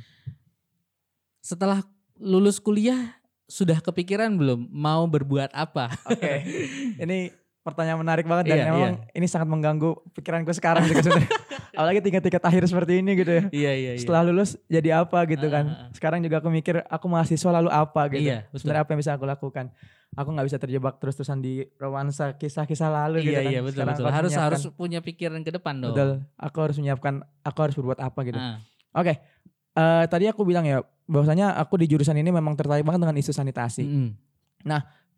Setelah 1.41 1.81
lulus 2.21 2.61
kuliah 2.61 3.17
sudah 3.49 3.81
kepikiran 3.81 4.37
belum 4.37 4.69
mau 4.69 5.09
berbuat 5.09 5.57
apa? 5.57 5.97
Oke. 6.13 6.45
Ini 7.03 7.44
pertanyaan 7.65 7.97
menarik 7.99 8.29
banget 8.29 8.53
dan 8.53 8.57
Iya, 8.57 8.67
emang 8.69 8.95
ini 9.11 9.25
sangat 9.25 9.49
mengganggu 9.49 9.91
pikiranku 10.13 10.53
sekarang 10.53 10.85
juga 10.85 11.01
sebenarnya. 11.09 11.33
Apalagi 11.75 12.01
tingkat-tingkat 12.05 12.45
akhir 12.45 12.63
seperti 12.69 13.01
ini 13.01 13.17
gitu 13.17 13.33
ya. 13.33 13.45
iya 13.51 13.73
iya. 13.75 13.91
Setelah 13.97 14.23
lulus 14.23 14.61
jadi 14.69 15.01
apa 15.01 15.25
gitu 15.27 15.49
Ah, 15.49 15.51
kan. 15.51 15.65
ah, 15.67 15.77
ah. 15.81 15.89
Sekarang 15.91 16.21
juga 16.21 16.39
aku 16.39 16.49
mikir 16.49 16.85
aku 16.85 17.07
mahasiswa 17.09 17.51
lalu 17.51 17.73
apa 17.73 18.03
gitu. 18.13 18.29
Iya. 18.29 18.47
Sebenarnya 18.53 18.83
apa 18.85 18.91
yang 18.93 19.01
bisa 19.01 19.13
aku 19.17 19.25
lakukan? 19.25 19.73
Aku 20.15 20.29
nggak 20.31 20.47
bisa 20.47 20.59
terjebak 20.61 20.95
terus-terusan 21.03 21.43
di 21.43 21.67
romansa 21.75 22.39
kisah-kisah 22.39 22.87
lalu 22.87 23.27
gitu 23.27 23.35
iya 23.35 23.41
kan. 23.43 23.51
iya 23.51 23.61
betul 23.61 23.81
Sekarang 23.83 23.97
betul. 23.99 24.13
Harus 24.13 24.33
harus 24.37 24.63
punya 24.71 25.01
pikiran 25.03 25.43
ke 25.43 25.51
depan 25.51 25.75
dong. 25.75 25.91
Betul. 25.91 26.11
Aku 26.37 26.59
harus 26.63 26.77
menyiapkan 26.79 27.15
aku 27.43 27.59
harus 27.59 27.75
berbuat 27.75 27.99
apa 27.99 28.21
gitu. 28.23 28.39
Ah, 28.39 28.63
Oke. 28.95 29.19
Eh, 29.75 30.05
tadi 30.07 30.31
aku 30.31 30.47
bilang 30.47 30.63
ya 30.63 30.79
bahwasanya 31.11 31.59
aku 31.59 31.81
di 31.83 31.91
jurusan 31.91 32.15
ini 32.15 32.31
memang 32.31 32.55
tertarik 32.55 32.87
banget 32.87 33.03
dengan 33.03 33.19
isu 33.19 33.35
sanitasi. 33.35 33.83
mm-mm. 33.83 34.15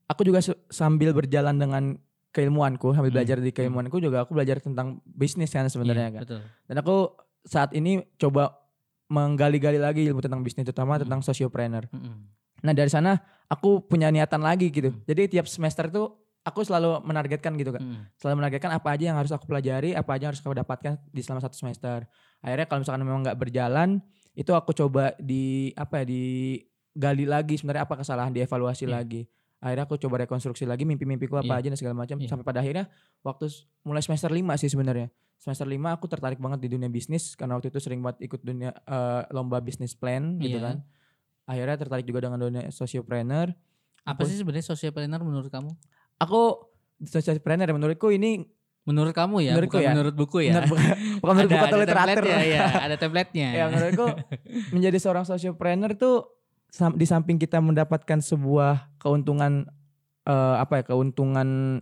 Aku 0.06 0.22
juga 0.22 0.38
sambil 0.70 1.10
berjalan 1.10 1.58
dengan 1.58 1.98
keilmuanku, 2.36 2.92
sambil 2.92 3.08
Hmm, 3.08 3.16
belajar 3.16 3.40
di 3.40 3.48
keilmuanku 3.48 3.96
juga 3.96 4.28
aku 4.28 4.36
belajar 4.36 4.60
tentang 4.60 5.00
bisnis 5.08 5.48
kan 5.48 5.64
sebenarnya 5.66 6.06
Iya, 6.06 6.14
kan. 6.14 6.22
betul. 6.28 6.40
Dan 6.68 6.76
aku 6.76 6.96
saat 7.42 7.72
ini 7.72 8.04
coba 8.16 8.52
menggali-gali 9.06 9.78
lagi 9.78 10.04
ilmu 10.04 10.20
tentang 10.20 10.42
bisnis 10.42 10.66
terutama 10.66 10.98
Hmm. 10.98 11.06
tentang 11.06 11.20
sociopreneur. 11.22 11.86
Mm-mm. 11.88 12.14
Nah, 12.60 12.72
dari 12.72 12.90
sana 12.90 13.16
aku 13.46 13.80
punya 13.80 14.10
niatan 14.10 14.42
lagi 14.42 14.68
gitu. 14.68 14.90
Hmm. 14.90 15.00
Jadi 15.06 15.30
tiap 15.30 15.46
semester 15.46 15.86
itu 15.86 16.02
aku 16.42 16.60
selalu 16.60 17.00
menargetkan 17.02 17.54
gitu 17.54 17.70
kan. 17.70 17.80
Mm-mm. 17.80 18.02
Selalu 18.18 18.34
menargetkan 18.40 18.70
apa 18.70 18.88
aja 18.92 19.04
yang 19.06 19.16
harus 19.16 19.30
aku 19.30 19.46
pelajari, 19.46 19.94
apa 19.94 20.10
aja 20.12 20.26
yang 20.26 20.32
harus 20.34 20.42
aku 20.42 20.52
dapatkan 20.52 20.92
di 21.08 21.20
selama 21.22 21.40
satu 21.40 21.54
semester. 21.54 22.04
Akhirnya 22.42 22.66
kalau 22.66 22.80
misalkan 22.82 23.02
memang 23.02 23.22
nggak 23.22 23.38
berjalan, 23.38 24.02
itu 24.34 24.50
aku 24.52 24.74
coba 24.74 25.14
di 25.16 25.70
apa 25.72 26.02
ya 26.02 26.04
digali 26.06 27.24
lagi 27.24 27.54
sebenarnya 27.56 27.86
apa 27.86 27.94
kesalahan, 27.96 28.34
dievaluasi 28.34 28.84
Iya. 28.84 29.00
lagi. 29.00 29.22
Akhirnya 29.66 29.82
aku 29.82 29.98
coba 29.98 30.22
rekonstruksi 30.22 30.62
lagi 30.62 30.86
mimpi-mimpiku 30.86 31.34
apa 31.34 31.58
Iya. 31.58 31.58
aja 31.58 31.68
dan 31.74 31.78
segala 31.78 31.94
macam. 31.96 32.16
Iya. 32.16 32.30
Sampai 32.30 32.46
pada 32.46 32.62
akhirnya 32.62 32.86
waktu 33.20 33.50
mulai 33.82 33.98
semester 33.98 34.30
5 34.30 34.54
sih 34.54 34.70
sebenarnya. 34.70 35.10
Semester 35.36 35.66
5 35.66 35.90
aku 35.90 36.06
tertarik 36.06 36.38
banget 36.38 36.62
di 36.62 36.68
dunia 36.70 36.86
bisnis 36.86 37.34
karena 37.34 37.58
waktu 37.58 37.68
itu 37.68 37.82
sering 37.82 37.98
banget 37.98 38.22
ikut 38.24 38.40
dunia 38.40 38.70
eh, 38.70 39.22
lomba 39.30 39.58
bisnis 39.58 39.92
plan 39.92 40.38
gitu 40.38 40.56
Iya. 40.56 40.62
kan. 40.62 40.76
Akhirnya 41.44 41.76
tertarik 41.76 42.06
juga 42.06 42.22
dengan 42.22 42.38
dunia 42.38 42.70
sociopreneur. 42.70 43.50
Apa 44.04 44.22
Aku- 44.22 44.30
sih 44.30 44.38
sebenarnya 44.38 44.66
sociopreneur 44.68 45.18
menurut 45.20 45.50
kamu? 45.50 45.74
Aku 46.16 46.70
sociopreneur 47.02 47.66
menurutku 47.72 48.08
ini 48.08 48.46
Menurut 48.86 49.18
kamu 49.18 49.42
ya, 49.42 49.50
Menurutku 49.50 49.74
bukan 49.74 49.82
ya. 49.82 49.90
menurut 49.90 50.14
buku 50.14 50.38
ya. 50.46 50.52
Menurut, 50.54 50.70
bukan, 50.70 50.86
bukan 51.18 51.32
menurut 51.34 51.50
buku 51.50 51.64
atau 51.66 51.78
literatur. 51.82 52.06
template-nya, 52.22 52.38
ya, 52.46 52.62
ada 52.86 52.94
template-nya. 52.94 53.48
ya 53.50 53.64
menurutku 53.66 54.06
menjadi 54.78 54.98
seorang 55.02 55.24
sociopreneur 55.26 55.98
tuh 55.98 56.35
di 56.92 57.04
samping 57.04 57.36
kita 57.36 57.58
mendapatkan 57.58 58.18
sebuah 58.18 58.98
keuntungan 58.98 59.64
eh, 60.22 60.56
apa 60.56 60.80
ya 60.80 60.84
keuntungan 60.86 61.80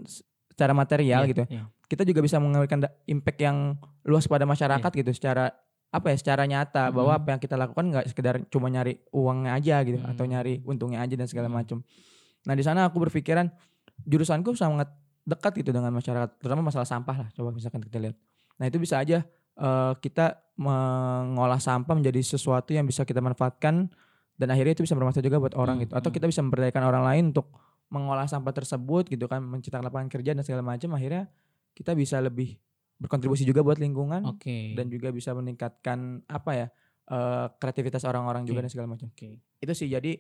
secara 0.51 0.71
material 0.71 1.25
Iya, 1.25 1.31
gitu 1.31 1.45
iya. 1.49 1.65
kita 1.85 2.03
juga 2.03 2.21
bisa 2.21 2.37
memberikan 2.37 2.79
da- 2.79 2.95
impact 3.05 3.39
yang 3.39 3.75
luas 4.03 4.25
pada 4.25 4.45
masyarakat 4.45 4.91
gitu 4.93 5.11
secara 5.11 5.51
apa 5.89 6.11
ya 6.11 6.17
secara 6.17 6.43
nyata 6.45 6.91
bahwa 6.91 7.11
Mhm. 7.11 7.19
apa 7.19 7.29
yang 7.31 7.41
kita 7.41 7.55
lakukan 7.55 7.85
nggak 7.87 8.07
sekedar 8.07 8.35
cuma 8.49 8.67
nyari 8.67 8.99
uangnya 9.11 9.55
aja 9.55 9.77
gitu 9.83 9.99
atau 10.01 10.25
Hmm. 10.25 10.33
nyari 10.33 10.59
untungnya 10.63 11.01
aja 11.01 11.15
dan 11.15 11.25
segala 11.25 11.47
Hmm. 11.47 11.57
macam 11.57 11.79
nah 12.43 12.53
di 12.53 12.61
sana 12.61 12.85
aku 12.85 12.99
berpikiran 13.01 13.49
jurusanku 14.01 14.53
sangat 14.53 14.91
dekat 15.25 15.55
gitu 15.57 15.71
dengan 15.71 15.89
masyarakat 15.91 16.37
terutama 16.37 16.67
masalah 16.67 16.85
sampah 16.85 17.17
lah 17.17 17.29
coba 17.31 17.51
misalkan 17.51 17.81
kita 17.81 17.97
lihat 17.99 18.17
nah 18.55 18.67
itu 18.67 18.77
bisa 18.77 18.99
aja 18.99 19.23
eh, 19.55 19.93
kita 19.97 20.43
mengolah 20.55 21.59
sampah 21.59 21.95
menjadi 21.95 22.21
sesuatu 22.21 22.71
yang 22.71 22.85
bisa 22.85 23.03
kita 23.03 23.19
manfaatkan 23.19 23.87
dan 24.35 24.49
akhirnya 24.49 24.73
itu 24.73 24.83
bisa 24.83 24.93
bermanfaat 24.93 25.23
juga 25.23 25.39
buat 25.39 25.55
orang 25.55 25.77
Hmm, 25.77 25.85
gitu 25.85 25.93
atau 25.95 26.09
hmm. 26.09 26.17
kita 26.17 26.27
bisa 26.27 26.41
memberdayakan 26.41 26.83
orang 26.85 27.03
lain 27.05 27.25
untuk 27.31 27.47
mengolah 27.87 28.25
sampah 28.25 28.51
tersebut 28.53 29.07
gitu 29.07 29.25
kan 29.25 29.39
menciptakan 29.41 29.85
lapangan 29.85 30.09
kerja 30.09 30.33
dan 30.33 30.43
segala 30.43 30.63
macam 30.65 30.91
akhirnya 30.93 31.31
kita 31.73 31.93
bisa 31.93 32.19
lebih 32.19 32.59
berkontribusi 32.97 33.43
juga 33.43 33.61
buat 33.61 33.77
lingkungan 33.77 34.23
Oke. 34.25 34.75
dan 34.75 34.87
juga 34.87 35.11
bisa 35.11 35.31
meningkatkan 35.33 35.99
apa 36.25 36.51
ya 36.53 36.67
eh, 37.07 37.47
kreativitas 37.55 38.03
orang-orang 38.03 38.43
juga 38.43 38.59
Oke. 38.59 38.65
dan 38.65 38.71
segala 38.71 38.89
macam 38.89 39.07
Oke. 39.09 39.39
itu 39.61 39.73
sih 39.73 39.87
jadi 39.87 40.19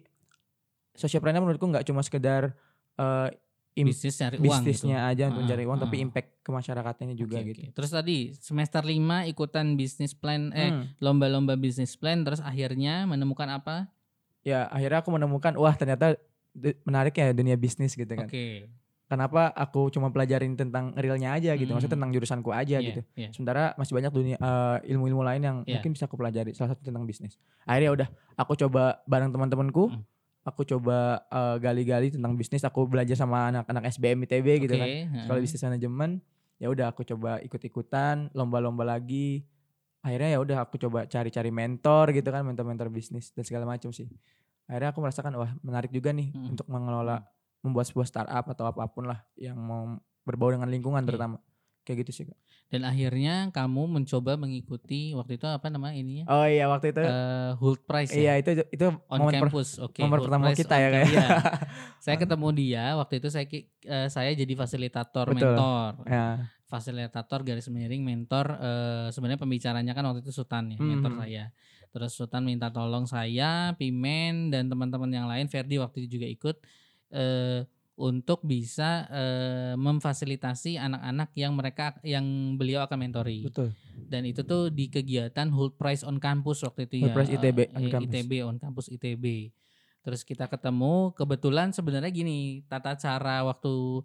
sociopreneur 0.94 1.40
menurutku 1.40 1.66
nggak 1.66 1.84
cuma 1.84 2.00
sekedar 2.00 2.54
eh, 2.94 3.28
im- 3.74 3.90
Bisnis 3.90 4.14
cari 4.14 4.36
uang 4.36 4.46
gitu. 4.62 4.70
bisnisnya 4.70 4.98
aja 5.04 5.26
untuk 5.26 5.34
Ah, 5.34 5.44
mencari 5.44 5.64
uang 5.64 5.78
tapi 5.80 5.96
ah. 5.96 6.04
impact 6.04 6.30
ke 6.38 6.50
masyarakatnya 6.52 7.14
juga 7.16 7.36
Oke, 7.36 7.48
gitu 7.48 7.60
oke. 7.60 7.74
Terus 7.74 7.90
tadi 7.90 8.16
semester 8.32 8.82
5 8.84 8.94
ikutan 9.26 9.74
bisnis 9.74 10.14
plan 10.14 10.54
eh 10.54 10.70
Hmm. 10.70 10.84
lomba-lomba 11.00 11.56
bisnis 11.56 11.94
plan 11.94 12.22
terus 12.22 12.38
akhirnya 12.38 13.02
menemukan 13.04 13.50
apa? 13.50 13.90
Ya 14.44 14.68
akhirnya 14.68 15.00
aku 15.00 15.10
menemukan 15.10 15.56
wah 15.56 15.72
ternyata 15.72 16.14
menarik 16.84 17.12
ya 17.12 17.32
dunia 17.32 17.56
bisnis 17.56 17.92
gitu 17.92 18.08
kan. 18.08 18.28
Oke. 18.28 18.70
Kenapa 19.04 19.52
aku 19.52 19.92
cuma 19.92 20.08
pelajarin 20.08 20.56
tentang 20.56 20.96
realnya 20.96 21.36
aja 21.36 21.52
gitu, 21.54 21.68
maksudnya 21.70 21.92
Hmm. 21.92 22.08
tentang 22.08 22.12
jurusanku 22.16 22.50
aja 22.50 22.80
Iya, 22.80 22.86
gitu. 22.88 23.00
iya. 23.14 23.28
Sementara 23.36 23.76
masih 23.76 23.92
banyak 23.92 24.10
dunia 24.10 24.36
eh, 24.36 24.76
ilmu-ilmu 24.90 25.20
lain 25.20 25.42
yang 25.44 25.56
Iya. 25.62 25.76
mungkin 25.76 25.92
bisa 25.92 26.08
aku 26.08 26.16
pelajari. 26.16 26.56
Salah 26.56 26.72
satu 26.72 26.82
tentang 26.82 27.04
bisnis. 27.04 27.36
Akhirnya 27.64 27.92
udah 27.92 28.08
aku 28.34 28.56
coba 28.56 29.04
bareng 29.04 29.28
teman-temanku. 29.28 29.92
Mm. 29.92 30.02
Aku 30.44 30.64
coba 30.64 31.20
eh, 31.26 31.56
gali-gali 31.60 32.16
tentang 32.16 32.32
bisnis. 32.32 32.64
Aku 32.64 32.88
belajar 32.88 33.12
sama 33.14 33.52
anak-anak 33.52 33.92
SBM 33.92 34.24
ITB 34.24 34.46
gitu 34.64 34.72
Oke, 34.72 34.80
kan. 34.80 34.88
Sekolah 35.20 35.40
bisnis 35.40 35.62
manajemen. 35.62 36.10
Ya 36.56 36.72
udah 36.72 36.86
aku 36.88 37.04
coba 37.04 37.44
ikut-ikutan, 37.44 38.32
lomba-lomba 38.32 38.88
lagi. 38.88 39.44
Akhirnya 40.04 40.36
ya 40.36 40.38
udah 40.38 40.58
aku 40.62 40.76
coba 40.76 41.08
cari-cari 41.08 41.48
mentor 41.48 42.12
gitu 42.12 42.28
kan, 42.28 42.44
mentor-mentor 42.44 42.92
bisnis 42.92 43.32
dan 43.32 43.42
segala 43.42 43.64
macam 43.64 43.88
sih. 43.88 44.04
Akhirnya 44.68 44.92
aku 44.92 45.00
merasakan 45.00 45.32
wah 45.34 45.52
menarik 45.64 45.88
juga 45.88 46.12
nih 46.12 46.28
Mm. 46.30 46.52
untuk 46.52 46.66
mengelola 46.68 47.24
membuat 47.64 47.88
sebuah 47.88 48.04
startup 48.04 48.44
atau 48.44 48.68
apa 48.68 48.84
pun 48.86 49.08
lah 49.08 49.24
yang 49.34 49.56
mau 49.56 49.96
berbau 50.22 50.52
dengan 50.52 50.68
lingkungan 50.68 51.00
Iya. 51.00 51.08
terutama. 51.08 51.36
Kayak 51.84 52.04
gitu 52.04 52.12
sih. 52.12 52.24
Kak. 52.28 52.36
Dan 52.64 52.82
akhirnya 52.82 53.48
kamu 53.48 53.86
mencoba 53.86 54.34
mengikuti 54.34 55.14
waktu 55.14 55.38
itu 55.38 55.46
apa 55.46 55.68
nama 55.68 55.94
ininya? 55.94 56.26
Oh 56.26 56.42
iya 56.42 56.66
waktu 56.66 56.90
itu 56.90 57.00
Eh, 57.00 57.50
Hult 57.56 57.84
Prize 57.84 58.10
ya? 58.10 58.18
Iya 58.18 58.32
itu 58.40 58.50
itu 58.68 58.86
on 59.06 59.18
momen 59.20 59.34
campus. 59.38 59.78
Oke. 59.78 60.02
momen 60.02 60.18
Hult 60.18 60.26
pertama 60.26 60.44
Prize 60.50 60.58
kita 60.60 60.76
ya, 60.76 60.88
kayak. 60.90 61.06
iya. 61.08 61.26
saya 62.04 62.16
ketemu 62.18 62.48
dia 62.50 62.84
waktu 62.94 63.14
itu 63.18 63.28
saya 63.30 63.46
eh, 63.46 64.08
saya 64.08 64.30
jadi 64.32 64.52
fasilitator 64.52 65.30
Betul. 65.30 65.54
mentor. 65.54 65.90
ya. 66.04 66.26
Fasilitator 66.64 67.40
garis 67.42 67.68
miring 67.68 68.02
mentor 68.02 68.58
eh, 68.58 69.06
sebenarnya 69.08 69.38
pembicaranya 69.38 69.92
kan 69.92 70.02
waktu 70.04 70.20
itu 70.20 70.32
Sultan 70.32 70.74
ya, 70.74 70.78
mentor 70.78 71.14
Mhm. 71.14 71.20
saya. 71.20 71.44
Terus 71.88 72.10
Sultan 72.10 72.42
minta 72.42 72.68
tolong 72.68 73.06
saya, 73.06 73.70
Pimen 73.78 74.50
dan 74.50 74.66
teman-teman 74.66 75.06
yang 75.06 75.30
lain, 75.30 75.46
Ferdi 75.46 75.78
waktu 75.78 76.02
itu 76.02 76.18
juga 76.18 76.26
ikut 76.26 76.56
eh, 77.14 77.62
untuk 77.94 78.42
bisa 78.42 79.06
eh, 79.06 79.74
memfasilitasi 79.78 80.76
anak-anak 80.76 81.30
yang 81.34 81.54
mereka 81.54 81.94
yang 82.02 82.26
beliau 82.54 82.82
akan 82.82 82.98
mentori 82.98 83.46
Betul. 83.46 83.70
dan 84.10 84.26
itu 84.26 84.42
tuh 84.42 84.66
di 84.68 84.90
kegiatan 84.90 85.46
Hult 85.48 85.78
Prize 85.78 86.02
on 86.02 86.18
Campus 86.18 86.66
waktu 86.66 86.90
itu 86.90 87.06
Hult 87.06 87.10
ya 87.10 87.14
Prize 87.14 87.30
ITB 87.32 87.58
eh, 87.60 87.68
on 87.70 87.84
campus. 87.88 88.04
ITB 88.10 88.32
on 88.42 88.56
Campus 88.58 88.86
ITB 88.90 89.24
terus 90.04 90.20
kita 90.20 90.50
ketemu 90.50 91.14
kebetulan 91.14 91.70
sebenarnya 91.70 92.10
gini 92.10 92.60
tata 92.66 92.92
cara 92.94 93.40
waktu 93.40 94.04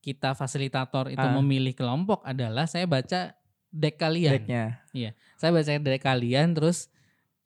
kita 0.00 0.32
fasilitator 0.32 1.08
itu 1.08 1.20
Ah. 1.20 1.34
memilih 1.34 1.74
kelompok 1.74 2.22
adalah 2.22 2.64
saya 2.64 2.86
baca 2.86 3.34
deck 3.68 3.96
kalian 3.96 4.36
Decknya. 4.44 4.64
saya 5.34 5.50
baca 5.50 5.72
deck 5.76 6.00
kalian 6.00 6.54
terus 6.54 6.86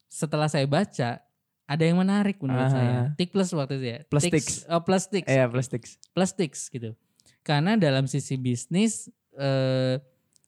setelah 0.05 0.45
saya 0.45 0.69
baca 0.69 1.24
ada 1.65 1.81
yang 1.81 1.97
menarik 1.97 2.37
menurut 2.37 2.61
Ah. 2.63 2.71
saya 2.71 2.91
tik 3.13 3.29
plus 3.29 3.49
waktu 3.51 3.73
itu 3.75 3.87
ya 3.87 3.99
Plus 4.05 4.23
Tiks- 4.23 4.33
tiks. 4.35 4.53
oh, 4.67 4.81
plus 4.81 5.05
tiks 5.05 5.25
Iya 5.25 5.45
plastics. 5.45 5.89
plastics 6.11 6.59
gitu. 6.69 6.93
Karena 7.41 7.73
dalam 7.75 8.05
sisi 8.05 8.35
bisnis 8.35 9.09
eh, 9.33 9.97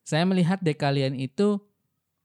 saya 0.02 0.24
melihat 0.24 0.58
dek 0.60 0.78
kalian 0.78 1.14
itu 1.14 1.58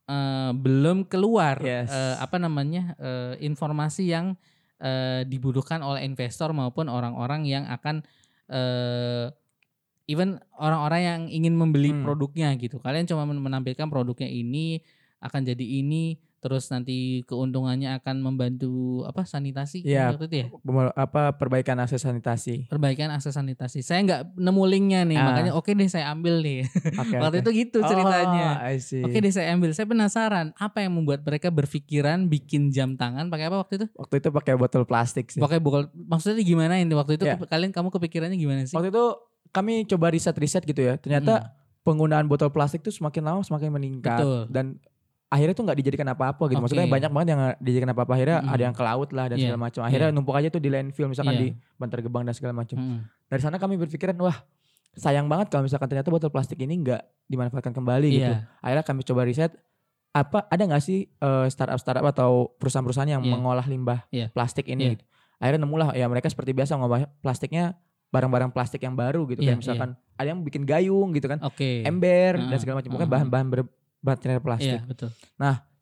eh, 0.05 0.50
belum 0.52 1.05
keluar 1.05 1.57
Yes. 1.59 1.88
eh, 1.88 2.16
apa 2.16 2.37
namanya 2.37 2.92
eh, 2.96 3.35
informasi 3.40 4.07
yang 4.07 4.37
eh, 4.78 5.22
dibutuhkan 5.24 5.78
oleh 5.78 6.02
investor 6.02 6.50
maupun 6.50 6.87
orang-orang 6.87 7.44
yang 7.44 7.64
akan 7.66 8.02
eh, 8.46 9.31
even 10.05 10.37
orang-orang 10.52 11.00
yang 11.00 11.20
ingin 11.31 11.55
membeli 11.55 11.90
Hmm. 11.90 12.02
produknya 12.02 12.50
gitu. 12.57 12.76
Kalian 12.76 13.07
cuma 13.07 13.22
men- 13.22 13.40
menampilkan 13.40 13.87
produknya 13.87 14.26
ini 14.26 14.83
akan 15.18 15.40
jadi 15.46 15.62
ini 15.62 16.18
terus 16.42 16.66
nanti 16.66 17.22
keuntungannya 17.22 17.94
akan 17.94 18.18
membantu 18.18 18.72
apa 19.07 19.22
sanitasi 19.22 19.87
Iya. 19.87 20.11
waktu 20.11 20.26
itu 20.26 20.37
ya 20.42 20.46
apa 20.92 21.33
perbaikan 21.33 21.78
akses 21.78 22.02
sanitasi. 22.02 22.66
perbaikan 22.66 23.09
akses 23.09 23.33
sanitasi. 23.33 23.78
Saya 23.81 24.02
nggak 24.02 24.20
nemu 24.35 24.62
linknya 24.66 25.00
nih, 25.05 25.14
Ah. 25.14 25.24
makanya 25.24 25.52
oke 25.55 25.70
deh 25.70 25.87
saya 25.87 26.11
ambil 26.11 26.42
nih. 26.42 26.66
Oke. 27.02 27.14
Waktu 27.14 27.38
oke. 27.38 27.44
itu 27.44 27.50
gitu 27.62 27.78
ceritanya. 27.81 28.66
Oh. 28.66 29.07
Oke 29.07 29.18
deh 29.18 29.31
saya 29.31 29.55
ambil. 29.55 29.70
Saya 29.70 29.87
penasaran 29.87 30.50
apa 30.52 30.83
yang 30.83 30.92
membuat 30.92 31.22
mereka 31.22 31.48
berpikiran 31.48 32.26
bikin 32.26 32.68
jam 32.68 32.94
tangan 32.94 33.31
pakai 33.31 33.46
apa 33.46 33.57
waktu 33.59 33.78
itu? 33.78 33.87
Waktu 33.94 34.14
itu 34.18 34.28
pakai 34.28 34.55
botol 34.57 34.83
plastik 34.83 35.31
sih. 35.31 35.38
Pakai 35.38 35.62
bokol. 35.62 35.87
Maksudnya 35.94 36.42
gimana 36.42 36.74
ini 36.76 36.90
waktu 36.92 37.14
itu? 37.14 37.24
Iya. 37.24 37.38
ke- 37.38 37.46
Kalian 37.46 37.70
kamu 37.70 37.88
kepikirannya 37.88 38.35
gimana 38.35 38.66
sih? 38.66 38.74
Waktu 38.74 38.90
itu 38.90 39.05
kami 39.50 39.87
coba 39.87 40.11
riset-riset 40.11 40.64
gitu 40.64 40.83
ya. 40.83 40.98
Ternyata 40.98 41.55
penggunaan 41.83 42.26
botol 42.26 42.48
plastik 42.48 42.81
tuh 42.81 42.90
semakin 42.90 43.22
lama 43.22 43.40
semakin 43.42 43.70
meningkat 43.70 44.18
Betul. 44.18 44.40
dan 44.50 44.66
akhirnya 45.33 45.55
tuh 45.57 45.64
nggak 45.64 45.79
dijadikan 45.81 46.09
apa-apa 46.12 46.42
gitu. 46.47 46.61
Oke. 46.61 46.64
Maksudnya 46.68 46.87
banyak 46.87 47.11
banget 47.11 47.29
yang 47.33 47.40
dijadikan 47.57 47.90
apa-apa. 47.90 48.12
Akhirnya 48.12 48.38
Mm-mm. 48.38 48.53
ada 48.53 48.62
yang 48.62 48.75
ke 48.77 48.83
laut 48.85 49.09
lah 49.11 49.25
dan 49.27 49.37
Iya, 49.37 49.45
segala 49.49 49.59
macam. 49.59 49.81
Akhirnya 49.83 50.09
iya. 50.09 50.14
numpuk 50.14 50.35
aja 50.37 50.49
tuh 50.49 50.61
di 50.61 50.68
landfill 50.68 51.09
misalkan 51.09 51.35
Iya. 51.35 51.40
di 51.40 51.49
Bantar 51.75 51.99
Gebang 51.99 52.23
dan 52.23 52.35
segala 52.37 52.53
macam. 52.53 52.77
Mm. 52.77 52.99
Dari 53.27 53.40
sana 53.40 53.57
kami 53.57 53.75
berpikiran 53.77 54.12
wah 54.18 54.37
sayang 54.92 55.25
banget 55.25 55.49
kalau 55.49 55.64
misalkan 55.64 55.88
ternyata 55.88 56.12
botol 56.12 56.29
plastik 56.29 56.61
ini 56.61 56.77
nggak 56.79 57.01
dimanfaatkan 57.27 57.73
kembali 57.73 58.09
gitu. 58.12 58.29
Iya. 58.29 58.45
Akhirnya 58.61 58.85
kami 58.85 59.01
coba 59.03 59.21
riset 59.25 59.53
apa 60.12 60.45
ada 60.47 60.62
nggak 60.62 60.83
sih 60.85 61.09
eh, 61.09 61.47
startup-startup 61.49 62.05
atau 62.07 62.53
perusahaan-perusahaan 62.61 63.09
yang 63.11 63.25
Iya. 63.25 63.33
mengolah 63.33 63.64
limbah 63.64 64.05
Iya. 64.12 64.29
plastik 64.31 64.68
ini? 64.68 64.85
Iya. 64.85 64.92
gitu. 64.95 65.05
Akhirnya 65.40 65.61
nemulah 65.64 65.88
ya 65.97 66.07
mereka 66.07 66.29
seperti 66.29 66.53
biasa 66.53 66.77
ngolah 66.77 67.09
plastiknya 67.18 67.75
barang-barang 68.12 68.53
plastik 68.53 68.79
yang 68.79 68.92
baru 68.92 69.25
gitu 69.25 69.40
Iya, 69.40 69.57
kayak 69.57 69.59
misalkan 69.59 69.88
ada 69.97 70.29
yang 70.29 70.45
bikin 70.45 70.62
gayung 70.62 71.16
gitu 71.16 71.25
kan, 71.27 71.40
Oke. 71.40 71.81
ember 71.83 72.37
dan 72.37 72.53
Heeh, 72.53 72.61
segala 72.61 72.79
macam, 72.79 72.92
pokoknya 72.92 73.09
heeh. 73.09 73.16
bahan-bahan 73.16 73.47
berbaterai 74.03 74.43
plastik. 74.43 74.79
Iya 74.79 74.85
betul. 74.85 75.11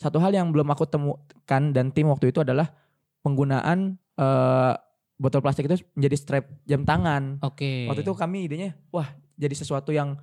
Satu 0.01 0.17
hal 0.21 0.33
yang 0.33 0.49
belum 0.53 0.69
aku 0.73 0.89
temukan 0.89 1.63
dan 1.73 1.93
tim 1.93 2.09
waktu 2.09 2.33
itu 2.33 2.41
adalah 2.41 2.73
penggunaan 3.21 3.97
eh, 4.17 4.73
botol 5.21 5.45
plastik 5.45 5.69
itu 5.69 5.81
menjadi 5.93 6.17
strap 6.17 6.45
jam 6.65 6.85
tangan. 6.89 7.41
Oke. 7.45 7.85
Waktu 7.89 8.01
itu 8.05 8.13
kami 8.17 8.49
idenya, 8.49 8.73
wah 8.89 9.09
jadi 9.37 9.53
sesuatu 9.53 9.93
yang 9.93 10.17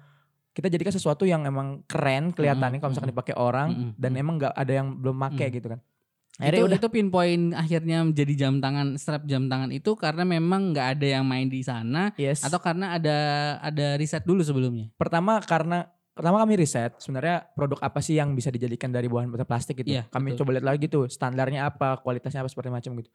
kita 0.57 0.73
jadikan 0.73 0.89
sesuatu 0.89 1.21
yang 1.29 1.45
emang 1.45 1.85
keren 1.85 2.33
kelihatannya 2.33 2.77
Mm-mm, 2.77 2.81
kalau 2.81 2.91
misalkan 2.97 3.13
dipakai 3.13 3.35
orang 3.37 3.67
Mm-mm, 3.77 3.91
dan 3.93 4.11
mm. 4.17 4.21
emang 4.25 4.35
nggak 4.41 4.53
ada 4.57 4.73
yang 4.73 4.87
belum 4.97 5.13
make 5.13 5.37
Mm. 5.37 5.53
gitu 5.53 5.67
kan. 5.69 5.79
itu, 5.81 6.41
Akhirnya 6.41 6.65
udah 6.65 6.79
itu 6.81 6.89
pinpoint 6.89 7.45
akhirnya 7.53 7.97
menjadi 8.05 8.33
jam 8.33 8.53
tangan 8.57 8.87
strap 8.97 9.25
jam 9.29 9.45
tangan 9.49 9.69
itu 9.73 9.93
karena 9.97 10.21
memang 10.25 10.73
nggak 10.73 10.87
ada 10.97 11.07
yang 11.17 11.25
main 11.25 11.45
di 11.49 11.61
sana 11.61 12.13
yes. 12.17 12.41
atau 12.45 12.57
karena 12.61 12.97
ada 12.97 13.17
ada 13.61 13.97
riset 13.97 14.21
dulu 14.25 14.41
sebelumnya. 14.45 14.89
pertama 14.97 15.41
karena 15.45 15.89
pertama 16.17 16.41
kami 16.41 16.57
riset 16.57 16.97
sebenarnya 16.97 17.45
produk 17.53 17.77
apa 17.85 18.01
sih 18.01 18.17
yang 18.17 18.33
bisa 18.33 18.49
dijadikan 18.49 18.89
dari 18.89 19.05
bahan 19.05 19.29
botol 19.29 19.45
plastik 19.45 19.77
gitu. 19.79 19.93
Iya, 19.93 20.09
kami 20.09 20.33
betul. 20.33 20.43
coba 20.43 20.49
lihat 20.57 20.65
lagi 20.65 20.85
tuh 20.89 21.05
standarnya 21.05 21.69
apa, 21.69 22.01
kualitasnya 22.01 22.41
apa 22.41 22.49
seperti 22.49 22.73
macam 22.73 22.97
gitu. 22.97 23.13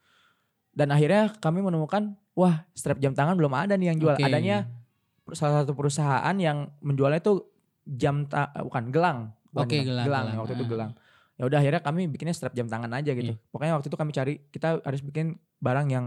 Dan 0.73 0.89
akhirnya 0.89 1.35
kami 1.37 1.61
menemukan 1.61 2.15
wah 2.33 2.65
strap 2.73 2.97
jam 2.97 3.13
tangan 3.13 3.37
belum 3.37 3.53
ada 3.53 3.75
nih 3.77 3.93
yang 3.93 3.99
jual. 4.01 4.15
Oke. 4.17 4.25
Adanya 4.25 4.71
salah 5.35 5.63
satu 5.67 5.77
perusahaan 5.77 6.35
yang 6.39 6.73
menjualnya 6.81 7.21
itu 7.21 7.45
jam 7.85 8.25
ta 8.25 8.49
eh, 8.55 8.65
bukan 8.65 8.89
gelang. 8.89 9.19
Oke, 9.53 9.85
gelang, 9.85 10.07
gelang, 10.09 10.25
gelang. 10.33 10.39
waktu 10.41 10.55
itu 10.57 10.65
Ah. 10.65 10.71
gelang. 10.73 10.91
Ya 11.37 11.43
udah 11.45 11.59
akhirnya 11.61 11.81
kami 11.85 12.09
bikinnya 12.09 12.33
strap 12.33 12.57
jam 12.57 12.71
tangan 12.71 12.89
aja 12.95 13.13
gitu. 13.13 13.37
Iya. 13.37 13.51
Pokoknya 13.53 13.73
waktu 13.77 13.89
itu 13.93 13.99
kami 13.99 14.11
cari 14.11 14.35
kita 14.49 14.81
harus 14.81 15.01
bikin 15.03 15.37
barang 15.61 15.89
yang 15.93 16.07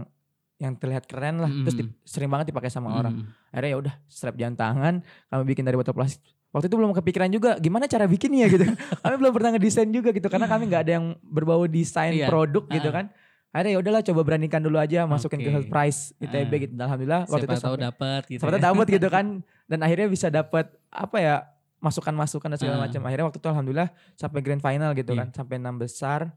yang 0.56 0.72
terlihat 0.72 1.04
keren 1.04 1.36
lah, 1.36 1.52
terus 1.52 1.76
di- 1.76 1.84
Mm-mm. 1.84 2.00
sering 2.08 2.32
banget 2.32 2.48
dipakai 2.48 2.72
sama 2.72 2.88
orang. 2.96 3.12
Mm. 3.22 3.52
Akhirnya 3.52 3.70
ya 3.70 3.78
udah 3.78 3.94
strap 4.08 4.34
jam 4.34 4.56
tangan 4.56 5.04
kami 5.28 5.42
bikin 5.46 5.62
dari 5.62 5.76
botol 5.76 5.92
plastik. 5.92 6.35
Waktu 6.56 6.66
itu 6.66 6.74
belum 6.74 6.92
kepikiran 6.94 7.28
juga 7.28 7.50
gimana 7.56 7.84
cara 7.84 8.08
bikinnya 8.08 8.48
gitu. 8.48 8.64
kami 9.04 9.14
belum 9.14 9.28
pernah 9.30 9.50
ngedesain 9.52 9.92
juga 9.92 10.08
gitu 10.08 10.24
karena 10.26 10.48
kami 10.48 10.66
nggak 10.66 10.82
ada 10.82 10.92
yang 10.96 11.06
berbau 11.20 11.68
desain 11.68 12.16
Iya. 12.16 12.26
produk 12.26 12.64
gitu 12.66 12.88
Ah. 12.88 12.94
kan. 12.96 13.06
Akhirnya 13.52 13.72
ya 13.72 13.78
udahlah 13.78 14.02
coba 14.02 14.20
beranikan 14.22 14.60
dulu 14.60 14.76
aja 14.76 15.04
masukin 15.04 15.36
ke 15.38 15.46
Oke. 15.46 15.52
Health 15.52 15.68
Price 15.68 16.16
ITB 16.16 16.48
Ah. 16.48 16.58
gitu. 16.58 16.72
Alhamdulillah 16.74 17.22
waktu 17.26 17.44
Siapa 17.44 17.52
itu 17.52 17.62
tahu 17.62 17.76
dapat 17.78 18.22
gitu. 18.26 18.40
ya. 18.42 18.56
dapet 18.58 18.86
gitu 18.90 19.08
kan 19.08 19.26
dan 19.70 19.78
akhirnya 19.78 20.08
bisa 20.08 20.26
dapat 20.28 20.64
apa 20.88 21.16
ya 21.18 21.34
masukan-masukan 21.78 22.48
dan 22.48 22.58
segala 22.58 22.76
Ah. 22.78 22.82
macam. 22.84 23.00
Akhirnya 23.04 23.24
waktu 23.28 23.38
itu 23.38 23.48
alhamdulillah 23.48 23.88
sampai 24.14 24.40
grand 24.40 24.60
final 24.60 24.90
gitu 24.92 25.12
Iya. 25.12 25.20
kan, 25.20 25.28
sampai 25.34 25.54
enam 25.56 25.76
besar 25.76 26.32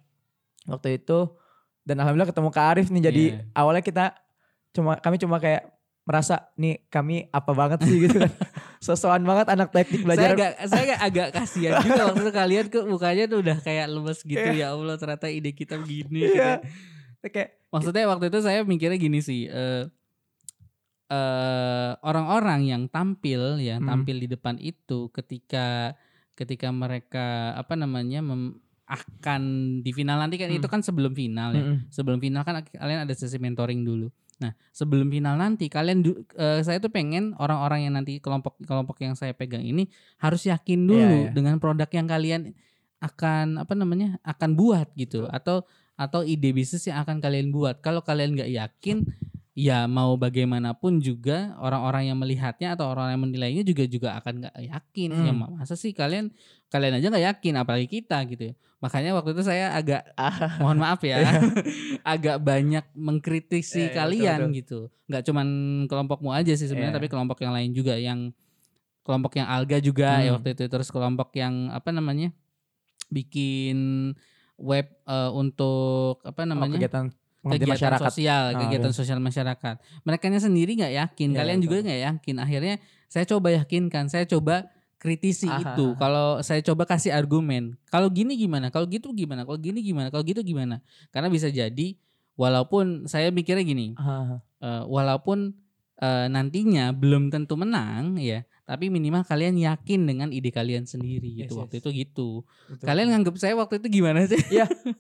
waktu 0.66 1.00
itu 1.00 1.32
dan 1.82 1.96
alhamdulillah 1.98 2.28
ketemu 2.28 2.50
Kak 2.50 2.66
Arif 2.70 2.88
nih 2.90 3.04
jadi 3.08 3.24
Iya. 3.26 3.40
awalnya 3.56 3.80
kita 3.82 4.06
cuma 4.70 5.00
kami 5.00 5.16
cuma 5.18 5.40
kayak 5.40 5.64
merasa 6.10 6.50
nih 6.56 6.90
kami 6.90 7.30
apa 7.30 7.52
banget 7.54 7.86
sih 7.86 8.02
gitu 8.02 8.18
kan. 8.18 8.34
Sosokan 8.82 9.22
banget 9.22 9.46
anak 9.48 9.70
teknik 9.70 10.02
Saya 10.02 10.08
belajar. 10.08 10.30
agak 10.32 10.52
saya 10.66 10.82
agak, 10.82 11.00
agak 11.00 11.28
kasihan 11.32 11.72
juga 11.86 12.02
waktu 12.04 12.22
itu 12.22 12.34
kalian 12.34 12.66
ke 12.68 12.80
mukanya 12.84 13.24
tuh 13.26 13.40
udah 13.40 13.58
kayak 13.60 13.86
lemes 13.88 14.20
gitu 14.24 14.42
Iya. 14.50 14.58
ya 14.58 14.68
Allah 14.72 14.96
ternyata 14.96 15.30
ide 15.30 15.52
kita 15.52 15.78
begini 15.78 16.26
gitu. 16.26 16.34
Iya. 16.34 16.66
Kayak 17.22 17.50
Maksudnya 17.70 18.10
waktu 18.10 18.26
itu 18.28 18.40
saya 18.40 18.66
mikirnya 18.66 18.98
gini 18.98 19.20
sih 19.20 19.46
eh 19.46 19.86
eh, 21.08 21.92
orang-orang 22.00 22.66
yang 22.66 22.84
tampil 22.88 23.58
ya 23.58 23.78
Hmm. 23.78 23.88
tampil 23.88 24.18
di 24.18 24.28
depan 24.28 24.58
itu 24.58 25.10
ketika 25.12 25.94
ketika 26.34 26.70
mereka 26.70 27.28
apa 27.54 27.74
namanya 27.76 28.22
mem- 28.22 28.58
akan 28.86 29.42
di 29.80 29.92
final 29.92 30.18
nanti 30.18 30.42
kan 30.42 30.50
Hmm. 30.50 30.58
itu 30.58 30.66
kan 30.66 30.82
sebelum 30.82 31.14
final 31.14 31.54
ya. 31.54 31.62
Mm-mm. 31.62 31.78
Sebelum 31.90 32.18
final 32.18 32.42
kan 32.42 32.66
kalian 32.66 33.06
ada 33.06 33.14
sesi 33.14 33.38
mentoring 33.38 33.86
dulu. 33.86 34.10
Nah, 34.40 34.56
sebelum 34.72 35.12
final 35.12 35.36
nanti 35.36 35.68
kalian 35.68 36.00
eh, 36.40 36.64
saya 36.64 36.80
tuh 36.80 36.88
pengen 36.88 37.36
orang-orang 37.36 37.88
yang 37.88 37.94
nanti 38.00 38.24
kelompok-kelompok 38.24 38.96
yang 39.04 39.14
saya 39.14 39.36
pegang 39.36 39.64
ini 39.64 39.92
harus 40.24 40.48
yakin 40.48 40.88
dulu 40.88 40.96
Iya, 41.00 41.28
iya. 41.28 41.32
dengan 41.36 41.60
produk 41.60 41.92
yang 41.92 42.08
kalian 42.08 42.42
akan 43.04 43.64
apa 43.64 43.74
namanya? 43.76 44.20
akan 44.24 44.56
buat 44.56 44.88
gitu 44.96 45.28
atau 45.28 45.68
atau 46.00 46.24
ide 46.24 46.56
bisnis 46.56 46.88
yang 46.88 47.04
akan 47.04 47.20
kalian 47.20 47.52
buat. 47.52 47.84
Kalau 47.84 48.00
kalian 48.00 48.40
nggak 48.40 48.52
yakin 48.56 49.04
ya 49.54 49.90
mau 49.90 50.16
bagaimanapun 50.16 51.02
juga 51.02 51.58
orang-orang 51.60 52.14
yang 52.14 52.18
melihatnya 52.18 52.78
atau 52.78 52.88
orang 52.88 53.12
yang 53.12 53.22
menilainya 53.28 53.64
juga 53.66 53.84
juga 53.86 54.10
akan 54.16 54.34
nggak 54.46 54.56
yakin 54.56 55.10
ya 55.12 55.34
Hmm. 55.34 55.58
masa 55.58 55.74
sih 55.76 55.92
kalian 55.92 56.32
kalian 56.70 57.02
aja 57.02 57.10
nggak 57.10 57.26
yakin 57.36 57.54
apalagi 57.58 57.88
kita 57.90 58.24
gitu 58.30 58.50
ya 58.50 58.54
makanya 58.80 59.12
waktu 59.12 59.36
itu 59.36 59.44
saya 59.44 59.74
agak 59.74 60.06
mohon 60.64 60.80
maaf 60.80 61.02
ya 61.04 61.20
agak 62.14 62.40
banyak 62.40 62.86
mengkritisi 62.96 63.76
Iya, 63.76 63.84
iya, 63.84 63.90
betul, 63.90 64.00
kalian 64.00 64.40
betul. 64.40 64.54
gitu 64.56 64.80
nggak 65.10 65.24
cuman 65.28 65.48
kelompokmu 65.92 66.30
aja 66.32 66.54
sih 66.56 66.68
sebenarnya 66.70 66.94
Iya. 66.96 67.00
tapi 67.02 67.08
kelompok 67.12 67.38
yang 67.42 67.52
lain 67.52 67.72
juga 67.74 67.98
yang 68.00 68.32
kelompok 69.04 69.34
yang 69.36 69.50
alga 69.50 69.78
juga 69.82 70.22
ya 70.22 70.30
Hmm. 70.32 70.36
waktu 70.40 70.54
itu 70.56 70.64
terus 70.70 70.88
kelompok 70.88 71.34
yang 71.36 71.74
apa 71.74 71.90
namanya 71.90 72.30
bikin 73.10 74.14
web 74.56 74.88
eh, 75.04 75.32
untuk 75.34 76.22
apa 76.22 76.44
Oh, 76.44 76.48
namanya 76.48 76.78
kegiatan 76.78 77.10
pengabdian 77.10 77.28
kegiatan 77.44 77.76
masyarakat. 77.80 78.10
sosial, 78.12 78.44
Oh, 78.52 78.60
kegiatan 78.60 78.92
iya. 78.92 78.98
sosial 78.98 79.20
masyarakat. 79.24 79.76
Mereka 80.04 80.26
sendiri 80.40 80.72
nggak 80.76 80.94
yakin, 81.08 81.30
Iya, 81.32 81.38
kalian 81.40 81.60
juga 81.64 81.76
betul. 81.80 81.86
nggak 81.88 82.02
yakin. 82.04 82.36
Akhirnya 82.44 82.76
saya 83.08 83.26
coba 83.26 83.48
yakinkan, 83.56 84.06
saya 84.12 84.26
coba 84.28 84.68
kritisi 85.00 85.48
Ah, 85.48 85.64
itu. 85.64 85.86
ah, 85.88 85.96
ah. 85.96 85.98
Kalau 85.98 86.28
saya 86.44 86.60
coba 86.60 86.84
kasih 86.84 87.16
argumen, 87.16 87.80
kalau 87.88 88.12
gini 88.12 88.36
gimana, 88.36 88.68
kalau 88.68 88.84
gitu 88.92 89.16
gimana, 89.16 89.48
kalau 89.48 89.56
gini 89.56 89.80
gimana, 89.80 90.12
kalau 90.12 90.24
gitu 90.28 90.44
gimana. 90.44 90.84
Karena 91.16 91.32
bisa 91.32 91.48
jadi, 91.48 91.96
walaupun 92.36 93.08
saya 93.08 93.32
mikirnya 93.32 93.64
gini, 93.64 93.96
Ah, 93.96 94.44
eh, 94.60 94.84
walaupun 94.84 95.56
eh, 96.00 96.28
nantinya 96.32 96.96
belum 96.96 97.28
tentu 97.28 97.60
menang, 97.60 98.16
ya, 98.20 98.44
tapi 98.70 98.94
minimal 98.94 99.26
kalian 99.26 99.58
yakin 99.58 100.06
dengan 100.06 100.30
ide 100.30 100.54
kalian 100.54 100.86
sendiri 100.86 101.26
Yes, 101.26 101.50
gitu. 101.50 101.58
Waktu 101.58 101.76
yes. 101.76 101.82
itu 101.82 101.90
gitu. 102.06 102.30
betul. 102.70 102.86
Kalian 102.86 103.08
nganggap 103.10 103.34
saya 103.42 103.58
waktu 103.58 103.82
itu 103.82 103.88
gimana 103.90 104.30
sih? 104.30 104.38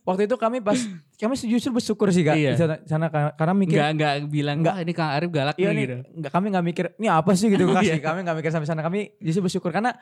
waktu 0.01 0.25
itu 0.25 0.35
kami 0.41 0.57
pas 0.57 0.81
kami 1.15 1.33
justru 1.45 1.69
bersyukur 1.69 2.09
sih 2.09 2.25
kak 2.25 2.33
Iya. 2.33 2.57
di 2.57 2.57
sana, 2.57 2.75
sana 2.89 3.05
karena, 3.13 3.53
mikir 3.53 3.77
Nggak 3.77 3.89
nggak 3.93 4.13
bilang, 4.25 4.57
Nggak. 4.65 4.73
"Wah, 4.73 4.81
ini 4.81 4.93
Kang 4.97 5.11
Arif 5.13 5.29
galak 5.29 5.55
iya 5.61 5.69
nih," 5.69 5.77
nih 5.77 5.85
gitu. 5.85 5.95
nggak 6.17 6.31
kami 6.33 6.45
nggak 6.49 6.65
mikir 6.65 6.85
ini 6.97 7.07
apa 7.07 7.31
sih 7.37 7.47
gitu 7.47 7.63
Nggak 7.69 7.83
iya. 7.85 7.95
kami 8.01 8.19
nggak 8.25 8.37
mikir 8.41 8.49
sampai 8.49 8.65
sana 8.65 8.81
kami 8.81 8.99
justru 9.21 9.45
bersyukur 9.45 9.69
karena 9.69 9.93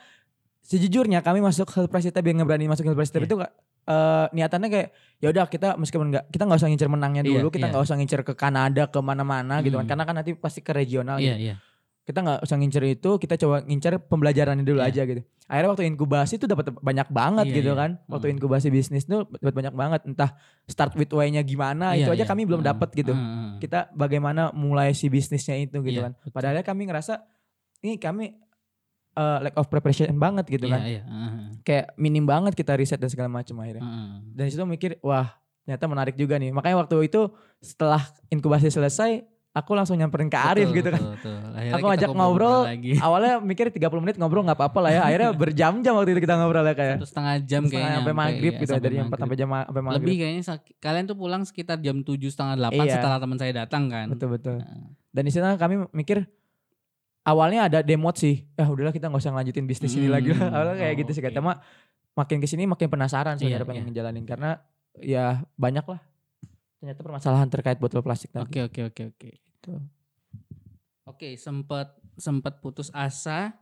sejujurnya 0.64 1.20
kami 1.20 1.40
masuk 1.40 1.68
Helpres 1.72 2.08
Tab 2.08 2.24
yang 2.24 2.40
ngeberani 2.40 2.68
masuk 2.68 2.88
Helpres 2.88 3.12
Tab 3.12 3.24
Iya. 3.24 3.28
itu 3.28 3.36
nggak 3.36 3.52
eh, 3.88 4.26
niatannya 4.32 4.68
kayak 4.68 4.88
ya 5.20 5.28
udah 5.32 5.46
kita 5.48 5.68
meskipun 5.76 6.08
nggak 6.12 6.24
kita 6.28 6.44
nggak 6.44 6.60
usah 6.60 6.68
ngincer 6.68 6.88
menangnya 6.88 7.22
Iya, 7.24 7.40
dulu 7.40 7.48
kita 7.52 7.68
iya. 7.68 7.72
nggak 7.72 7.84
usah 7.84 7.96
ngincer 7.96 8.22
ke 8.24 8.34
Kanada 8.36 8.84
ke 8.88 9.00
mana-mana 9.00 9.60
gitu 9.60 9.76
kan 9.76 9.84
Hmm. 9.84 9.92
karena 9.92 10.04
kan 10.04 10.16
nanti 10.20 10.32
pasti 10.36 10.60
ke 10.60 10.72
regional 10.72 11.20
Iya, 11.20 11.36
gitu. 11.36 11.44
iya. 11.52 11.56
Kita 12.08 12.24
nggak 12.24 12.40
usah 12.40 12.56
ngincer 12.56 12.84
itu 12.88 13.20
kita 13.20 13.36
coba 13.36 13.60
ngincer 13.62 14.00
pembelajarannya 14.02 14.64
dulu 14.64 14.80
Iya. 14.80 14.88
aja 14.90 15.02
gitu 15.04 15.22
akhirnya 15.44 15.70
waktu 15.70 15.84
inkubasi 15.86 16.34
itu 16.36 16.46
dapat 16.46 16.72
banyak 16.74 17.08
banget 17.10 17.46
Iya, 17.46 17.56
gitu 17.58 17.72
iya. 17.72 17.78
kan 17.78 17.92
waktu 18.08 18.26
Hmm. 18.26 18.36
inkubasi 18.36 18.68
bisnis 18.68 19.04
tuh 19.04 19.28
dapat 19.34 19.54
banyak 19.54 19.74
banget 19.74 20.02
entah 20.06 20.32
start 20.66 20.96
with 20.96 21.08
why-nya 21.10 21.40
gimana 21.42 21.94
Iya, 21.94 22.08
itu 22.08 22.10
aja 22.14 22.24
iya. 22.24 22.26
kami 22.26 22.44
belum 22.44 22.64
Heeh, 22.64 22.72
dapat 22.72 22.90
gitu 22.94 23.12
heeh. 23.12 23.60
kita 23.60 23.92
bagaimana 23.92 24.50
mulai 24.52 24.92
si 24.92 25.08
bisnisnya 25.08 25.56
itu 25.58 25.80
gitu 25.82 26.00
Iya, 26.00 26.10
kan. 26.10 26.32
Padahal 26.32 26.60
kami 26.62 26.88
ngerasa 26.88 27.28
ini 27.82 27.96
kami 27.98 28.40
uh, 29.14 29.40
lack 29.42 29.56
of 29.56 29.68
preparation 29.68 30.08
banget 30.16 30.48
gitu 30.50 30.66
Iya, 30.66 30.74
kan. 30.74 30.82
iya, 30.82 31.02
heeh, 31.04 31.32
Kayak 31.62 31.86
minim 31.96 32.24
banget 32.24 32.54
kita 32.54 32.72
riset 32.74 32.98
dan 32.98 33.08
segala 33.08 33.28
macam 33.28 33.56
akhirnya. 33.58 33.84
heeh. 33.84 34.10
Dan 34.32 34.44
situ 34.48 34.64
mikir 34.64 34.96
wah 35.02 35.28
ternyata 35.64 35.84
menarik 35.86 36.16
juga 36.16 36.36
nih. 36.36 36.50
Makanya 36.50 36.80
waktu 36.80 36.96
itu 37.04 37.28
setelah 37.60 38.00
inkubasi 38.28 38.68
selesai 38.68 39.28
aku 39.58 39.74
langsung 39.74 39.96
nyamperin 39.96 40.30
ke 40.30 40.38
Arif 40.38 40.70
Betul, 40.70 40.78
gitu 40.78 40.90
kan. 40.94 41.02
betul, 41.04 41.34
betul. 41.34 41.38
Akhirnya 41.52 41.76
Aku 41.76 41.86
ajak 41.90 42.10
ngobrol 42.12 42.60
lagi. 42.64 42.92
Awalnya 43.06 43.34
mikir 43.40 43.66
30 43.68 43.82
menit 44.00 44.16
ngobrol 44.16 44.44
nggak 44.44 44.56
apa-apa 44.56 44.80
lah 44.86 44.92
ya. 44.94 45.02
Akhirnya 45.04 45.30
berjam-jam 45.32 45.94
waktu 45.94 46.14
itu 46.14 46.22
kita 46.22 46.36
ngobrol 46.36 46.62
ya 46.62 46.74
kayak. 46.74 46.96
Satu 46.98 47.08
setengah 47.08 47.34
jam 47.42 47.62
Setengah 47.62 47.72
kayaknya 47.74 47.98
sampai 47.98 48.14
maghrib 48.14 48.54
ya, 48.54 48.60
gitu 48.60 48.72
sampai 48.72 48.86
dari 48.86 48.96
jam 48.96 49.04
4 49.04 49.10
maghrib. 49.10 49.20
sampai 49.20 49.36
jam 49.36 49.48
sampai 49.50 49.82
maghrib. 49.82 50.00
Lebih 50.00 50.16
kayaknya 50.16 50.44
kalian 50.78 51.04
tuh 51.06 51.18
pulang 51.18 51.42
sekitar 51.44 51.78
jam 51.80 51.98
7 52.00 52.14
setengah 52.28 52.56
8 52.56 52.78
Iya. 52.78 52.94
setelah 52.94 53.18
teman 53.18 53.38
saya 53.38 53.54
datang 53.56 53.84
kan. 53.88 54.08
Betul 54.10 54.30
betul. 54.32 54.56
Heeh. 54.58 54.86
Dan 55.10 55.24
di 55.24 55.32
sana 55.32 55.56
kami 55.56 55.76
mikir 55.92 56.30
awalnya 57.24 57.68
ada 57.68 57.80
demot 57.82 58.16
sih. 58.16 58.46
Ya 58.54 58.66
udahlah 58.66 58.92
kita 58.92 59.08
nggak 59.08 59.20
usah 59.20 59.32
ngelanjutin 59.32 59.66
bisnis 59.66 59.94
ini 59.94 60.06
Hmm, 60.06 60.14
lagi 60.14 60.30
lah. 60.32 60.48
Awalnya 60.48 60.76
kayak 60.78 60.94
oh, 60.94 61.00
gitu 61.02 61.12
sih. 61.12 61.22
Cuma 61.32 61.54
makin 62.14 62.38
ke 62.38 62.48
sini 62.48 62.64
makin 62.64 62.88
penasaran 62.88 63.36
sebenarnya 63.36 63.62
Iya, 63.62 63.68
pengen 63.68 63.82
iya. 63.82 63.90
ngejalanin 63.90 64.26
karena 64.26 64.50
ya 64.98 65.26
banyak 65.54 65.86
lah. 65.86 66.02
Ternyata 66.78 67.02
permasalahan 67.02 67.48
terkait 67.48 67.78
botol 67.78 68.02
plastik 68.02 68.30
tadi. 68.30 68.46
Oke, 68.46 68.62
oke, 68.64 68.82
oke, 68.90 69.04
oke. 69.12 69.30
Gitu. 69.68 69.84
Oke, 71.04 71.36
sempat 71.36 71.96
sempat 72.16 72.60
putus 72.60 72.88
asa, 72.92 73.56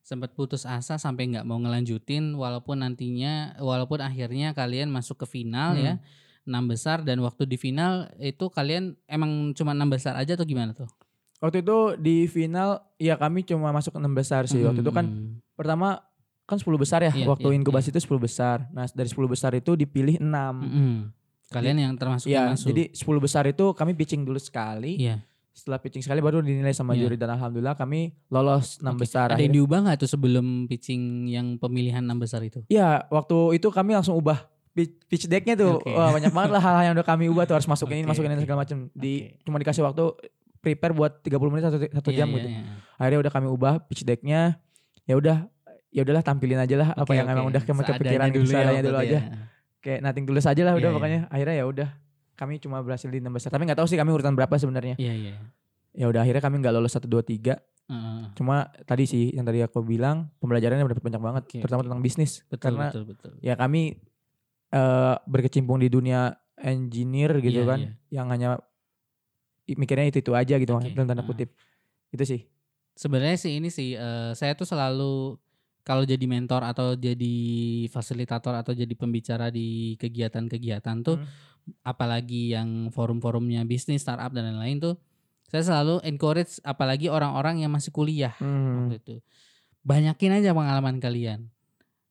sempat 0.00 0.34
putus 0.34 0.62
asa 0.62 0.94
sampai 0.94 1.26
nggak 1.28 1.42
mau 1.42 1.56
ngelanjutin 1.56 2.34
walaupun 2.34 2.82
nantinya 2.82 3.54
walaupun 3.56 3.98
akhirnya 3.98 4.52
kalian 4.52 4.90
masuk 4.90 5.22
ke 5.22 5.26
final 5.28 5.74
Hmm. 5.74 5.84
ya. 5.84 5.94
enam 6.44 6.68
besar 6.68 7.00
dan 7.00 7.24
waktu 7.24 7.48
di 7.48 7.56
final 7.56 8.04
itu 8.20 8.52
kalian 8.52 9.00
emang 9.08 9.56
cuma 9.56 9.72
enam 9.72 9.88
besar 9.88 10.12
aja 10.12 10.36
atau 10.36 10.44
gimana 10.44 10.76
tuh? 10.76 10.84
Waktu 11.40 11.64
itu 11.64 11.78
di 11.96 12.28
final 12.28 12.84
ya 12.96 13.16
kami 13.16 13.40
cuma 13.42 13.72
masuk 13.72 13.96
enam 13.96 14.12
besar 14.12 14.44
sih. 14.44 14.60
Waktu 14.60 14.84
itu 14.84 14.92
kan 14.92 15.08
Hmm. 15.08 15.40
pertama 15.56 16.04
kan 16.44 16.60
10 16.60 16.76
besar 16.76 17.00
ya. 17.00 17.16
Iya, 17.16 17.24
Waktu 17.24 17.48
iya, 17.48 17.56
inkubasi 17.56 17.88
itu 17.88 17.96
10 17.98 18.20
besar. 18.20 18.68
Nah, 18.70 18.84
dari 18.86 19.08
10 19.08 19.24
besar 19.24 19.56
itu 19.56 19.72
dipilih 19.72 20.20
6. 20.20 20.52
Mm-mm. 20.60 20.92
Kalian 21.48 21.80
yang 21.80 21.92
termasuk 21.96 22.28
yang 22.28 22.44
Ya, 22.44 22.52
masuk. 22.52 22.68
jadi 22.68 22.92
10 22.92 23.16
besar 23.16 23.48
itu 23.48 23.64
kami 23.72 23.96
pitching 23.96 24.28
dulu 24.28 24.36
sekali. 24.36 25.00
Iya. 25.00 25.24
Setelah 25.54 25.78
pitching 25.78 26.02
sekali 26.02 26.18
baru 26.18 26.42
dinilai 26.42 26.70
sama 26.70 26.92
Iya. 26.92 27.06
juri 27.06 27.14
dan 27.14 27.30
alhamdulillah 27.30 27.72
kami 27.72 28.10
lolos 28.26 28.76
6 28.76 28.90
Oke. 28.90 29.00
besar. 29.00 29.30
Ada 29.30 29.38
yang 29.38 29.54
diubah 29.54 29.78
nggak 29.80 29.96
tuh 29.96 30.10
sebelum 30.10 30.66
pitching 30.66 31.02
yang 31.26 31.54
pemilihan 31.56 32.02
enam 32.02 32.18
besar 32.18 32.42
itu? 32.42 32.66
Iya, 32.66 33.06
waktu 33.06 33.36
itu 33.54 33.70
kami 33.70 33.94
langsung 33.94 34.14
ubah 34.14 34.50
pi- 34.70 34.98
pitch 35.06 35.24
decknya 35.24 35.54
tuh. 35.54 35.78
Oke. 35.78 35.88
Wah, 35.88 36.10
banyak 36.10 36.28
banget 36.28 36.50
lah 36.50 36.58
hal-hal 36.60 36.84
yang 36.84 36.94
udah 36.94 37.06
kami 37.06 37.30
ubah 37.30 37.46
tuh 37.46 37.54
harus 37.54 37.64
masukin 37.64 38.02
ini, 38.02 38.04
Oke, 38.04 38.10
masukin 38.10 38.30
ini 38.30 38.42
segala 38.42 38.58
macam. 38.60 38.90
Di 38.90 39.12
cuma 39.40 39.56
dikasih 39.56 39.80
waktu 39.80 40.02
prepare 40.58 40.90
buat 40.90 41.22
30 41.22 41.38
menit 41.48 41.64
atau 41.64 41.78
satu 41.78 42.10
Iya, 42.10 42.18
jam 42.18 42.28
iya, 42.28 42.34
gitu. 42.34 42.48
iya. 42.50 42.60
Akhirnya 42.96 43.18
udah 43.20 43.32
kami 43.32 43.46
ubah 43.46 43.74
pitch 43.86 44.02
decknya. 44.02 44.58
Ya 45.06 45.14
udah 45.14 45.46
ya 45.88 46.02
udahlah 46.02 46.26
tampilin 46.26 46.58
aja 46.58 46.74
lah 46.74 46.88
apa 46.90 47.06
Oke, 47.06 47.14
yang 47.14 47.30
emang 47.30 47.46
udah 47.46 47.62
kami 47.62 47.80
kepikiran 47.80 48.26
gitu, 48.28 48.38
dulu 48.40 48.50
ya 48.50 48.54
seadanya 48.56 48.74
waktu 48.74 48.88
dulu 48.90 48.98
aja. 48.98 49.14
ya. 49.14 49.22
Kayak 49.78 50.00
nothing 50.02 50.24
tulus 50.26 50.44
aja 50.44 50.62
lah 50.64 50.72
udah 50.72 50.80
Iya, 50.80 50.88
iya. 50.88 50.96
pokoknya. 50.98 51.20
Akhirnya 51.30 51.54
ya 51.54 51.64
udah 51.64 51.88
kami 52.34 52.58
cuma 52.58 52.82
berhasil 52.82 53.06
di 53.06 53.18
6 53.18 53.30
besar. 53.30 53.50
Tapi 53.50 53.62
nggak 53.64 53.78
tahu 53.78 53.88
sih 53.88 53.98
kami 53.98 54.10
urutan 54.10 54.34
berapa 54.34 54.54
sebenarnya. 54.54 54.94
Iya, 54.98 55.14
iya. 55.14 55.34
Ya 55.94 56.06
udah 56.10 56.26
akhirnya 56.26 56.42
kami 56.42 56.58
nggak 56.58 56.74
lolos 56.74 56.92
1 56.92 57.06
2 57.06 57.22
3. 57.22 57.54
Heeh. 57.84 58.22
Cuma 58.34 58.72
tadi 58.84 59.04
sih 59.04 59.30
yang 59.30 59.44
tadi 59.44 59.60
aku 59.60 59.84
bilang 59.84 60.32
pembelajarannya 60.40 60.88
dapat 60.88 61.04
banyak 61.04 61.22
banget 61.22 61.42
Oke, 61.44 61.58
terutama 61.60 61.80
oke. 61.80 61.86
tentang 61.92 62.02
bisnis 62.02 62.32
Betul, 62.48 62.58
karena 62.72 62.86
betul, 62.88 63.02
betul. 63.12 63.32
ya 63.44 63.54
kami 63.54 64.00
eh 64.72 65.14
berkecimpung 65.28 65.76
di 65.78 65.92
dunia 65.92 66.32
engineer 66.56 67.36
gitu 67.44 67.60
Iya, 67.60 67.68
kan 67.68 67.78
iya. 67.84 67.92
yang 68.08 68.26
hanya 68.32 68.56
mikirnya 69.68 70.08
itu 70.08 70.20
itu 70.20 70.32
aja 70.32 70.54
gitu 70.56 70.72
Oke, 70.72 70.92
dalam 70.92 71.08
tanda 71.08 71.24
kutip 71.24 71.52
itu 72.08 72.24
sih 72.24 72.40
Sebenarnya 72.94 73.36
sih 73.36 73.58
ini 73.58 73.68
sih 73.68 73.98
eh, 73.98 74.32
saya 74.32 74.54
tuh 74.54 74.64
selalu 74.64 75.36
kalau 75.84 76.06
jadi 76.06 76.24
mentor 76.24 76.64
atau 76.64 76.96
jadi 76.96 77.34
fasilitator 77.90 78.56
atau 78.56 78.72
jadi 78.72 78.94
pembicara 78.94 79.52
di 79.52 79.98
kegiatan-kegiatan 80.00 80.96
tuh 81.02 81.20
Hmm. 81.20 81.28
Apalagi 81.80 82.52
yang 82.52 82.88
forum-forumnya 82.88 83.64
bisnis 83.64 84.02
startup 84.02 84.30
dan 84.30 84.52
lain-lain 84.52 84.80
tuh 84.80 84.94
saya 85.48 85.62
selalu 85.62 86.02
encourage 86.02 86.58
apalagi 86.60 87.06
orang-orang 87.08 87.62
yang 87.62 87.70
masih 87.70 87.90
kuliah 87.90 88.34
Hmm. 88.36 88.88
waktu 88.90 89.00
itu 89.00 89.16
banyakin 89.82 90.40
aja 90.40 90.50
pengalaman 90.52 90.98
kalian 90.98 91.48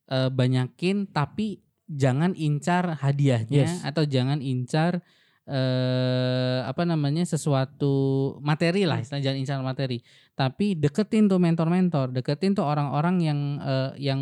Eh, 0.03 0.27
banyakin 0.27 1.07
tapi 1.07 1.63
jangan 1.87 2.35
incar 2.35 2.99
hadiahnya 2.99 3.63
Yes. 3.65 3.87
atau 3.87 4.03
jangan 4.03 4.43
incar 4.43 4.99
eh 5.43 6.59
apa 6.63 6.83
namanya 6.83 7.23
sesuatu 7.23 7.93
materi 8.39 8.83
lah 8.83 8.99
istilah 8.99 9.23
jangan 9.23 9.39
incar 9.39 9.59
materi 9.59 9.99
tapi 10.35 10.75
deketin 10.75 11.27
tuh 11.27 11.39
mentor-mentor 11.39 12.11
deketin 12.11 12.51
tuh 12.51 12.67
orang-orang 12.67 13.15
yang 13.23 13.39
eh, 13.59 13.91
yang 14.11 14.21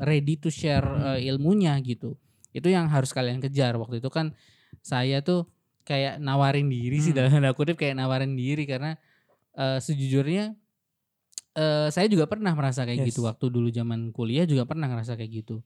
ready 0.00 0.36
to 0.36 0.48
share 0.48 0.84
Hmm. 0.84 1.16
eh, 1.16 1.28
ilmunya 1.28 1.76
gitu 1.80 2.16
itu 2.54 2.70
yang 2.70 2.86
harus 2.86 3.10
kalian 3.10 3.42
kejar. 3.42 3.74
Waktu 3.74 3.98
itu 3.98 4.08
kan 4.08 4.30
saya 4.80 5.20
tuh 5.20 5.50
kayak 5.82 6.16
nawarin 6.16 6.70
diri 6.70 6.96
sih 6.96 7.10
Hmm. 7.10 7.26
dalam 7.26 7.30
tanda 7.34 7.52
kutip 7.52 7.76
kayak 7.76 7.98
nawarin 7.98 8.32
diri. 8.32 8.64
Karena 8.64 8.94
eh, 9.52 9.78
sejujurnya 9.78 10.54
eh 11.54 11.88
saya 11.90 12.06
juga 12.06 12.26
pernah 12.26 12.50
merasa 12.50 12.82
kayak 12.82 13.02
Yes. 13.02 13.14
gitu 13.14 13.26
waktu 13.26 13.46
dulu 13.46 13.70
zaman 13.70 14.10
kuliah 14.10 14.42
juga 14.42 14.66
pernah 14.66 14.90
ngerasa 14.90 15.14
kayak 15.14 15.44
gitu. 15.44 15.62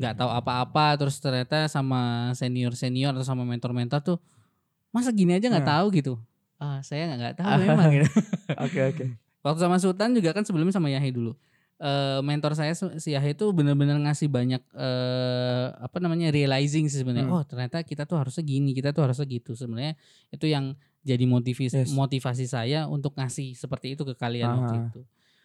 Nggak 0.00 0.18
tahu 0.18 0.30
apa-apa 0.32 0.96
terus 0.96 1.18
ternyata 1.18 1.68
sama 1.68 2.32
senior 2.32 2.74
senior 2.74 3.12
atau 3.12 3.22
sama 3.22 3.46
mentor 3.46 3.70
mentor 3.70 4.00
tuh 4.00 4.18
masa 4.90 5.14
gini 5.14 5.36
aja 5.36 5.46
nggak 5.46 5.62
Nah. 5.62 5.72
tahu? 5.78 5.86
gitu. 5.94 6.14
Ah 6.58 6.82
saya 6.82 7.14
nggak 7.14 7.38
tahu 7.38 7.52
memang 7.62 7.86
gitu. 7.94 8.08
Oke 8.66 8.80
oke. 8.84 9.04
Waktu 9.40 9.60
sama 9.62 9.78
Sultan 9.78 10.12
juga 10.12 10.34
kan 10.34 10.42
sebelumnya 10.42 10.74
sama 10.74 10.90
Yahi 10.90 11.14
dulu 11.14 11.32
Eh 11.80 12.20
mentor 12.20 12.52
saya 12.52 12.76
si 12.76 13.16
Yahi 13.16 13.32
itu 13.32 13.48
bener-bener 13.56 13.96
ngasih 13.96 14.28
banyak 14.28 14.60
eh 14.76 15.66
apa 15.72 15.96
namanya 15.96 16.28
realizing 16.28 16.84
sih 16.86 17.00
sebenarnya 17.00 17.24
Hmm. 17.24 17.40
oh 17.40 17.42
ternyata 17.42 17.80
kita 17.80 18.04
tuh 18.04 18.20
harusnya 18.20 18.44
gini 18.44 18.76
kita 18.76 18.92
tuh 18.92 19.08
harusnya 19.08 19.24
gitu 19.24 19.56
sebenarnya 19.56 19.96
itu 20.28 20.44
yang 20.44 20.76
jadi 21.00 21.24
motivasi 21.24 21.88
Yes. 21.88 21.96
motivasi 21.96 22.44
saya 22.44 22.84
untuk 22.84 23.16
ngasih 23.16 23.56
seperti 23.56 23.96
itu 23.96 24.04
ke 24.04 24.12
kalian 24.12 24.52
waktu 24.52 24.76
Aha. 24.76 24.86
itu 24.86 25.00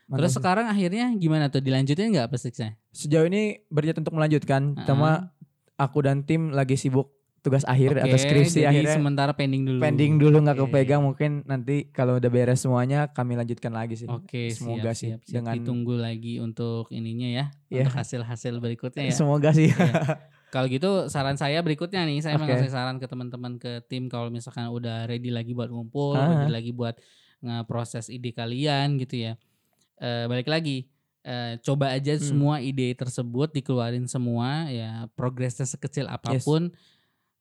Mantap 0.06 0.18
terus 0.20 0.32
sekarang 0.36 0.68
akhirnya 0.68 1.08
gimana 1.16 1.48
tuh 1.48 1.64
dilanjutin 1.64 2.12
nggak 2.12 2.28
pesiknya 2.28 2.76
sejauh 2.92 3.26
ini 3.26 3.64
berniat 3.72 3.96
untuk 3.96 4.12
melanjutkan 4.12 4.76
Ah. 4.76 4.84
cuma 4.84 5.12
aku 5.80 6.04
dan 6.04 6.20
tim 6.22 6.52
lagi 6.52 6.76
sibuk 6.76 7.15
tugas 7.46 7.62
akhir 7.64 8.02
atau 8.02 8.10
Oke, 8.10 8.18
skripsi 8.18 8.60
jadi 8.60 8.74
akhirnya 8.74 8.96
sementara 8.98 9.32
pending 9.32 9.64
dulu. 9.64 9.80
pending 9.80 10.14
dulu 10.18 10.38
nggak 10.42 10.58
Oke. 10.58 10.66
kepegang 10.68 11.02
mungkin 11.02 11.32
nanti 11.46 11.88
kalau 11.88 12.18
udah 12.18 12.28
beres 12.28 12.58
semuanya 12.60 13.06
kami 13.08 13.38
lanjutkan 13.38 13.70
lagi 13.70 13.94
sih. 13.96 14.10
Oke, 14.10 14.50
Semoga 14.50 14.90
siap, 14.90 14.98
sih 14.98 15.08
siap, 15.08 15.22
siap. 15.22 15.34
dengan- 15.38 15.56
ditunggu 15.56 15.94
lagi 15.94 16.34
untuk 16.38 16.90
ininya 16.90 17.30
ya, 17.30 17.46
Iya. 17.70 17.86
untuk 17.86 17.94
hasil-hasil 17.96 18.58
berikutnya 18.58 19.06
ya. 19.06 19.14
Semoga 19.14 19.54
sih. 19.54 19.70
Iya. 19.70 20.18
Kalau 20.50 20.66
gitu 20.66 20.90
saran 21.06 21.36
saya 21.36 21.60
berikutnya 21.60 22.02
nih, 22.02 22.20
saya 22.20 22.36
Oke. 22.36 22.48
mengasih 22.48 22.72
saran 22.72 22.96
ke 22.96 23.06
teman-teman 23.06 23.56
ke 23.56 23.84
tim 23.86 24.08
kalau 24.08 24.28
misalkan 24.28 24.68
udah 24.68 25.04
ready 25.04 25.28
lagi 25.28 25.52
buat 25.52 25.68
ngumpul, 25.68 26.16
Ah. 26.16 26.42
ready 26.42 26.50
lagi 26.50 26.72
buat 26.72 26.96
ngeproses 27.40 28.08
ide 28.08 28.32
kalian 28.32 28.98
gitu 28.98 29.22
ya. 29.22 29.34
Eh, 29.96 30.26
balik 30.26 30.48
lagi, 30.48 30.88
eh, 31.22 31.60
coba 31.60 31.92
aja 31.92 32.16
Hmm. 32.16 32.24
semua 32.24 32.56
ide 32.60 32.92
tersebut 32.94 33.52
dikeluarin 33.52 34.08
semua 34.08 34.68
ya, 34.68 35.06
progresnya 35.14 35.64
sekecil 35.64 36.08
apa 36.08 36.36
pun. 36.40 36.72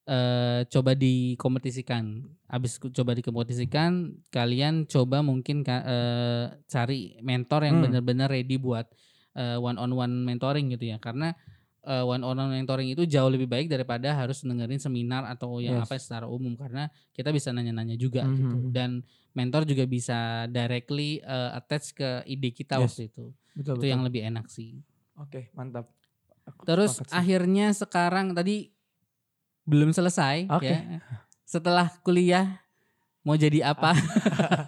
Eh, 0.05 0.61
coba 0.69 0.93
dikompetisikan. 0.93 2.25
Habis 2.49 2.77
coba 2.81 3.17
dikompetisikan, 3.17 4.13
kalian 4.29 4.85
coba 4.85 5.25
mungkin 5.25 5.65
eh, 5.65 6.47
cari 6.69 7.17
mentor 7.21 7.65
yang 7.67 7.81
Hmm. 7.81 7.85
benar-benar 7.89 8.29
ready 8.29 8.57
buat 8.57 8.89
one 9.35 9.81
on 9.81 9.91
one 9.91 10.15
mentoring 10.23 10.71
gitu 10.71 10.95
ya. 10.95 11.03
Karena 11.03 11.35
one 11.85 12.25
on 12.25 12.37
one 12.39 12.53
mentoring 12.55 12.89
itu 12.89 13.05
jauh 13.05 13.29
lebih 13.29 13.45
baik 13.45 13.67
daripada 13.69 14.15
harus 14.17 14.41
dengerin 14.41 14.81
seminar 14.81 15.27
atau 15.29 15.61
yang 15.61 15.83
Yes. 15.83 15.85
apa 15.85 15.95
secara 16.01 16.27
umum 16.31 16.57
karena 16.57 16.89
kita 17.13 17.29
bisa 17.29 17.53
nanya-nanya 17.53 17.99
juga 17.99 18.25
gitu. 18.31 18.57
Mhm. 18.57 18.73
Dan 18.73 18.91
mentor 19.35 19.67
juga 19.67 19.85
bisa 19.85 20.47
directly 20.49 21.19
eh, 21.21 21.51
attach 21.53 21.93
ke 21.93 22.25
ide 22.25 22.55
kita 22.55 22.79
Yes. 22.81 22.95
waktu 22.97 23.11
itu. 23.13 23.25
betul, 23.55 23.75
Itu 23.75 23.85
betul. 23.85 23.91
yang 23.91 24.01
lebih 24.07 24.23
enak 24.25 24.47
sih. 24.49 24.81
Oke, 25.19 25.51
mantap. 25.53 25.91
Aku 26.45 26.63
Terus 26.69 27.01
akhirnya 27.09 27.73
sekarang 27.73 28.37
tadi 28.37 28.74
belum 29.65 29.91
selesai 29.97 30.49
Oke. 30.53 30.69
ya. 30.69 31.01
Setelah 31.45 31.93
kuliah 32.05 32.61
mau 33.25 33.37
jadi 33.37 33.73
apa? 33.73 33.97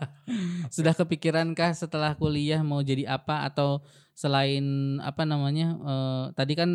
Sudah 0.75 0.97
kepikirankah 0.97 1.77
setelah 1.77 2.17
kuliah 2.17 2.61
mau 2.65 2.81
jadi 2.81 3.05
apa 3.07 3.45
atau 3.47 3.85
selain 4.17 4.97
apa 5.05 5.23
namanya? 5.29 5.77
eh, 5.77 6.25
tadi 6.33 6.57
kan 6.57 6.71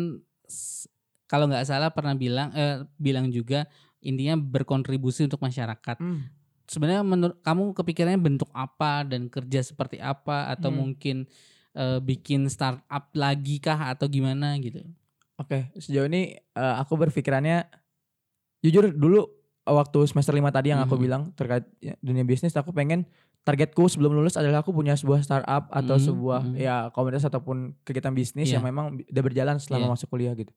kalau 1.26 1.50
nggak 1.50 1.66
salah 1.66 1.90
pernah 1.90 2.14
bilang 2.14 2.54
eh, 2.54 2.86
bilang 2.96 3.28
juga 3.34 3.66
intinya 4.02 4.38
berkontribusi 4.38 5.26
untuk 5.26 5.42
masyarakat. 5.42 5.98
Hmm. 5.98 6.30
Sebenarnya 6.66 7.02
menurut 7.04 7.38
kamu 7.42 7.74
kepikirannya 7.74 8.20
bentuk 8.22 8.48
apa 8.54 9.02
dan 9.04 9.26
kerja 9.26 9.60
seperti 9.66 9.98
apa 9.98 10.50
atau 10.54 10.70
Hmm. 10.70 10.78
mungkin 10.86 11.16
eh, 11.74 11.98
bikin 11.98 12.46
startup 12.46 13.10
lagi 13.18 13.58
kah 13.58 13.90
atau 13.92 14.06
gimana 14.06 14.54
gitu? 14.62 14.86
Oke, 15.40 15.74
sejauh 15.74 16.06
ini 16.06 16.38
eh, 16.38 16.74
aku 16.78 16.94
berpikirannya 16.94 17.81
jujur 18.62 18.88
dulu 18.88 19.26
eh, 19.62 19.70
waktu 19.70 19.98
semester 20.06 20.32
5 20.32 20.48
tadi 20.48 20.70
yang 20.70 20.80
aku 20.80 20.94
Mhm. 20.94 21.02
bilang 21.02 21.22
terkait 21.34 21.66
ya, 21.78 21.94
dunia 21.98 22.22
bisnis 22.22 22.54
aku 22.54 22.70
pengen 22.70 23.06
targetku 23.42 23.86
sebelum 23.86 24.14
lulus 24.14 24.34
adalah 24.34 24.62
aku 24.62 24.70
punya 24.70 24.94
sebuah 24.94 25.18
startup 25.20 25.66
atau 25.68 25.98
Mhm, 25.98 26.04
sebuah 26.04 26.40
mhm. 26.46 26.54
ya 26.56 26.76
komunitas 26.90 27.26
ataupun 27.26 27.74
kegiatan 27.82 28.10
bisnis 28.10 28.46
Iya. 28.46 28.58
yang 28.58 28.64
memang 28.64 29.02
udah 29.02 29.22
berjalan 29.22 29.58
selama 29.58 29.86
Iya. 29.86 29.92
masuk 29.92 30.08
kuliah 30.08 30.32
gitu. 30.32 30.54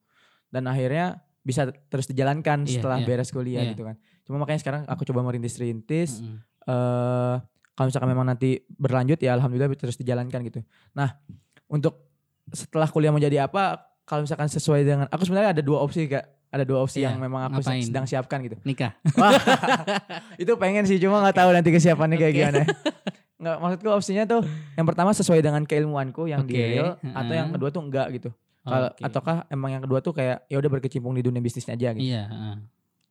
Dan 0.49 0.65
akhirnya 0.65 1.17
bisa 1.41 1.69
terus 1.89 2.05
dijalankan 2.05 2.65
Iya, 2.65 2.77
setelah 2.77 2.97
iya. 3.01 3.05
beres 3.05 3.29
kuliah 3.29 3.61
Iya. 3.61 3.73
gitu 3.73 3.85
kan. 3.85 3.97
Cuma 4.21 4.37
makanya 4.37 4.61
sekarang 4.61 4.81
aku 4.85 5.01
coba 5.03 5.21
merintis-rintis 5.23 6.21
Mm-mm. 6.21 6.37
eh 6.65 7.35
kalau 7.73 7.87
misalkan 7.89 8.09
memang 8.09 8.25
nanti 8.25 8.63
berlanjut 8.71 9.19
ya 9.19 9.33
alhamdulillah 9.33 9.69
terus 9.75 9.93
dijalankan 9.95 10.39
gitu. 10.41 10.63
Nah, 10.93 11.19
untuk 11.67 12.07
setelah 12.47 12.87
kuliah 12.87 13.09
mau 13.09 13.19
jadi 13.19 13.45
apa 13.45 13.77
kalau 14.01 14.23
misalkan 14.23 14.47
sesuai 14.47 14.81
dengan 14.81 15.05
aku 15.09 15.25
sebenarnya 15.25 15.57
ada 15.57 15.61
dua 15.61 15.81
opsi 15.81 16.05
Kak. 16.05 16.34
Ada 16.55 16.63
dua 16.63 16.79
opsi 16.79 17.03
Iya, 17.03 17.11
yang 17.11 17.19
memang 17.19 17.41
aku 17.45 17.59
ngapain? 17.59 17.83
sedang 17.83 18.07
siapkan 18.07 18.39
gitu. 18.39 18.55
Nikah. 18.63 18.95
Wah, 19.19 19.35
itu 20.35 20.55
pengen 20.55 20.87
sih 20.87 20.95
cuma 20.95 21.19
nggak 21.19 21.35
tahu 21.35 21.49
nanti 21.51 21.67
kesiapannya 21.69 22.15
kayak 22.15 22.31
Oke. 22.31 22.39
gimana. 22.39 22.61
Nggak 23.35 23.55
maksudku 23.59 23.89
opsinya 23.91 24.23
tuh 24.23 24.41
yang 24.73 24.87
pertama 24.87 25.11
sesuai 25.11 25.43
dengan 25.43 25.61
keilmuanku 25.61 26.25
yang 26.25 26.47
di 26.47 26.55
Oke, 26.55 26.63
real 26.71 26.89
atau 27.03 27.33
yang 27.35 27.51
kedua 27.51 27.69
tuh 27.69 27.83
enggak 27.83 28.07
gitu. 28.13 28.29
Kalau 28.63 28.87
Oke. 28.87 29.03
ataukah 29.03 29.35
emang 29.47 29.69
yang 29.69 29.83
kedua 29.83 29.99
tuh 29.99 30.15
kayak 30.15 30.47
ya 30.47 30.55
udah 30.55 30.71
berkecimpung 30.71 31.11
di 31.11 31.21
dunia 31.21 31.37
bisnisnya 31.37 31.75
aja 31.75 31.91
gitu. 31.91 32.07
Iya, 32.07 32.23
heeh. 32.25 32.55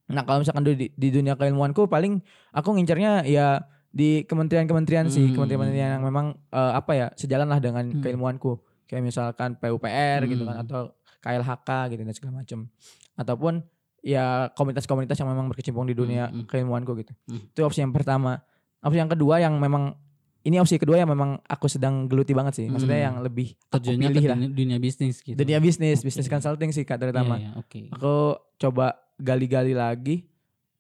Nah 0.07 0.23
kalau 0.23 0.41
misalkan 0.41 0.65
di, 0.67 0.89
di 0.89 1.09
dunia 1.11 1.33
keilmuanku 1.35 1.85
paling 1.85 2.25
aku 2.51 2.69
ngincernya 2.73 3.25
ya 3.25 3.61
di 3.89 4.25
kementerian-kementerian 4.25 5.07
sih, 5.07 5.29
Hmm. 5.29 5.37
kementerian-kementerian 5.39 5.91
yang 5.95 6.03
memang 6.03 6.35
eh, 6.49 6.73
apa 6.75 6.93
ya 6.93 7.07
sejalan 7.13 7.47
lah 7.47 7.61
dengan 7.61 7.85
Hmm. 7.87 8.01
keilmuanku. 8.01 8.57
Kayak 8.85 9.05
misalkan 9.05 9.55
PUPR 9.55 10.25
gitu 10.27 10.43
kan 10.43 10.57
Hmm. 10.57 10.65
atau 10.65 10.81
KLHK 11.21 11.69
gitu 11.91 12.03
dan 12.03 12.13
segala 12.13 12.33
macam. 12.37 12.69
Ataupun 13.15 13.63
ya 14.01 14.25
komunitas-komunitas 14.51 15.17
yang 15.17 15.29
memang 15.29 15.49
berkecimpung 15.49 15.85
di 15.85 15.93
dunia 15.93 16.27
Hmm, 16.27 16.43
hmm. 16.43 16.47
keilmuanku 16.47 16.93
gitu. 16.97 17.13
Hmm. 17.25 17.41
Itu 17.47 17.61
opsi 17.63 17.81
yang 17.81 17.91
pertama. 17.91 18.43
Opsi 18.79 18.99
yang 18.99 19.09
kedua 19.09 19.39
yang 19.39 19.57
memang 19.57 19.97
ini 20.43 20.61
opsi 20.61 20.77
kedua 20.77 20.97
yang 20.97 21.09
memang 21.09 21.41
aku 21.43 21.67
sedang 21.67 22.05
geluti 22.05 22.31
banget 22.31 22.53
sih. 22.55 22.67
Maksudnya 22.69 23.01
Hmm. 23.01 23.07
yang 23.07 23.17
lebih 23.23 23.57
aku 23.67 23.81
pilih 23.89 24.13
lah. 24.29 24.37
dunia, 24.37 24.51
dunia 24.51 24.79
bisnis 24.79 25.19
gitu. 25.19 25.33
Dunia 25.35 25.57
bisnis, 25.57 25.99
Oke. 25.99 26.07
bisnis 26.07 26.29
consulting 26.29 26.69
sih 26.69 26.85
Kak 26.85 27.01
terutama. 27.01 27.35
Iya, 27.35 27.49
iya, 27.49 27.51
oke. 27.57 27.81
Aku 27.93 28.15
coba 28.59 28.87
gali-gali 29.17 29.73
lagi. 29.73 30.29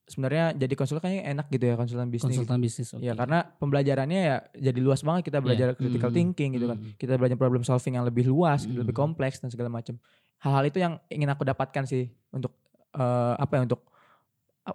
Sebenarnya 0.05 0.53
jadi 0.53 0.75
konsultan 0.77 1.09
kayaknya 1.09 1.33
enak 1.33 1.47
gitu 1.49 1.65
ya 1.65 1.75
konsultan 1.75 2.13
bisnis. 2.13 2.29
gitu. 2.29 2.45
Konsultan 2.45 2.61
bisnis, 2.61 2.89
oke. 2.93 3.01
Ya 3.01 3.17
karena 3.17 3.41
pembelajarannya 3.57 4.21
ya 4.21 4.37
jadi 4.53 4.79
luas 4.79 5.01
banget 5.01 5.33
kita 5.33 5.41
belajar 5.41 5.73
Iya. 5.73 5.77
critical 5.81 6.11
Mm, 6.11 6.17
thinking 6.21 6.51
gitu 6.53 6.67
kan. 6.69 6.77
mm. 6.77 6.93
Kita 6.95 7.17
belajar 7.17 7.37
problem 7.39 7.65
solving 7.65 7.97
yang 7.97 8.05
lebih 8.05 8.29
luas, 8.29 8.69
gitu, 8.69 8.85
lebih 8.85 8.93
Mm. 8.93 9.01
kompleks 9.01 9.41
dan 9.41 9.49
segala 9.49 9.73
macam. 9.73 9.97
Hal-hal 10.45 10.65
itu 10.65 10.79
yang 10.79 11.01
ingin 11.09 11.27
aku 11.27 11.43
dapatkan 11.43 11.85
sih 11.85 12.05
untuk 12.29 12.53
eh, 12.93 13.35
apa 13.35 13.53
ya 13.57 13.63
untuk 13.65 13.81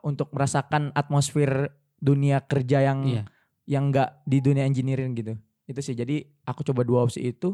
untuk 0.02 0.30
merasakan 0.30 0.90
atmosfer 0.92 1.70
dunia 1.96 2.42
kerja 2.42 2.82
yang 2.84 3.00
Iya. 3.04 3.24
yang 3.66 3.84
enggak 3.90 4.22
di 4.24 4.38
dunia 4.40 4.64
engineering 4.64 5.14
gitu. 5.14 5.34
Itu 5.66 5.80
sih. 5.80 5.94
Jadi 5.94 6.26
aku 6.44 6.62
coba 6.64 6.82
dua 6.82 7.06
opsi 7.06 7.22
itu. 7.24 7.54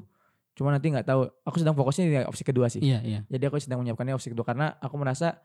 Cuma 0.55 0.71
nanti 0.71 0.87
nggak 0.87 1.03
tahu. 1.03 1.27
Aku 1.43 1.59
sedang 1.59 1.75
fokusnya 1.75 2.03
di 2.05 2.15
opsi 2.23 2.43
kedua 2.43 2.67
sih. 2.67 2.79
Iya, 2.79 3.03
iya. 3.03 3.19
Jadi 3.27 3.43
aku 3.45 3.59
sedang 3.59 3.83
menyiapkannya 3.83 4.15
opsi 4.15 4.31
kedua 4.31 4.47
karena 4.47 4.79
aku 4.79 4.95
merasa 4.95 5.43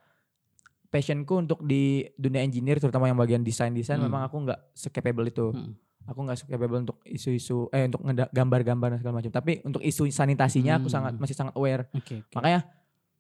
passionku 0.87 1.35
untuk 1.37 1.62
di 1.62 2.06
dunia 2.14 2.42
engineer 2.42 2.78
terutama 2.78 3.06
yang 3.06 3.14
bagian 3.14 3.42
desain 3.42 3.70
desain 3.70 3.98
Hmm. 3.98 4.06
memang 4.06 4.26
aku 4.26 4.42
nggak 4.42 4.61
secapable 4.72 5.26
itu. 5.26 5.50
Hmm. 5.50 5.74
Aku 6.11 6.20
nggak 6.20 6.37
secapable 6.37 6.79
untuk 6.81 6.99
isu-isu 7.03 7.70
eh 7.70 7.87
untuk 7.87 8.03
gambar-gambar 8.29 8.88
dan 8.88 8.99
segala 8.99 9.14
macam. 9.16 9.31
Tapi 9.31 9.62
untuk 9.62 9.79
isu 9.81 10.11
sanitasinya 10.11 10.77
aku 10.77 10.90
Hmm. 10.90 10.94
sangat 10.99 11.12
masih 11.16 11.33
sangat 11.33 11.55
aware. 11.55 11.87
Oke, 11.92 12.20
oke. 12.20 12.35
Makanya 12.35 12.66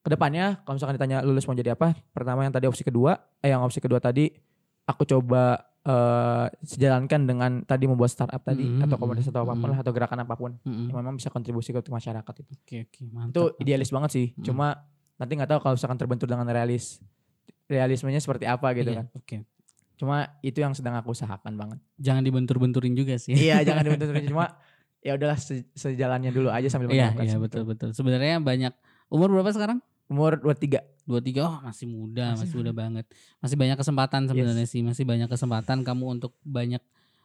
ke 0.00 0.08
depannya 0.08 0.44
kalau 0.60 0.74
misalkan 0.74 0.96
ditanya 0.96 1.18
lulus 1.20 1.44
mau 1.44 1.54
jadi 1.54 1.72
apa, 1.72 1.94
pertama 2.10 2.42
yang 2.42 2.50
tadi 2.50 2.66
opsi 2.66 2.82
kedua, 2.82 3.14
eh 3.38 3.48
yang 3.48 3.62
opsi 3.62 3.78
kedua 3.78 3.98
tadi 3.98 4.26
aku 4.84 5.06
coba 5.06 5.54
eh 5.80 6.46
sejalankan 6.62 7.20
dengan 7.24 7.50
tadi 7.62 7.86
membuat 7.86 8.10
startup 8.10 8.42
tadi 8.42 8.66
Hmm, 8.66 8.82
atau 8.82 8.90
hmm, 8.90 9.00
komunitas 9.00 9.28
atau 9.28 9.42
apa 9.42 9.54
pun 9.54 9.64
hmm. 9.64 9.72
lah 9.72 9.78
atau 9.80 9.92
gerakan 9.92 10.18
apa 10.20 10.34
pun 10.34 10.52
Mm-mm. 10.60 10.88
yang 10.88 10.98
memang 10.98 11.14
bisa 11.14 11.28
kontribusi 11.28 11.70
ke 11.70 11.80
masyarakat 11.80 12.34
itu 12.36 12.52
Oke, 12.52 12.76
oke, 12.84 13.00
mantap. 13.06 13.30
itu 13.30 13.42
mantap. 13.46 13.62
idealis 13.62 13.88
banget 13.88 14.10
sih. 14.10 14.26
Mm. 14.34 14.44
Cuma 14.44 14.66
nanti 15.16 15.32
nggak 15.32 15.48
tahu 15.48 15.60
kalau 15.62 15.74
misalkan 15.76 15.96
terbentur 15.96 16.26
dengan 16.26 16.44
realis 16.44 17.00
realismenya 17.64 18.18
seperti 18.18 18.44
apa 18.44 18.66
gitu 18.74 18.90
Iya, 18.90 18.98
kan. 18.98 19.06
Oke. 19.14 19.36
Cuma 20.00 20.16
itu 20.40 20.56
yang 20.56 20.72
sedang 20.72 20.96
aku 20.96 21.12
usahakan 21.12 21.60
banget. 21.60 21.78
Jangan 22.00 22.24
dibentur-benturin 22.24 22.96
juga 22.96 23.20
sih. 23.20 23.36
iya, 23.36 23.60
jangan 23.68 23.84
dibentur 23.84 24.16
cuma 24.24 24.56
ya 25.00 25.12
udahlah 25.12 25.36
se- 25.36 25.68
sejalannya 25.76 26.32
dulu 26.32 26.48
aja 26.48 26.72
sambil 26.72 26.88
Iya, 26.88 27.12
iya 27.20 27.36
betul 27.36 27.68
betul. 27.68 27.92
Sebenarnya 27.92 28.40
banyak 28.40 28.72
umur 29.08 29.28
berapa 29.28 29.52
sekarang? 29.52 29.84
Umur 30.08 30.40
23. 30.40 30.80
dua 31.04 31.18
tiga 31.18 31.40
oh 31.44 31.58
masih 31.60 31.86
muda 31.86 32.32
Masih 32.32 32.46
masih, 32.46 32.56
muda 32.56 32.70
banget 32.70 33.04
masih 33.38 33.56
banyak 33.58 33.76
kesempatan 33.76 34.30
sebenarnya 34.30 34.62
sih 34.62 34.78
masih 34.78 35.02
banyak 35.02 35.26
kesempatan 35.26 35.82
kamu 35.82 36.04
untuk 36.18 36.38
banyak 36.40 36.78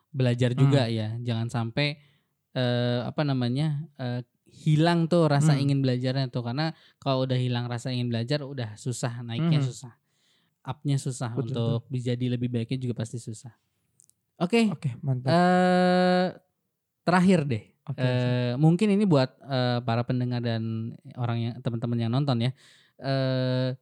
belajar 0.09 0.51
Hmm. 0.51 0.59
juga 0.65 0.81
ya 0.89 1.13
jangan 1.21 1.53
sampai 1.53 2.01
eh, 2.51 2.99
apa 3.03 3.21
namanya 3.21 3.85
eh, 3.95 4.25
hilang 4.49 5.05
tuh 5.05 5.27
rasa 5.27 5.53
Hmm. 5.53 5.61
ingin 5.61 5.79
belajarnya 5.85 6.31
tuh 6.31 6.41
karena 6.41 6.73
kalau 6.97 7.29
udah 7.29 7.37
hilang 7.37 7.67
rasa 7.67 7.91
ingin 7.91 8.09
belajar 8.09 8.41
udah 8.41 8.73
susah 8.73 9.21
naiknya 9.21 9.61
Hmm. 9.61 9.69
susah 9.69 9.93
upnya 10.65 10.97
susah 10.97 11.31
Betul, 11.37 11.79
untuk 11.79 11.85
jadi 11.93 12.25
lebih 12.33 12.49
baiknya 12.51 12.77
juga 12.81 12.95
pasti 12.97 13.17
susah 13.21 13.53
oke 14.41 14.61
Oke, 14.73 14.89
mantap. 15.05 15.31
eh 15.31 16.27
terakhir 17.05 17.41
deh 17.45 17.63
Oke. 17.85 18.01
Eh, 18.01 18.53
mungkin 18.57 18.89
ini 18.97 19.05
buat 19.05 19.37
eh, 19.45 19.77
para 19.85 20.01
pendengar 20.01 20.41
dan 20.41 20.89
orang 21.21 21.37
yang 21.37 21.53
teman-teman 21.61 22.01
yang 22.01 22.09
nonton 22.09 22.41
ya. 22.41 22.51
Eh, 22.97 23.77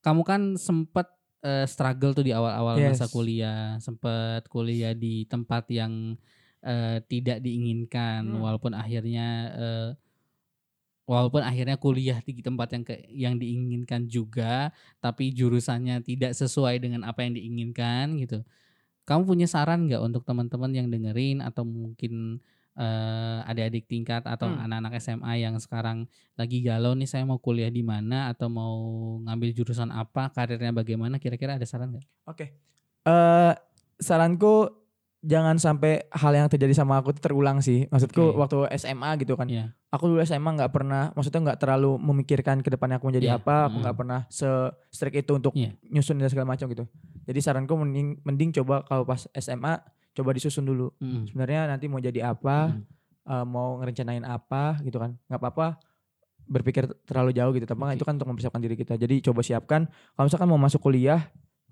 kamu 0.00 0.22
kan 0.24 0.40
sempat 0.56 1.06
eh, 1.44 1.66
struggle 1.68 2.16
tuh 2.16 2.24
di 2.24 2.32
awal-awal 2.32 2.80
masa 2.82 3.06
Yes. 3.06 3.12
kuliah, 3.12 3.76
sempat 3.82 4.46
kuliah 4.48 4.96
di 4.96 5.28
tempat 5.28 5.68
yang 5.68 6.16
eh, 6.64 6.98
tidak 7.06 7.38
diinginkan, 7.44 8.24
Hmm. 8.24 8.40
walaupun 8.40 8.72
akhirnya 8.74 9.26
eh, 9.54 9.88
walaupun 11.08 11.40
akhirnya 11.40 11.80
kuliah 11.80 12.20
di 12.20 12.44
tempat 12.44 12.68
yang 12.76 12.84
ke, 12.84 12.94
yang 13.08 13.34
diinginkan 13.40 14.04
juga, 14.06 14.70
tapi 15.00 15.32
jurusannya 15.32 16.04
tidak 16.04 16.36
sesuai 16.36 16.84
dengan 16.84 17.08
apa 17.08 17.24
yang 17.24 17.32
diinginkan 17.34 18.20
gitu. 18.20 18.44
Kamu 19.08 19.24
punya 19.24 19.48
saran 19.48 19.88
nggak 19.88 20.04
untuk 20.04 20.22
teman-teman 20.28 20.70
yang 20.76 20.88
dengerin 20.92 21.40
atau 21.40 21.64
mungkin 21.64 22.44
eh, 22.78 23.38
adik-adik 23.50 23.90
tingkat 23.90 24.22
atau 24.22 24.46
Hmm. 24.54 24.62
anak-anak 24.68 25.02
SMA 25.02 25.42
yang 25.42 25.58
sekarang 25.58 26.06
lagi 26.38 26.62
galau 26.62 26.94
nih 26.94 27.10
saya 27.10 27.26
mau 27.26 27.42
kuliah 27.42 27.72
di 27.74 27.82
mana 27.82 28.30
atau 28.30 28.46
mau 28.46 28.76
ngambil 29.26 29.50
jurusan 29.56 29.90
apa, 29.90 30.30
karirnya 30.30 30.70
bagaimana, 30.70 31.18
kira-kira 31.18 31.58
ada 31.58 31.66
saran 31.66 31.90
nggak? 31.96 32.06
Oke. 32.30 32.46
Eh 33.02 33.52
saranku 33.98 34.77
jangan 35.18 35.58
sampai 35.58 36.06
hal 36.14 36.30
yang 36.30 36.46
terjadi 36.46 36.70
sama 36.78 37.02
aku 37.02 37.10
itu 37.10 37.18
terulang 37.18 37.58
sih. 37.58 37.90
Maksudku 37.90 38.34
Oke. 38.34 38.38
waktu 38.38 38.56
SMA 38.78 39.10
gitu 39.18 39.34
kan. 39.34 39.50
Iya. 39.50 39.74
Aku 39.90 40.06
dulu 40.06 40.22
SMA 40.22 40.54
nggak 40.54 40.70
pernah, 40.70 41.10
maksudnya 41.16 41.52
nggak 41.52 41.58
terlalu 41.58 41.98
memikirkan 41.98 42.62
ke 42.62 42.70
depannya 42.70 43.02
aku 43.02 43.10
menjadi 43.10 43.34
Iya, 43.34 43.38
apa. 43.42 43.66
Aku 43.66 43.76
mm. 43.78 43.82
nggak 43.82 43.96
pernah 43.98 44.20
se 44.30 44.48
strict 44.94 45.16
itu 45.26 45.32
untuk 45.34 45.52
Iya. 45.58 45.74
nyusun 45.90 46.22
dan 46.22 46.30
segala 46.30 46.54
macam 46.54 46.70
gitu. 46.70 46.86
Jadi 47.26 47.38
saranku 47.42 47.74
mending 47.74 48.22
mending 48.22 48.50
coba 48.62 48.86
kalau 48.86 49.02
pas 49.02 49.26
SMA 49.34 49.82
coba 50.14 50.30
disusun 50.36 50.62
dulu. 50.62 50.94
Mm. 51.02 51.34
Sebenarnya 51.34 51.60
nanti 51.66 51.90
mau 51.90 51.98
jadi 51.98 52.30
apa, 52.30 52.78
Mm. 52.78 52.82
eh, 53.26 53.44
mau 53.48 53.80
ngerencanain 53.82 54.22
apa 54.22 54.78
gitu 54.86 55.02
kan. 55.02 55.18
nggak 55.26 55.40
apa-apa 55.40 55.82
berpikir 56.48 56.88
terlalu 57.04 57.36
jauh 57.36 57.52
gitu. 57.52 57.68
Tapi 57.68 57.80
Oke. 57.84 57.94
itu 58.00 58.04
kan 58.08 58.16
untuk 58.16 58.28
mempersiapkan 58.32 58.62
diri 58.62 58.76
kita. 58.78 58.96
Jadi 58.96 59.20
coba 59.20 59.44
siapkan. 59.44 59.84
Kalau 60.16 60.24
misalkan 60.30 60.48
mau 60.48 60.56
masuk 60.56 60.80
kuliah, 60.80 61.28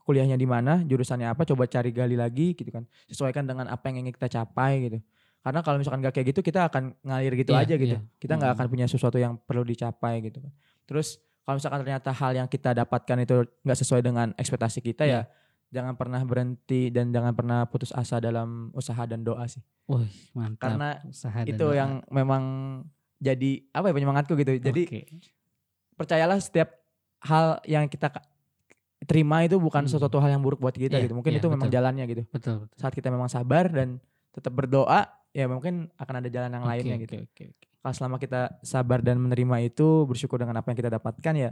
kuliahnya 0.07 0.39
di 0.39 0.47
mana, 0.47 0.81
jurusannya 0.81 1.27
apa, 1.27 1.43
coba 1.43 1.67
cari 1.67 1.91
gali 1.91 2.15
lagi 2.15 2.55
gitu 2.55 2.71
kan. 2.71 2.87
Sesuaikan 3.05 3.43
dengan 3.43 3.67
apa 3.67 3.91
yang 3.91 4.01
ingin 4.01 4.15
kita 4.15 4.31
capai 4.33 4.87
gitu. 4.87 4.99
Karena 5.43 5.61
kalau 5.61 5.77
misalkan 5.77 5.99
gak 6.01 6.15
kayak 6.15 6.31
gitu, 6.31 6.41
kita 6.41 6.67
akan 6.67 6.95
ngalir 7.03 7.35
gitu 7.37 7.51
Iya, 7.51 7.63
aja 7.63 7.75
gitu. 7.75 7.95
iya. 7.95 8.01
Kita 8.17 8.35
nggak 8.35 8.51
Mm. 8.51 8.57
akan 8.59 8.67
punya 8.67 8.87
sesuatu 8.87 9.15
yang 9.17 9.35
perlu 9.37 9.63
dicapai 9.63 10.19
gitu 10.21 10.39
kan. 10.39 10.51
Terus 10.85 11.19
kalau 11.43 11.59
misalkan 11.59 11.83
ternyata 11.83 12.11
hal 12.11 12.33
yang 12.35 12.47
kita 12.47 12.71
dapatkan 12.73 13.19
itu 13.21 13.37
nggak 13.63 13.79
sesuai 13.79 14.01
dengan 14.01 14.31
ekspektasi 14.35 14.79
kita 14.81 15.03
Iya. 15.03 15.23
ya, 15.27 15.31
jangan 15.73 15.95
pernah 15.95 16.23
berhenti 16.23 16.91
dan 16.91 17.11
jangan 17.11 17.31
pernah 17.33 17.67
putus 17.67 17.91
asa 17.91 18.19
dalam 18.19 18.71
usaha 18.73 19.03
dan 19.05 19.23
doa 19.23 19.47
sih. 19.47 19.63
Wih, 19.87 20.11
mantap. 20.33 20.75
Karena 20.75 20.99
Usaha 21.05 21.39
dan 21.39 21.47
itu 21.47 21.63
doa. 21.63 21.75
yang 21.75 21.91
memang 22.09 22.43
jadi 23.17 23.51
apa 23.71 23.87
ya 23.87 23.95
penyemangatku 23.95 24.35
gitu. 24.35 24.53
Jadi 24.57 24.83
Oke. 24.85 25.01
percayalah 25.95 26.39
setiap 26.39 26.75
hal 27.23 27.63
yang 27.65 27.87
kita 27.87 28.11
terima 29.07 29.41
itu 29.43 29.57
bukan 29.57 29.87
Hmm. 29.87 29.91
sesuatu 29.91 30.19
hal 30.19 30.35
yang 30.35 30.43
buruk 30.43 30.59
buat 30.59 30.75
kita 30.75 30.99
Iya, 30.99 31.07
gitu. 31.09 31.15
Mungkin 31.15 31.33
iya, 31.33 31.41
itu 31.41 31.47
memang 31.47 31.67
betul. 31.67 31.77
jalannya 31.79 32.05
gitu. 32.07 32.23
betul, 32.29 32.55
betul. 32.67 32.77
Saat 32.77 32.93
kita 32.93 33.09
memang 33.09 33.31
sabar 33.31 33.71
dan 33.71 34.03
tetap 34.31 34.53
berdoa, 34.53 35.07
ya 35.31 35.47
mungkin 35.47 35.89
akan 35.95 36.15
ada 36.19 36.29
jalan 36.29 36.51
yang 36.53 36.65
Oke, 36.65 36.71
lainnya 36.75 36.97
gitu. 37.01 37.15
oke, 37.23 37.45
oke. 37.55 37.67
Kalau 37.81 37.95
selama 37.95 38.17
kita 38.19 38.41
sabar 38.61 38.99
dan 38.99 39.17
menerima 39.17 39.57
itu, 39.63 40.05
bersyukur 40.05 40.37
dengan 40.37 40.59
apa 40.59 40.69
yang 40.69 40.79
kita 40.79 40.91
dapatkan 40.91 41.35
ya 41.35 41.51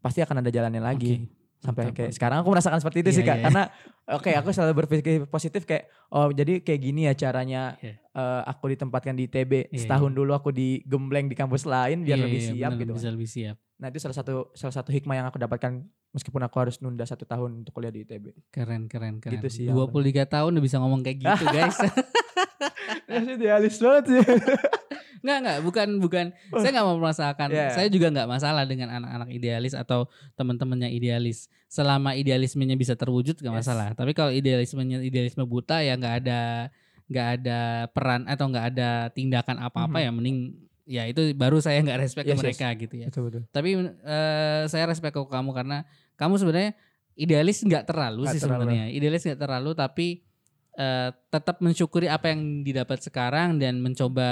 pasti 0.00 0.24
akan 0.24 0.40
ada 0.40 0.48
jalannya 0.48 0.80
lagi. 0.80 1.12
Oke, 1.20 1.39
Sampai 1.60 1.92
kayak 1.92 2.16
sekarang 2.16 2.40
aku 2.40 2.48
merasakan 2.48 2.80
seperti 2.80 3.04
itu 3.04 3.10
Iya, 3.12 3.16
sih 3.20 3.24
Kak. 3.24 3.36
iya. 3.36 3.44
Karena 3.44 3.62
oke 4.10 4.30
aku 4.32 4.48
selalu 4.48 4.72
berpikir 4.80 5.28
positif 5.28 5.62
kayak 5.62 5.86
oh 6.08 6.32
jadi 6.32 6.64
kayak 6.64 6.80
gini 6.80 7.04
ya 7.04 7.12
caranya 7.12 7.76
Iya. 7.78 8.00
eh, 8.00 8.42
aku 8.48 8.72
ditempatkan 8.72 9.12
di 9.12 9.28
ITB. 9.28 9.68
Iya, 9.68 9.78
Setahun 9.78 10.08
iya. 10.08 10.16
dulu 10.16 10.32
aku 10.32 10.50
digembleng 10.50 11.28
di 11.28 11.36
kampus 11.36 11.64
lain 11.64 12.00
biar 12.00 12.16
Iya, 12.16 12.24
lebih 12.24 12.40
iya, 12.40 12.48
siap 12.50 12.70
benar, 12.70 12.80
gitu. 12.80 12.90
kan. 12.90 12.98
Bisa 12.98 13.10
lebih 13.12 13.28
siap. 13.28 13.56
Nah 13.76 13.86
itu 13.88 13.98
salah 13.98 14.12
satu 14.14 14.32
salah 14.52 14.74
satu 14.74 14.90
hikmah 14.90 15.14
yang 15.14 15.26
aku 15.26 15.36
dapatkan 15.36 15.72
meskipun 16.10 16.42
aku 16.42 16.56
harus 16.58 16.80
nunda 16.80 17.04
satu 17.04 17.24
tahun 17.24 17.60
untuk 17.60 17.72
kuliah 17.72 17.88
di 17.88 18.04
ITB. 18.04 18.32
Keren, 18.48 18.88
keren, 18.88 19.20
keren. 19.20 19.36
Gitu 19.36 19.48
sih 19.48 19.64
yang 19.68 19.76
23 19.78 20.24
tahun 20.26 20.50
udah 20.52 20.64
bisa 20.64 20.76
ngomong 20.76 21.00
kayak 21.00 21.16
gitu, 21.18 21.44
guys. 21.54 21.76
Idealis 23.06 23.76
banget 23.78 24.04
sih. 24.06 24.20
Enggak, 25.20 25.36
enggak, 25.38 25.58
bukan 25.60 25.88
bukan. 25.98 26.26
Saya 26.50 26.70
nggak 26.72 26.86
mau 26.86 26.96
merasakan. 26.96 27.48
Yeah. 27.48 27.72
Saya 27.72 27.88
juga 27.88 28.08
nggak 28.08 28.24
masalah 28.26 28.64
dengan 28.64 28.88
anak-anak 28.90 29.28
idealis 29.28 29.72
atau 29.72 30.08
teman-temannya 30.34 30.88
idealis. 30.88 31.46
Selama 31.66 32.12
idealismenya 32.12 32.74
bisa 32.74 32.96
terwujud 32.96 33.36
nggak 33.36 33.52
Yes. 33.52 33.60
masalah. 33.64 33.88
Tapi 33.92 34.12
kalau 34.12 34.32
idealismenya 34.32 35.00
idealisme 35.00 35.44
buta 35.44 35.80
ya 35.80 35.94
nggak 35.94 36.14
ada 36.24 36.40
nggak 37.06 37.28
ada 37.36 37.60
peran 37.90 38.22
atau 38.24 38.46
nggak 38.46 38.66
ada 38.70 38.90
tindakan 39.10 39.58
apa-apa 39.58 39.98
Mhm. 39.98 40.04
ya 40.04 40.10
mending 40.10 40.38
ya 40.86 41.02
itu 41.06 41.34
baru 41.34 41.58
saya 41.58 41.82
nggak 41.82 41.98
respect 42.00 42.26
ke 42.26 42.32
Yes, 42.32 42.38
yes. 42.38 42.44
mereka 42.46 42.66
gitu 42.78 42.94
ya. 42.96 43.06
betul 43.10 43.22
betul. 43.28 43.42
Tapi 43.50 43.70
eh, 43.86 44.62
saya 44.66 44.84
respect 44.86 45.12
ke 45.12 45.22
kamu 45.22 45.50
karena 45.50 45.82
kamu 46.14 46.34
sebenarnya 46.36 46.72
idealis 47.14 47.60
nggak 47.60 47.84
terlalu 47.84 48.24
Nggak 48.24 48.34
sih 48.34 48.40
sebenarnya. 48.40 48.84
Idealis 48.88 49.22
nggak 49.26 49.40
terlalu 49.40 49.70
tapi 49.74 50.06
eh, 50.80 51.12
tetap 51.28 51.60
mensyukuri 51.60 52.08
apa 52.08 52.32
yang 52.32 52.64
didapat 52.64 53.04
sekarang 53.04 53.60
dan 53.60 53.84
mencoba 53.84 54.28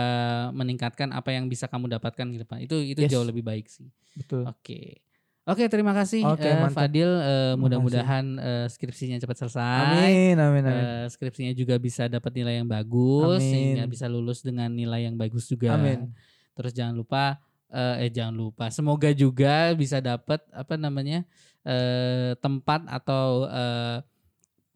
meningkatkan 0.57 1.13
apa 1.13 1.37
yang 1.37 1.45
bisa 1.47 1.69
kamu 1.69 1.93
dapatkan 1.93 2.25
ke 2.25 2.39
depan. 2.41 2.57
Itu 2.65 2.81
itu 2.81 3.05
Yes. 3.05 3.13
jauh 3.13 3.27
lebih 3.29 3.45
baik 3.45 3.69
sih. 3.69 3.93
Betul. 4.17 4.49
Oke. 4.49 5.05
Oke, 5.49 5.65
terima 5.73 5.97
kasih 5.97 6.29
Oke, 6.29 6.45
eh, 6.45 6.61
mantap. 6.61 6.77
Fadil. 6.85 7.09
Eh, 7.09 7.25
Terima 7.25 7.57
mudah-mudahan 7.57 8.25
eh, 8.37 8.67
skripsinya 8.69 9.17
cepat 9.17 9.37
selesai. 9.45 9.81
Amin 9.97 10.37
amin 10.37 10.61
amin. 10.65 10.85
Eh, 10.85 11.07
skripsinya 11.09 11.53
juga 11.57 11.81
bisa 11.81 12.05
dapat 12.05 12.37
nilai 12.37 12.61
yang 12.61 12.69
bagus 12.69 13.41
Amin. 13.41 13.49
sehingga 13.49 13.85
bisa 13.89 14.09
lulus 14.13 14.45
dengan 14.45 14.69
nilai 14.69 15.09
yang 15.09 15.17
bagus 15.17 15.49
juga. 15.49 15.73
Amin. 15.73 16.13
Terus 16.53 16.77
jangan 16.77 16.93
lupa 16.93 17.41
eh, 17.73 18.09
eh 18.09 18.11
jangan 18.13 18.37
lupa 18.37 18.69
semoga 18.69 19.09
juga 19.13 19.73
bisa 19.73 20.01
dapat 20.05 20.41
apa 20.53 20.77
namanya 20.77 21.25
eh 21.65 22.37
tempat 22.41 22.85
atau 22.85 23.49
eh 23.49 23.97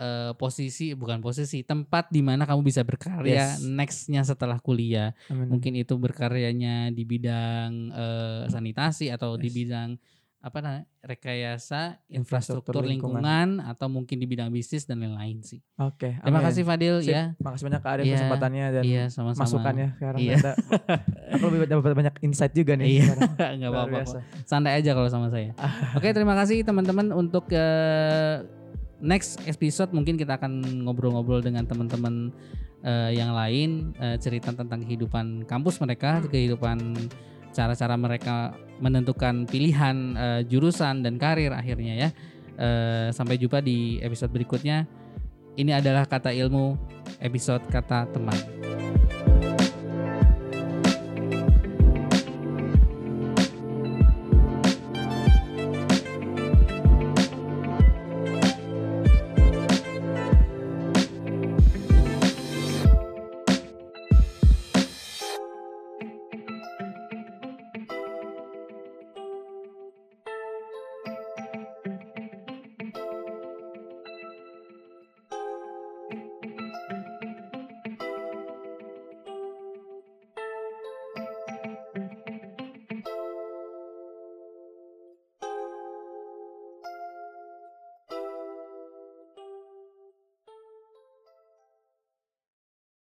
eh, 0.03 0.33
posisi 0.35 0.93
bukan 0.93 1.19
posisi 1.19 1.63
tempat 1.63 2.11
di 2.11 2.21
mana 2.21 2.43
kamu 2.43 2.61
bisa 2.61 2.83
berkarya 2.83 3.55
Yes. 3.55 3.63
nextnya 3.63 4.23
setelah 4.23 4.59
kuliah 4.59 5.15
amin. 5.27 5.47
mungkin 5.49 5.73
itu 5.75 5.95
berkaryanya 5.95 6.91
di 6.91 7.05
bidang 7.05 7.71
eh, 7.89 8.43
sanitasi 8.47 9.09
atau 9.09 9.35
di 9.37 9.47
Yes. 9.47 9.57
bidang 9.57 9.91
apa 10.41 10.59
namanya 10.59 10.91
rekayasa 11.01 12.03
infrastruktur 12.09 12.75
Infrastruktur 12.75 12.83
lingkungan. 12.83 13.23
lingkungan. 13.23 13.49
atau 13.65 13.87
mungkin 13.87 14.19
di 14.19 14.27
bidang 14.27 14.51
bisnis 14.51 14.83
dan 14.83 14.99
lain-lain 14.99 15.39
sih 15.41 15.63
Oke. 15.77 16.19
terima 16.19 16.43
amin. 16.43 16.47
kasih 16.51 16.63
Fadil 16.65 16.97
Sip. 16.99 17.15
ya 17.15 17.23
Makasih 17.39 17.65
banyak 17.65 17.81
Kak 17.81 17.93
Arya 17.93 18.03
Iya, 18.03 18.15
kesempatannya 18.19 18.65
dan 18.69 18.83
iya 18.83 19.05
sama-sama 19.07 19.47
masukannya 19.47 19.89
sekarang. 19.95 20.19
Iya. 20.19 20.35
ternyata 20.35 20.53
aku 21.33 21.45
lebih 21.49 21.67
dapat 21.69 21.95
banyak 21.95 22.15
insight 22.21 22.53
juga 22.53 22.75
nih. 22.75 22.87
Iya, 22.89 23.05
sekarang. 23.07 23.31
nggak 23.63 23.71
Luar 23.71 23.87
apa-apa. 23.87 24.19
Santai 24.43 24.73
aja 24.75 24.91
kalau 24.93 25.07
sama 25.07 25.31
saya. 25.31 25.55
Oke, 25.97 26.11
terima 26.11 26.35
kasih 26.35 26.59
teman-teman 26.61 27.07
untuk 27.13 27.47
eh, 27.49 28.43
next 29.03 29.43
episode 29.51 29.91
mungkin 29.91 30.15
kita 30.15 30.39
akan 30.39 30.87
ngobrol-ngobrol 30.87 31.43
dengan 31.43 31.67
teman-teman 31.67 32.31
eh, 32.87 33.19
yang 33.19 33.35
lain 33.35 33.93
eh, 33.99 34.17
cerita 34.17 34.55
tentang 34.55 34.87
kehidupan 34.87 35.45
kampus 35.45 35.83
mereka, 35.83 36.23
kehidupan 36.31 37.11
cara-cara 37.53 37.95
mereka 37.99 38.57
menentukan 38.81 39.45
pilihan 39.45 39.97
eh, 40.17 40.41
jurusan 40.47 41.03
dan 41.05 41.19
karir 41.19 41.53
akhirnya 41.53 42.09
ya. 42.09 42.11
Eh, 42.57 43.09
sampai 43.11 43.37
jumpa 43.37 43.59
di 43.61 43.99
episode 44.01 44.31
berikutnya. 44.31 44.87
Ini 45.53 45.85
adalah 45.85 46.09
kata 46.09 46.33
ilmu 46.33 46.79
episode 47.21 47.61
kata 47.69 48.09
teman. 48.09 48.39